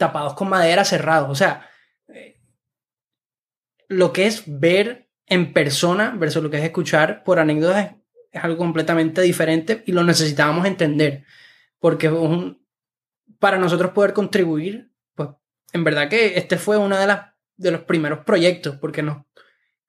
[0.00, 1.30] Tapados con madera cerrados.
[1.30, 1.70] O sea,
[2.08, 2.40] eh,
[3.86, 7.92] lo que es ver en persona versus lo que es escuchar por anécdotas
[8.32, 11.24] es, algo completamente diferente y lo necesitábamos entender.
[11.78, 12.10] Porque
[13.38, 15.30] para nosotros poder contribuir, pues
[15.72, 19.24] en verdad que este fue uno de, las, de los primeros proyectos, porque nos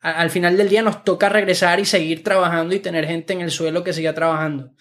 [0.02, 3.52] al final del día nos toca regresar y seguir trabajando y tener gente en el
[3.52, 4.72] suelo que siga trabajando.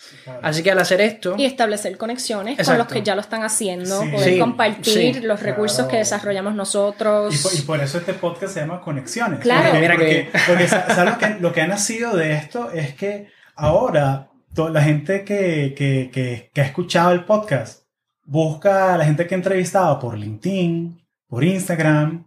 [0.42, 4.00] Así que al hacer esto, Y establecer conexiones con los que ya lo están haciendo,
[4.02, 4.08] Sí.
[4.08, 5.20] poder Sí, compartir sí.
[5.20, 5.90] los recursos Claro.
[5.90, 7.34] que desarrollamos nosotros.
[7.34, 9.40] Y por, y por eso este podcast se llama Conexiones.
[9.40, 9.64] Claro.
[9.64, 12.70] Porque, Mira porque, que- porque sa- ¿sabes lo que, lo que ha nacido de esto?
[12.70, 17.82] Es que ahora to- la gente que, que, que, que ha escuchado el podcast
[18.24, 20.98] busca a la gente que ha entrevistado por LinkedIn,
[21.28, 22.24] por Instagram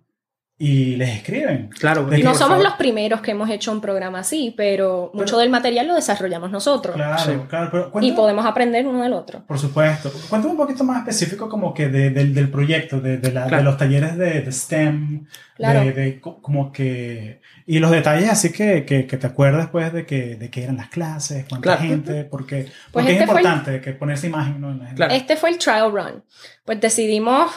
[0.66, 1.70] y les escriben.
[1.78, 5.38] claro, que, no somos favor- los primeros que hemos hecho un programa así, pero mucho
[5.38, 6.96] del material lo desarrollamos nosotros.
[6.96, 7.32] Claro, Sí.
[7.50, 7.70] claro.
[7.72, 9.44] Pero Y podemos aprender uno del otro.
[9.46, 10.10] Por supuesto.
[10.30, 13.58] Cuéntame un poquito más específico como que de- del, del proyecto, de, de, la- Claro.
[13.58, 15.26] de los talleres de, STEM,
[15.58, 15.82] Claro.
[15.82, 17.42] de, de co- como que...
[17.66, 20.78] Y los detalles así que, que, que te acuerdas pues de que, de que eran
[20.78, 21.82] las clases, cuánta Claro.
[21.82, 24.72] gente, porque, porque este es el- importante que poner esa imagen ¿no?
[24.72, 24.96] en la gente.
[24.98, 25.14] Claro.
[25.14, 26.24] Este fue el trial run.
[26.66, 27.52] Pues decidimos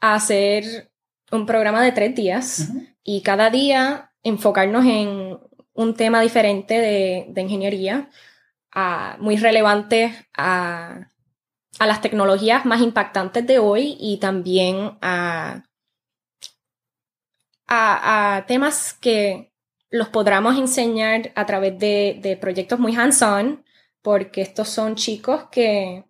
[0.00, 0.90] hacer
[1.32, 2.70] un programa de tres días
[3.02, 5.38] y cada día enfocarnos en
[5.74, 8.10] un tema diferente de, de ingeniería,
[9.18, 11.08] muy relevante a,
[11.78, 15.62] a las tecnologías más impactantes de hoy y también a,
[17.66, 19.52] a, a temas que
[19.90, 23.64] los podamos enseñar a través de, de proyectos muy hands-on,
[24.02, 26.04] porque estos son chicos que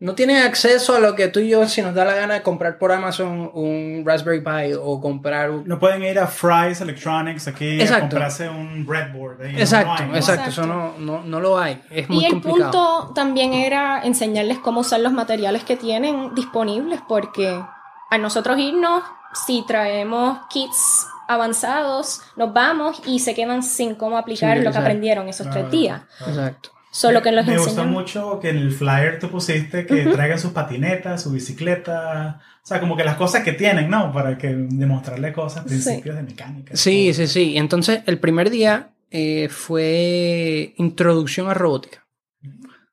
[0.00, 2.42] no tienen acceso a lo que tú y yo, si nos da la gana de
[2.42, 5.68] comprar por Amazon un Raspberry Pi o comprar un...
[5.68, 8.00] No pueden ir a Fry's Electronics aquí a Exacto.
[8.08, 9.42] comprarse un breadboard.
[9.42, 10.18] ahí, Exacto, no hay, no hay.
[10.18, 10.62] exacto, Exacto.
[10.62, 12.70] eso no, no, no lo hay, es muy y el complicado.
[12.72, 17.62] punto también era enseñarles cómo usar los materiales que tienen disponibles, porque
[18.10, 19.02] a nosotros irnos,
[19.46, 24.78] si traemos kits avanzados, nos vamos y se quedan sin cómo aplicar Sí, lo que
[24.78, 26.02] aprendieron esos Claro, tres días.
[26.18, 26.32] claro.
[26.32, 26.70] Exacto.
[26.92, 27.90] Solo que los Me gustó enseñan.
[27.92, 32.80] mucho que en el flyer tú pusiste que traigan sus patinetas, su bicicleta, o sea,
[32.80, 34.12] como que las cosas que tienen, ¿no?
[34.12, 35.68] Para que demostrarle cosas, Sí.
[35.68, 36.76] principios de mecánica.
[36.76, 37.56] Sí, sí, sí.
[37.56, 42.06] Entonces, el primer día eh, fue introducción a robótica.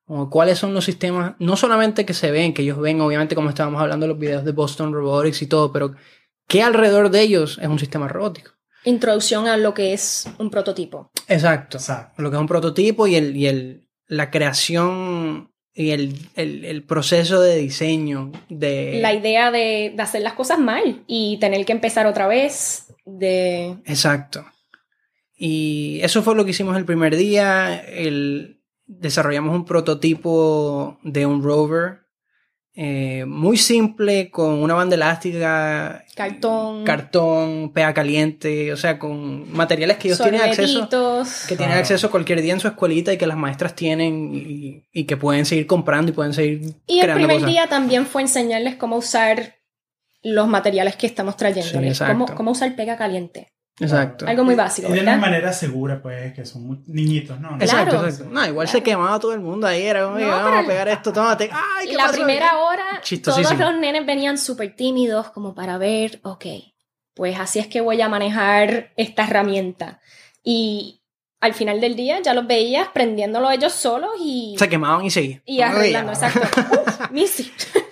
[0.04, 3.50] Como cuáles son los sistemas, no solamente que se ven, que ellos ven, obviamente, como
[3.50, 5.94] estábamos hablando en los videos de Boston Robotics y todo, pero
[6.46, 8.52] que alrededor de ellos es un sistema robótico.
[8.84, 11.10] Introducción a lo que es un prototipo.
[11.26, 11.76] Exacto.
[11.76, 12.22] Exacto.
[12.22, 16.82] Lo que es un prototipo y, el, y el, la creación y el, el- el
[16.84, 18.98] proceso de diseño de...
[19.00, 23.76] La idea de, de hacer las cosas mal y tener que empezar otra vez, de
[23.86, 24.44] Exacto.
[25.36, 27.76] Y eso fue lo que hicimos el primer día.
[27.76, 32.00] El, desarrollamos un prototipo de un rover
[32.80, 39.96] eh, muy simple, con una banda elástica, cartón, cartón, pega caliente, o sea, con materiales
[39.96, 40.88] que ellos tienen acceso,
[41.48, 41.80] que tienen Claro.
[41.80, 45.44] acceso cualquier día en su escuelita y que las maestras tienen y, y que pueden
[45.44, 47.48] seguir comprando y pueden seguir Y el primer cosas.
[47.50, 49.56] día también fue enseñarles cómo usar
[50.22, 51.34] los materiales que estamos.
[51.36, 52.12] Sí, exacto.
[52.26, 53.52] cómo, cómo usar pega caliente.
[53.80, 54.26] Exacto.
[54.26, 55.20] Algo muy básico, Y de una ¿verdad?
[55.28, 57.56] manera segura, pues, que son muy niñitos, ¿no?
[57.60, 58.08] Exacto, Claro.
[58.08, 58.32] exacto.
[58.32, 58.78] No, igual Claro.
[58.78, 61.50] se quemaba todo el mundo ahí, era como, No, vamos pero a pegar esto, tómate.
[61.52, 62.14] Ay, ¿qué La pasó?
[62.14, 66.46] primera hora, todos los nenes venían súper tímidos como para ver, ok,
[67.14, 70.00] pues así es que voy a manejar esta herramienta.
[70.42, 71.00] Y
[71.40, 75.42] al final del día ya los veías prendiéndolo ellos solos y, Se quemaban y seguían.
[75.44, 76.12] y arreglando.
[76.12, 76.40] Exacto.
[76.84, 77.10] Uf,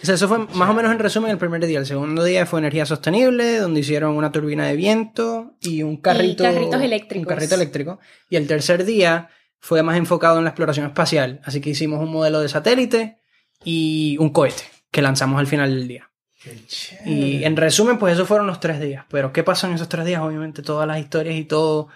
[0.06, 1.78] sea, eso fue más o menos en resumen el primer día.
[1.78, 6.44] El segundo día fue energía sostenible, donde hicieron una turbina de viento y un carrito.
[6.44, 7.26] carritos eléctricos.
[7.26, 8.00] Un carrito eléctrico.
[8.30, 9.28] Y el tercer día
[9.58, 11.40] fue más enfocado en la exploración espacial.
[11.44, 13.18] Así que hicimos un modelo de satélite
[13.64, 16.10] y un cohete que lanzamos al final del día.
[17.04, 19.04] Y en resumen, pues esos fueron los tres días.
[19.10, 20.22] Pero ¿qué pasó en esos tres días?
[20.22, 21.88] Obviamente todas las historias y todo,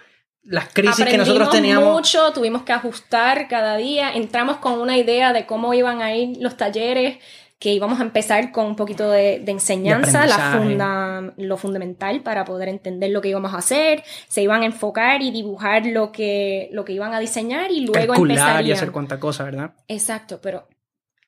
[0.43, 1.93] las crisis que nosotros teníamos.
[1.93, 4.11] mucho, tuvimos que ajustar cada día.
[4.13, 7.17] Entramos con una idea de cómo iban a ir los talleres,
[7.61, 10.57] que íbamos a empezar con un poquito de, de enseñanza, De la aprendizaje.
[10.67, 14.03] funda- lo fundamental para poder entender lo que íbamos a hacer.
[14.27, 18.13] Se iban a enfocar y dibujar lo que, lo que iban a diseñar y luego
[18.13, 18.77] calcular y empezarían.
[18.77, 19.75] hacer cuánta cosa, ¿verdad?
[19.87, 20.67] Exacto, pero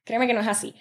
[0.04, 0.74] créeme que no es así.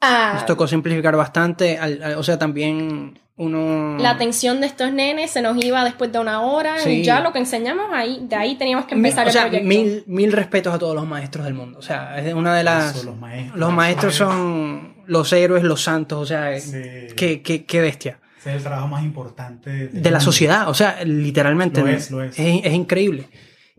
[0.00, 3.96] Ah, Nos tocó simplificar bastante, al- al- o sea, también uno...
[3.98, 6.90] la atención de estos nenes se nos iba después de una hora Sí.
[6.90, 9.68] y ya lo que enseñamos ahí, de ahí teníamos que empezar o sea, el proyecto.
[9.68, 11.78] mil, mil respetos a todos los maestros del mundo.
[11.78, 12.94] O sea, es una de las...
[12.96, 13.58] Eso, los maestros.
[13.58, 16.72] Los maestros son los héroes, los santos, o sea, Sí.
[17.16, 18.20] qué, qué- qué bestia.
[18.38, 21.80] Ese es el trabajo más importante De la sociedad, o sea, literalmente.
[21.80, 22.38] Lo es, lo es.
[22.38, 23.28] es increíble.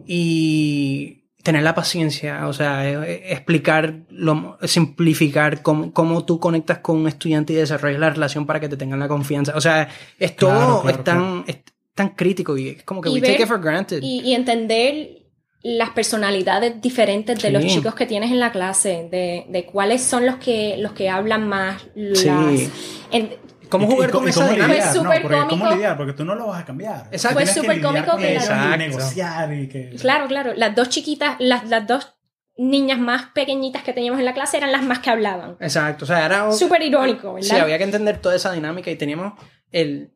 [0.08, 6.80] Y tener la paciencia, o sea, eh, eh, explicar, lo, simplificar cómo, cómo tú conectas
[6.80, 9.54] con un estudiante y desarrollas la relación para que te tengan la confianza.
[9.56, 9.88] O sea,
[10.20, 11.58] es todo, Claro, claro, es, tan, es
[11.96, 14.00] tan crítico y es como que Y we ver- take it for granted.
[14.02, 15.18] y, y entender
[15.64, 17.54] las personalidades diferentes de Sí.
[17.54, 21.08] los chicos que tienes en la clase, de, de cuáles son los que, los que
[21.10, 22.70] hablan más, las, Sí.
[23.12, 23.30] en-
[23.72, 24.74] ¿Cómo ¿Y- jugar y con cómo- y esa cómo dinámica?
[24.76, 24.92] lidiar?
[24.94, 25.72] Fue No, súper porque ¿Cómo cómico.
[25.76, 25.98] lidiar?
[25.98, 27.08] Porque tú no lo vas a cambiar.
[27.12, 27.40] Exacto.
[27.40, 29.90] Fue súper cómico que la- y negociar y que...
[30.00, 30.54] Claro, claro.
[30.56, 32.14] Las dos chiquitas, las, las dos
[32.58, 35.56] niñas más pequeñitas que teníamos en la clase eran las más que hablaban.
[35.60, 36.52] Exacto, o sea, era...
[36.52, 37.48] Súper irónico, ¿verdad?
[37.50, 39.34] Sí, había que entender toda esa dinámica y teníamos
[39.72, 40.12] el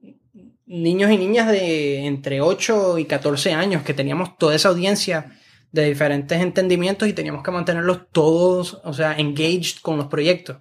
[0.68, 5.32] niños y niñas de entre 8 y 14 años que teníamos toda esa audiencia
[5.72, 10.58] de diferentes entendimientos y teníamos que mantenerlos todos, o sea, engaged con los proyectos.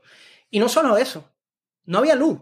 [0.51, 1.33] Y no solo eso,
[1.87, 2.39] no había luz.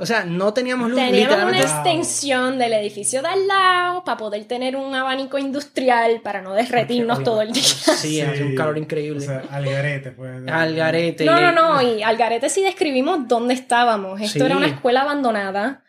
[0.00, 4.44] O sea, no teníamos luz Teníamos una extensión del edificio de al lado para poder
[4.46, 7.62] tener un abanico industrial para no derretirnos Porque, todo el día.
[7.96, 9.20] Sí, hacía un calor O increíble.
[9.20, 10.48] sea, al garete, pues.
[10.48, 11.24] Al garete.
[11.24, 14.20] No, no, no, y al garete sí describimos dónde estábamos.
[14.20, 14.44] Esto Sí.
[14.44, 15.84] era una escuela abandonada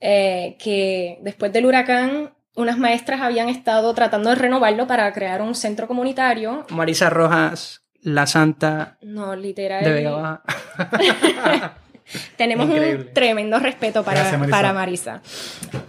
[0.00, 5.54] eh, que después del huracán unas maestras habían estado tratando de renovarlo para crear un
[5.54, 6.66] centro comunitario.
[6.70, 9.84] Marisa Rojas, la santa No, literal.
[9.84, 10.42] de Vega Baja.
[12.36, 13.04] Tenemos Increíble.
[13.08, 14.56] un tremendo respeto para, Gracias, Marisa.
[14.56, 15.22] para Marisa.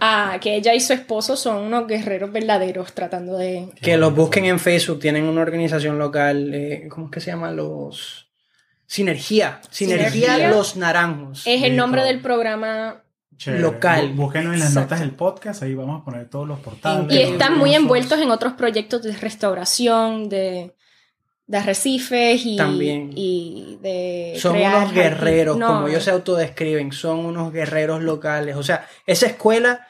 [0.00, 3.68] Ah, que ella y su esposo son unos guerreros verdaderos tratando de...
[3.80, 7.50] Que los busquen en Facebook, tienen una organización local, eh, ¿cómo es que se llama?
[7.50, 8.28] Los...
[8.86, 10.48] Sinergia, Sinergia, Sinergia.
[10.50, 11.42] Los Naranjos.
[11.46, 13.02] Es el nombre del programa
[13.38, 13.62] Chévere.
[13.62, 14.10] local.
[14.12, 14.80] Bú- Búsquenos en las Exacto.
[14.94, 17.10] notas del podcast, ahí vamos a poner todos los portales.
[17.10, 20.74] y están muy envueltos en otros proyectos de restauración, de,
[21.52, 23.10] de arrecifes y, También.
[23.14, 24.38] y de...
[24.40, 28.56] Son crear unos guerreros, como ellos se autodescriben, son unos guerreros locales.
[28.56, 29.86] O sea, esa escuela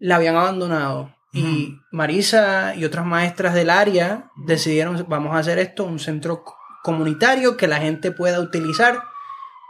[0.00, 1.14] la habían abandonado.
[1.32, 1.76] Y.
[1.92, 7.56] Marisa y otras maestras del área decidieron, vamos a hacer esto, un centro co- comunitario
[7.56, 9.00] que la gente pueda utilizar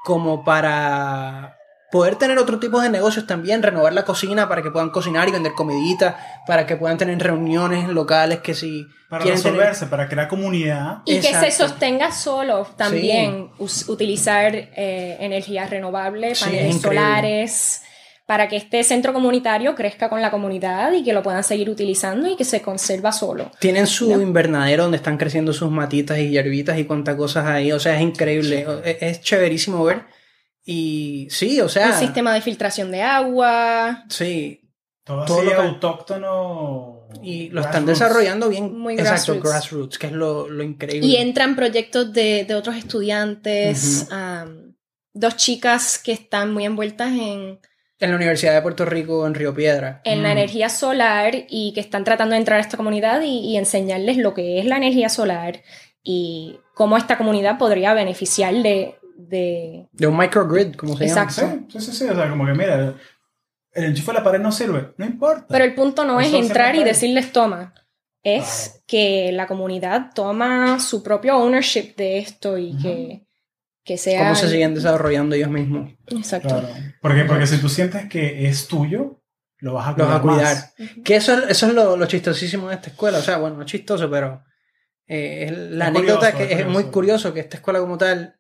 [0.07, 1.58] como para
[1.91, 5.33] poder tener otro tipo de negocios también, renovar la cocina para que puedan cocinar y
[5.33, 10.09] vender comidita, para que puedan tener reuniones locales que si Para quieren tener- resolverse, para
[10.09, 10.99] crear comunidad.
[11.07, 17.83] Y que se sostenga solo también, utilizar eh, energías renovables, paneles solares,
[18.27, 22.29] para que este centro comunitario crezca con la comunidad y que lo puedan seguir utilizando
[22.29, 23.51] y que se conserva solo.
[23.59, 24.21] Tienen su ¿No?
[24.21, 27.73] invernadero donde están creciendo sus matitas y hierbitas y cuantas cosas ahí.
[27.73, 28.67] O sea, es increíble.
[28.85, 30.03] Es, es chéverísimo ver.
[30.71, 31.87] Y sí, o sea.
[31.89, 34.61] Un sistema de filtración de agua, Sí.
[35.03, 37.09] Todo, todo así lo que- autóctono.
[37.23, 38.79] Y lo están desarrollando bien.
[38.79, 39.43] Muy Exacto, grassroots.
[39.51, 41.07] grassroots, que es lo, lo increíble.
[41.09, 44.07] y entran proyectos de, de otros estudiantes,
[45.15, 47.59] dos chicas que están muy envueltas en,
[48.01, 50.03] En la Universidad de Puerto Rico, en Río Piedra.
[50.05, 50.33] en la Mm.
[50.33, 54.35] energía solar y que están tratando de entrar a esta comunidad y, y enseñarles lo
[54.35, 55.63] que es la energía solar
[56.03, 61.23] y cómo esta comunidad podría beneficiar de, de- De un microgrid, como se llama.
[61.25, 61.67] Exacto.
[61.71, 62.05] Sí, sí, sí.
[62.05, 62.95] O sea, como que mira,
[63.73, 64.95] el enchufe de la pared no sirve.
[64.97, 65.47] No importa.
[65.49, 67.75] Pero el punto no es entrar y decirles toma.
[68.23, 73.27] Es que la comunidad toma su propio ownership de esto y que,
[73.85, 74.21] que sea...
[74.23, 75.93] Cómo se siguen desarrollando ellos mismos.
[76.09, 76.49] Exacto.
[76.49, 76.69] Claro.
[77.01, 79.23] Porque, porque si tú sientes que es tuyo,
[79.59, 80.11] lo vas a cuidar.
[80.11, 80.43] va a cuidar.
[80.57, 80.75] más.
[81.05, 83.19] Que eso, es- eso es lo, lo chistosísimo de esta escuela.
[83.19, 84.43] O sea, bueno, no es chistoso, pero
[85.07, 86.71] eh, la Es anécdota curioso, que es es, curioso.
[86.83, 88.38] muy curioso que esta escuela como tal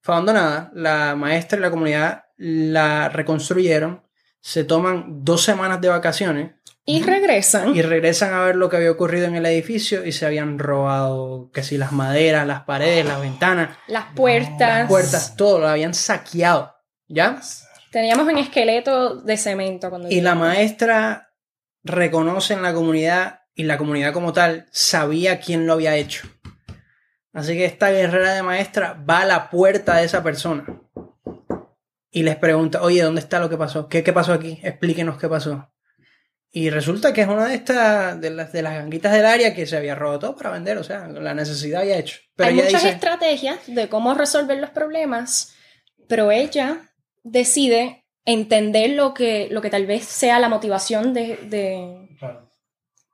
[0.00, 0.70] fue abandonada.
[0.74, 4.02] La maestra y la comunidad la reconstruyeron.
[4.40, 6.52] Se toman dos semanas de vacaciones
[6.84, 7.74] Y regresan.
[7.76, 11.50] y regresan a ver lo que había ocurrido en el edificio y se habían robado,
[11.52, 14.78] que si las maderas, las paredes, las ventanas, Las puertas.
[14.80, 16.74] las puertas, todo, lo habían saqueado.
[17.08, 17.40] ¿Ya?
[17.90, 21.30] Teníamos un esqueleto de cemento cuando Y la maestra
[21.82, 26.28] reconoce en la comunidad y la comunidad como tal sabía quién lo había hecho.
[27.32, 30.64] Así que esta guerrera de maestra va a la puerta de esa persona
[32.10, 33.88] y les pregunta, oye, ¿dónde está lo que pasó?
[33.88, 34.58] ¿Qué, qué pasó aquí?
[34.62, 35.70] Explíquenos qué pasó.
[36.50, 39.66] Y resulta que es una de estas, de las, de las ganguitas del área que
[39.66, 42.18] se había todo para vender, o sea, la necesidad había hecho.
[42.34, 45.54] Pero Hay ella muchas dice, estrategias de cómo resolver los problemas,
[46.08, 46.90] pero ella
[47.22, 52.07] decide entender lo que, lo que tal vez sea la motivación de, de.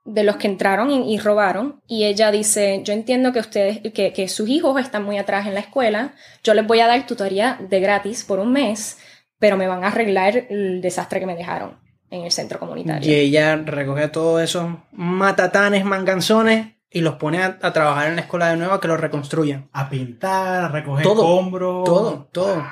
[0.05, 1.81] De los que entraron y, y robaron.
[1.87, 5.55] Y ella dice, yo entiendo que ustedes, que, que sus hijos están muy atrás en
[5.55, 6.13] la escuela,
[6.43, 8.97] yo les voy a dar tutoría de gratis por un mes,
[9.39, 11.79] pero me van a arreglar el desastre que me dejaron
[12.11, 13.11] en el centro comunitario.
[13.11, 18.21] Y ella recoge todos esos matatanes, manganzones y los pone a, a trabajar en la
[18.21, 19.69] escuela de nuevo a que los reconstruyan.
[19.73, 21.83] A pintar, a recoger Todo, escombros.
[21.83, 22.55] todo, todo.
[22.55, 22.63] Wow.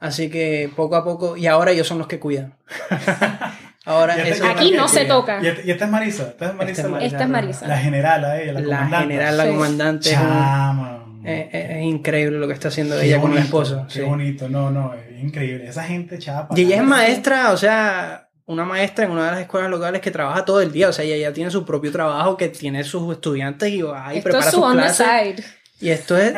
[0.00, 2.56] Así que poco a poco, y ahora ellos son los que cuidan.
[3.84, 5.40] ahora eso- Aquí no se toca.
[5.42, 6.22] Y, esta- y esta es Marisa.
[6.28, 6.70] Esta es Marisa.
[6.70, 7.06] Esta es la- Marisa.
[7.16, 7.66] Esta es Marisa.
[7.68, 9.06] La general, a ella, la, la comandante.
[9.06, 9.50] general, la Sí.
[9.50, 11.04] comandante, Chama.
[11.24, 13.86] es- es- es increíble lo que está haciendo Qué ella con el esposo.
[13.88, 14.00] Qué sí.
[14.02, 14.48] bonito.
[14.48, 15.66] No, no, es increíble.
[15.68, 16.54] Esa gente chapa.
[16.58, 20.10] Y ella es maestra, o sea, una maestra en una de las escuelas locales que
[20.10, 20.88] trabaja todo el día.
[20.88, 24.18] O sea, ella ya tiene su propio trabajo, que tiene sus estudiantes y va y
[24.18, 25.06] Esto prepara es su sus on the clases.
[25.06, 25.44] side.
[25.82, 26.34] Y esto es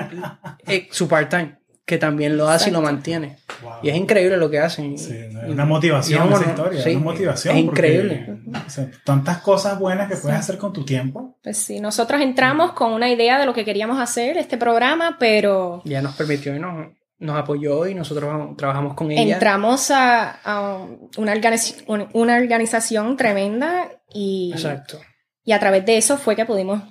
[0.66, 1.56] eh, su part-time.
[1.92, 3.36] Que también lo hace y lo mantiene.
[3.62, 3.72] Wow.
[3.82, 4.96] Y es increíble lo que hacen.
[4.96, 5.14] Sí,
[5.46, 7.56] una motivación es esa historia, Sí, es una motivación.
[7.58, 8.38] Es porque, increíble.
[8.66, 11.36] o sea, tantas cosas buenas que puedes hacer con tu tiempo.
[11.42, 15.82] Pues sí, nosotros entramos con una idea de lo que queríamos hacer, este programa, pero
[15.84, 16.88] Ya nos permitió y nos,
[17.18, 19.34] nos apoyó y nosotros trabajamos con ella.
[19.34, 20.86] entramos a, a
[21.18, 24.98] una, organiz- una organización tremenda y, Exacto.
[25.44, 26.82] y a través de eso fue que pudimos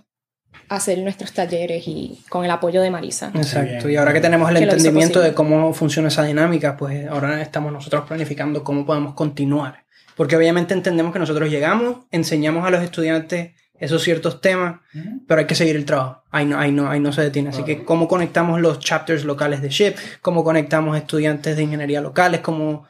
[0.70, 3.32] hacer nuestros talleres y con el apoyo de Marisa.
[3.36, 3.90] Exacto.
[3.90, 7.72] Y ahora que tenemos el Que entendimiento de cómo funciona esa dinámica, pues ahora estamos
[7.74, 9.84] nosotros planificando cómo podemos continuar.
[10.16, 14.80] Porque obviamente entendemos que nosotros llegamos, enseñamos a los estudiantes esos ciertos temas,
[15.28, 16.24] pero hay que seguir el trabajo.
[16.30, 17.50] Ahí no, ahí no, ahí no se detiene.
[17.50, 22.42] Así que cómo conectamos los chapters locales de SHIP, cómo conectamos estudiantes de ingeniería locales,
[22.42, 22.86] cómo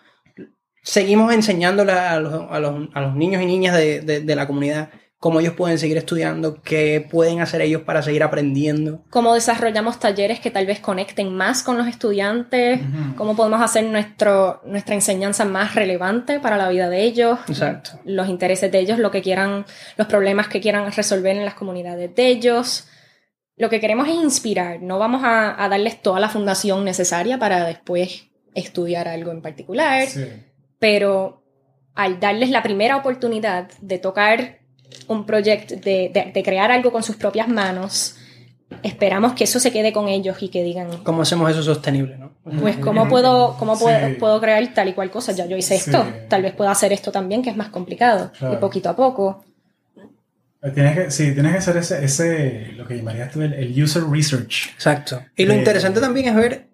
[0.84, 4.48] seguimos enseñándole a los, a los, a los niños y niñas de, de- de la
[4.48, 4.90] comunidad
[5.22, 9.04] cómo ellos pueden seguir estudiando, qué pueden hacer ellos para seguir aprendiendo.
[9.12, 13.16] Cómo desarrollamos talleres que tal vez conecten más con los estudiantes, Ujú.
[13.18, 17.92] cómo podemos hacer nuestro, nuestra enseñanza más relevante para la vida de ellos, Exacto.
[18.04, 19.64] los intereses de ellos, lo que quieran,
[19.96, 22.88] los problemas que quieran resolver en las comunidades de ellos.
[23.58, 27.64] Lo que queremos es inspirar, no vamos a, a darles toda la fundación necesaria para
[27.68, 28.24] después
[28.56, 30.26] estudiar algo en particular, Sí.
[30.80, 31.44] pero
[31.94, 34.61] al darles la primera oportunidad de tocar
[35.12, 38.16] un proyecto, de, de- de crear algo con sus propias manos,
[38.84, 42.18] esperamos que eso se quede con ellos y que digan, ¿Cómo hacemos eso sostenible?
[42.18, 42.32] ¿no?
[42.60, 43.84] pues, ¿cómo puedo, cómo Sí.
[43.84, 45.32] puedo, puedo crear tal y cual cosa?
[45.34, 45.90] Ya yo hice Sí.
[45.90, 48.32] esto, tal vez pueda hacer esto también, que es más complicado.
[48.38, 48.54] Claro.
[48.56, 49.46] Y poquito a poco.
[50.76, 54.04] Tienes que, sí, tienes que hacer ese, ese lo que llamarías tú el, el user
[54.04, 54.70] research.
[54.74, 55.22] Exacto.
[55.36, 56.70] Y lo Eh, interesante también es ver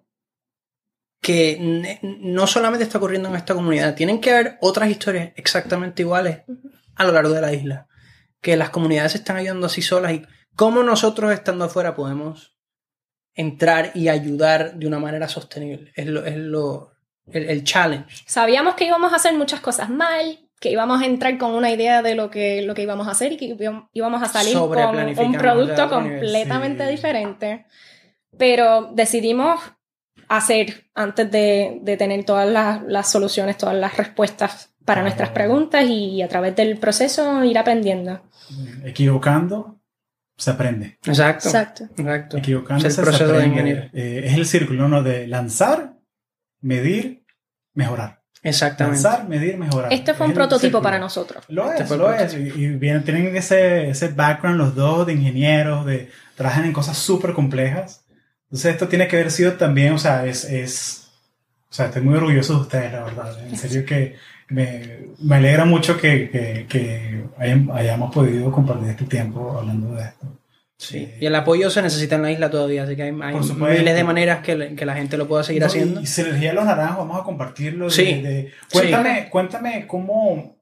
[1.20, 6.42] que no solamente está ocurriendo en esta comunidad, tienen que haber otras historias exactamente iguales
[6.94, 7.86] a lo largo de la isla.
[8.40, 10.22] Que las comunidades se están ayudando así solas y
[10.56, 12.54] cómo nosotros estando afuera podemos
[13.34, 15.92] entrar y ayudar de una manera sostenible.
[15.94, 16.92] Es lo, es lo
[17.30, 18.24] el, el challenge.
[18.26, 22.02] Sabíamos que íbamos a hacer muchas cosas mal, que íbamos a entrar con una idea
[22.02, 23.44] de lo que, lo que íbamos a hacer y que
[23.92, 26.90] íbamos- a salir con un producto completamente Sí.
[26.90, 27.66] diferente.
[28.36, 29.60] Pero decidimos
[30.28, 35.04] hacer antes de, de tener todas las, las soluciones, todas las respuestas para Ah.
[35.04, 38.22] nuestras preguntas y a través del proceso ir aprendiendo.
[38.84, 39.80] Equivocando,
[40.36, 40.98] se aprende.
[41.04, 41.48] Exacto.
[41.48, 41.84] Exacto.
[41.96, 42.36] Exacto.
[42.38, 43.48] Equivocando Es el se proceso de aprende.
[43.60, 43.90] ingeniero.
[43.92, 45.02] Eh, es el círculo ¿no?
[45.02, 45.94] de lanzar,
[46.60, 47.24] medir,
[47.74, 48.22] mejorar.
[48.42, 49.02] Exactamente.
[49.02, 49.92] Lanzar, medir, mejorar.
[49.92, 50.82] Este fue Es un prototipo círculo.
[50.82, 51.44] para nosotros.
[51.48, 52.34] Lo Este es, lo es.
[52.34, 56.96] Y, y bien, tienen ese, ese background los dos de ingenieros, de trabajan en cosas
[56.96, 58.04] súper complejas.
[58.44, 61.10] Entonces esto tiene que haber sido también, o sea, es, es,
[61.68, 63.46] o sea, estoy muy orgulloso de ustedes, la verdad.
[63.46, 64.14] En serio que
[64.48, 70.02] me, me alegra mucho que, que, que hayan- hayamos podido compartir este tiempo hablando de
[70.04, 70.26] esto.
[70.80, 71.12] Sí.
[71.20, 74.04] Y el apoyo se necesita en la isla todavía, así que hay, hay miles de
[74.04, 76.00] maneras que, le- que la gente lo pueda seguir No, haciendo.
[76.00, 77.86] Y, y Sinergia de los Naranjos, vamos a compartirlo.
[77.86, 78.04] de- Sí.
[78.22, 80.56] de- cuéntame, cuéntame cómo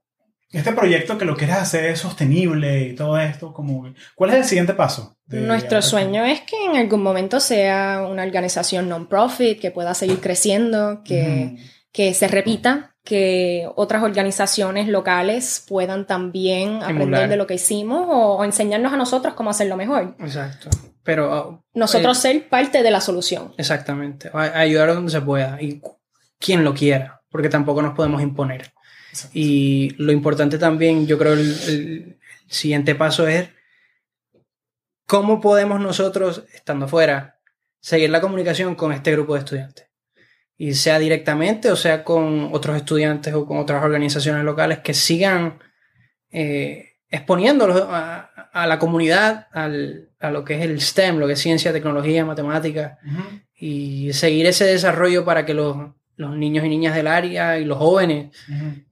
[0.52, 4.44] este proyecto que lo quieres hacer es sostenible y todo esto, como, ¿cuál es el
[4.44, 5.16] siguiente paso?
[5.26, 10.20] de- Nuestro sueño es que en algún momento sea una organización non-profit, que pueda seguir
[10.20, 11.56] creciendo, que,
[11.92, 18.34] que se repita, que otras organizaciones locales puedan también aprender de lo que hicimos o,
[18.36, 20.14] o enseñarnos a nosotros cómo hacerlo mejor.
[20.18, 20.68] Exacto.
[21.02, 23.54] Pero ah, Nosotros eh, ser parte de la solución.
[23.56, 24.28] exactamente.
[24.34, 25.80] Ayudar donde se pueda y
[26.38, 28.72] quien lo quiera, porque tampoco nos podemos imponer.
[29.10, 29.38] Exacto.
[29.38, 32.18] Y lo importante también, yo creo, el, el
[32.48, 33.48] siguiente paso es
[35.06, 37.38] cómo podemos nosotros, estando fuera,
[37.80, 39.85] seguir la comunicación con este grupo de estudiantes.
[40.58, 45.58] Y sea directamente o sea con otros estudiantes o con otras organizaciones locales que sigan
[46.30, 51.34] eh, exponiéndolos a, a la comunidad, al- a lo que es el STEM, lo que
[51.34, 52.98] es ciencia, tecnología, matemáticas,
[53.58, 55.76] y seguir ese desarrollo para que los,
[56.16, 58.34] los niños y niñas del área y los jóvenes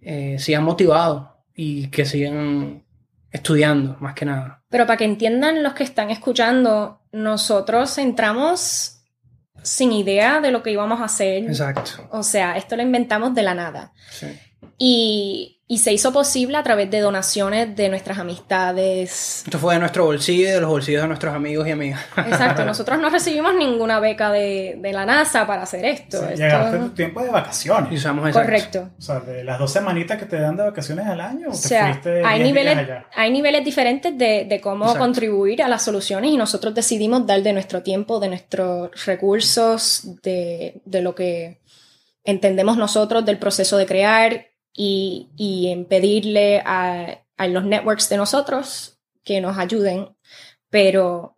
[0.01, 2.85] eh, sigan motivados y que sigan
[3.31, 4.63] estudiando, más que nada.
[4.69, 8.94] Pero para que entiendan los que están escuchando, nosotros entramos
[9.65, 11.45] sin idea de lo que íbamos a hacer.
[11.45, 12.07] Exacto.
[12.11, 13.93] O sea, esto lo inventamos de la nada.
[14.11, 14.27] Sí.
[14.79, 19.43] Y, y se hizo posible a través de donaciones de nuestras amistades.
[19.47, 22.01] Esto fue de nuestro bolsillo y de los bolsillos de nuestros amigos y amigas.
[22.19, 26.19] Exacto, nosotros no recibimos ninguna beca de, de la NASA para hacer esto.
[26.19, 27.93] Sí, Esto- Llegaste tu tiempo de Y vacaciones.
[27.99, 28.47] usamos exacto.
[28.47, 28.91] correcto.
[28.99, 31.57] O sea, de las dos semanitas que te dan de vacaciones al año, O te
[31.57, 33.07] sea, fuiste hay 10 días niveles, allá.
[33.15, 35.01] hay niveles diferentes de, de cómo Exacto.
[35.05, 40.83] contribuir a las soluciones y nosotros decidimos dar de nuestro tiempo, de nuestros recursos, de,
[40.85, 41.59] de lo que
[42.23, 48.17] entendemos nosotros del proceso de crear y, y en pedirle a, a los networks de
[48.17, 50.17] nosotros que nos ayuden,
[50.69, 51.37] pero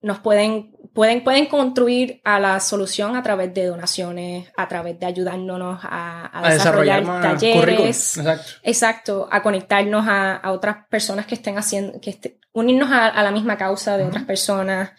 [0.00, 5.06] nos pueden pueden, pueden construir a la solución a través de donaciones, a través de
[5.06, 7.04] ayudándonos a, a A desarrollar
[7.38, 8.18] talleres.
[8.18, 8.52] Exacto.
[8.62, 13.22] Exacto, a conectarnos a, a otras personas que estén haciendo, que este- unirnos a, a
[13.22, 14.90] la misma causa de otras personas.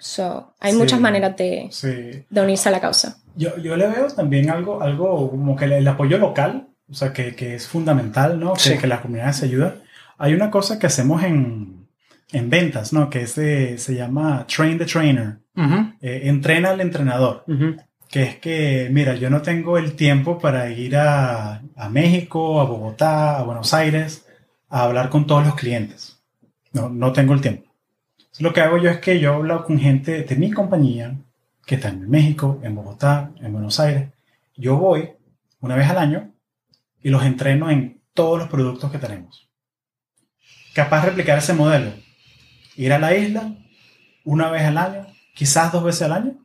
[0.00, 0.78] So, hay Sí.
[0.78, 2.24] muchas maneras de, Sí.
[2.28, 3.18] de unirse a la causa.
[3.36, 7.36] Yo, yo le veo también algo, algo como que el, apoyo local, o sea, que,
[7.36, 8.54] que es fundamental, ¿no?
[8.54, 8.78] Que, Sí.
[8.78, 9.76] que la comunidad se ayuda.
[10.18, 11.86] Hay una cosa que hacemos en,
[12.32, 13.08] en ventas, ¿no?
[13.10, 17.44] Que es de- se llama Train the Trainer, Ujú, eh, entrena al entrenador.
[17.46, 17.76] ujú.
[18.08, 22.64] Que es que, mira, yo no tengo el tiempo para ir a, a México, a
[22.64, 24.26] Bogotá, a Buenos Aires,
[24.68, 26.20] a hablar con todos los clientes.
[26.72, 27.69] No, no tengo el tiempo.
[28.40, 31.14] Lo que hago yo es que yo hablo con gente de mi compañía
[31.66, 34.08] que está en México, en Bogotá, en Buenos Aires.
[34.56, 35.10] Yo voy
[35.60, 36.32] una vez al año
[37.02, 39.46] y los entreno en todos los productos que tenemos.
[40.72, 41.92] Capaz de replicar ese modelo.
[42.76, 43.52] Ir a la isla
[44.24, 46.38] una vez al año, quizás dos veces al año.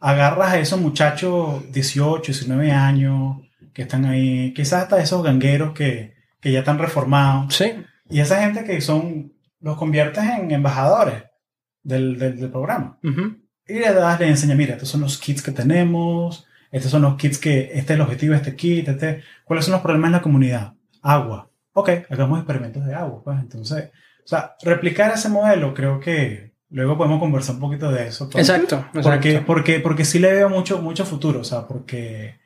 [0.00, 3.42] Agarras a esos muchachos 18, 19 años
[3.74, 7.54] que están ahí, quizás hasta esos gangueros que, que ya están reformados.
[7.54, 7.74] Sí,
[8.08, 11.24] Y esa gente que son, los conviertes en embajadores
[11.82, 12.98] del, del, del programa.
[13.02, 13.36] ujú.
[13.66, 17.16] Y le das, le enseñas, mira, estos son los kits que tenemos, estos son los
[17.16, 20.12] kits que, este es el objetivo de este kit, este, ¿cuáles son los problemas en
[20.12, 20.72] la comunidad?
[21.00, 21.48] Agua.
[21.72, 23.38] Ok, hagamos experimentos de agua, pues.
[23.40, 23.90] Entonces,
[24.24, 28.28] o sea, replicar ese modelo, creo que luego podemos conversar un poquito de eso.
[28.28, 28.48] pues.
[28.48, 28.76] exacto.
[28.94, 29.02] exacto.
[29.02, 32.40] Porque, porque, porque sí le veo mucho, mucho futuro, o sea, porque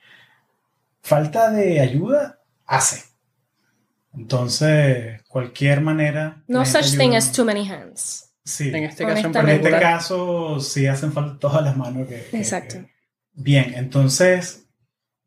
[1.03, 3.05] falta de ayuda hace.
[4.15, 6.43] Entonces, cualquier manera.
[6.47, 7.19] No such thing ayuda.
[7.19, 8.26] as too many hands.
[8.47, 8.69] Sí.
[8.69, 12.23] en este caso en Pero en este caso sí hacen falta todas las manos que...
[12.31, 12.77] que- Exacto.
[12.77, 12.91] que-
[13.35, 14.67] Bien, entonces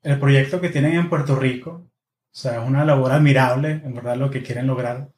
[0.01, 1.91] el proyecto que tienen en Puerto Rico, o
[2.31, 5.09] sea, es una labor admirable, en verdad, lo que quieren lograr.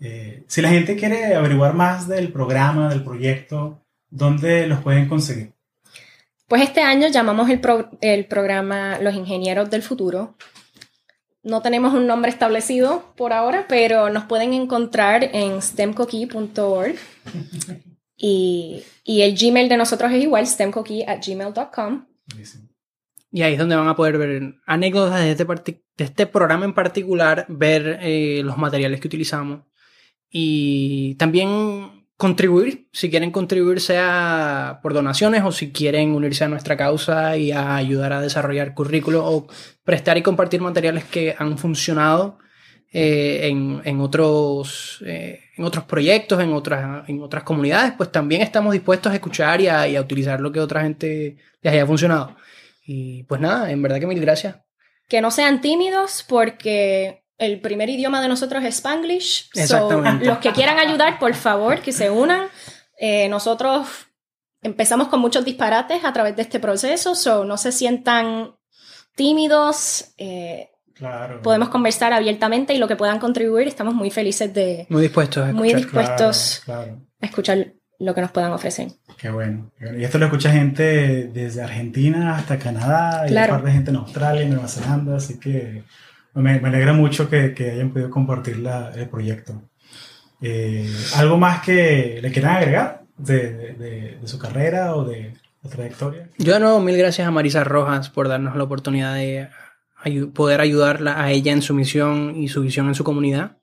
[0.00, 5.52] Eh, si la gente quiere averiguar más del programa, del proyecto, ¿dónde los pueden conseguir?
[6.48, 10.34] Pues este año llamamos el, pro- el programa Los Ingenieros del Futuro.
[11.42, 16.96] No tenemos un nombre establecido por ahora, pero nos pueden encontrar en stemcoquee.org.
[18.22, 22.06] Y, el Gmail de nosotros es igual, stemcoquee.gmail.com.
[22.26, 22.68] Buenísimo.
[23.32, 26.74] Y ahí es donde van a poder ver anécdotas de este, de este programa en
[26.74, 29.60] particular, ver eh, los materiales que utilizamos
[30.30, 36.76] y también contribuir, si quieren contribuir sea por donaciones o si quieren unirse a nuestra
[36.76, 39.46] causa y a ayudar a desarrollar currículos o
[39.84, 42.38] prestar y compartir materiales que han funcionado
[42.92, 48.42] eh, en, en otros, eh, en otros proyectos, en otras, en otras comunidades, pues también
[48.42, 51.86] estamos dispuestos a escuchar y a, y a utilizar lo que otra gente les haya
[51.86, 52.36] funcionado.
[52.84, 54.56] Y pues nada, en verdad que mil gracias.
[55.08, 59.50] Que no sean tímidos porque el primer idioma de nosotros es Spanglish.
[59.54, 60.26] So, Exactamente.
[60.26, 62.48] los que quieran ayudar, por favor, que se unan.
[62.98, 63.86] Eh, nosotros
[64.62, 68.56] empezamos con muchos disparates a través de este proceso, so no se sientan
[69.14, 70.12] tímidos.
[70.18, 70.70] eh,
[71.00, 71.42] Claro.
[71.42, 75.52] podemos conversar abiertamente y lo que puedan contribuir, estamos muy felices de Muy dispuestos a
[75.52, 75.80] Muy escuchar.
[75.80, 76.62] dispu- dispuestos.
[76.64, 77.00] Claro, claro.
[77.20, 77.66] escuchar
[77.98, 78.88] lo que nos puedan ofrecer.
[79.18, 79.72] Qué bueno.
[79.98, 83.54] Y esto lo escucha gente desde Argentina hasta Canadá, y Claro.
[83.54, 85.82] aparte gente en Australia y Nueva Zelanda, así que
[86.34, 89.60] me, me alegra mucho que, que hayan podido compartir la- el proyecto.
[90.40, 95.34] Eh, ¿Algo más que le quieran agregar de, de- de- de su carrera o de
[95.62, 96.28] la trayectoria?
[96.38, 99.48] Yo de nuevo, mil gracias a Marisa Rojas por darnos la oportunidad de
[100.02, 103.58] ayu- poder ayudarla a ella en su misión y su visión en su comunidad.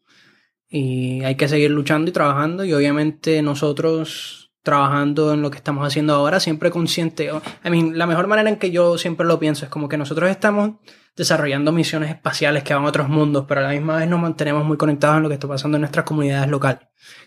[0.70, 5.88] Y hay que seguir luchando y trabajando y obviamente nosotros trabajando en lo que estamos
[5.88, 7.32] haciendo ahora, siempre consciente.
[7.64, 10.30] I mean, la mejor manera en que yo siempre lo pienso es como que nosotros
[10.30, 10.72] estamos
[11.16, 14.66] desarrollando misiones espaciales que van a otros mundos, pero a la misma vez nos mantenemos
[14.66, 16.82] muy conectados en lo que está pasando en nuestras comunidades locales.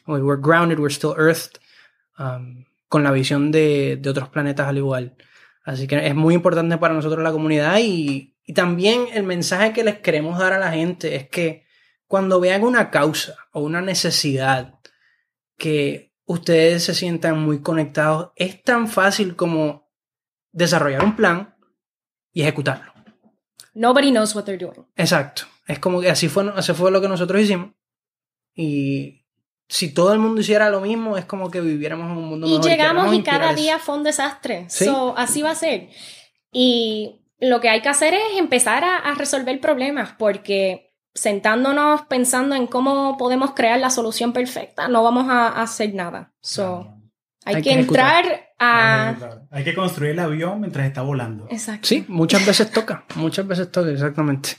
[0.07, 1.59] We're grounded, we're still earthed,
[2.19, 5.17] um, con la visión de, de otros planetas al igual.
[5.65, 9.85] Así que es muy importante para nosotros la comunidad y, y también el mensaje que
[9.85, 11.65] les queremos dar a la gente es que
[12.07, 14.81] cuando vean una causa o una necesidad
[15.57, 19.89] que ustedes se sientan muy conectados, es tan fácil como
[20.53, 21.55] desarrollar un plan
[22.33, 22.93] y ejecutarlo.
[23.75, 24.87] Nobody knows what they're doing.
[24.97, 25.43] Exacto.
[25.67, 27.71] Es como que así fue, así fue lo que nosotros hicimos.
[28.55, 29.25] Y
[29.69, 32.51] si todo el mundo hiciera lo mismo, es como que viviéramos en un mundo Y
[32.51, 32.65] mejor.
[32.65, 33.85] llegamos queremos y cada día eso.
[33.85, 34.67] fue un desastre.
[34.69, 34.87] Sí.
[34.87, 35.91] So, así va a ser.
[36.53, 42.55] Y lo que hay que hacer es empezar a, a resolver problemas porque sentándonos pensando
[42.55, 46.33] en cómo podemos crear la solución perfecta, no vamos a, a hacer nada.
[46.41, 46.95] So,
[47.45, 49.17] hay, Hay que, entrar a...
[49.51, 51.49] Hay que construir el avión mientras está volando.
[51.51, 51.89] Exacto.
[51.89, 53.05] Sí, muchas veces toca.
[53.17, 54.51] Muchas veces toca, exactamente.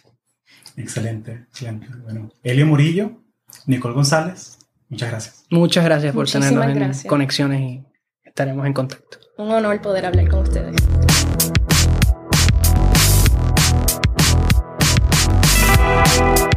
[0.75, 1.87] Excelente, excelente.
[2.03, 3.23] Bueno, Elio Murillo,
[3.67, 4.57] Nicole González,
[4.89, 5.45] muchas gracias.
[5.49, 7.05] Muchas gracias por Muchísimas tenernos en gracias.
[7.07, 7.83] conexiones y
[8.23, 9.19] estaremos en contacto.
[9.37, 10.75] Un honor poder hablar con ustedes.
[16.11, 16.50] Bye.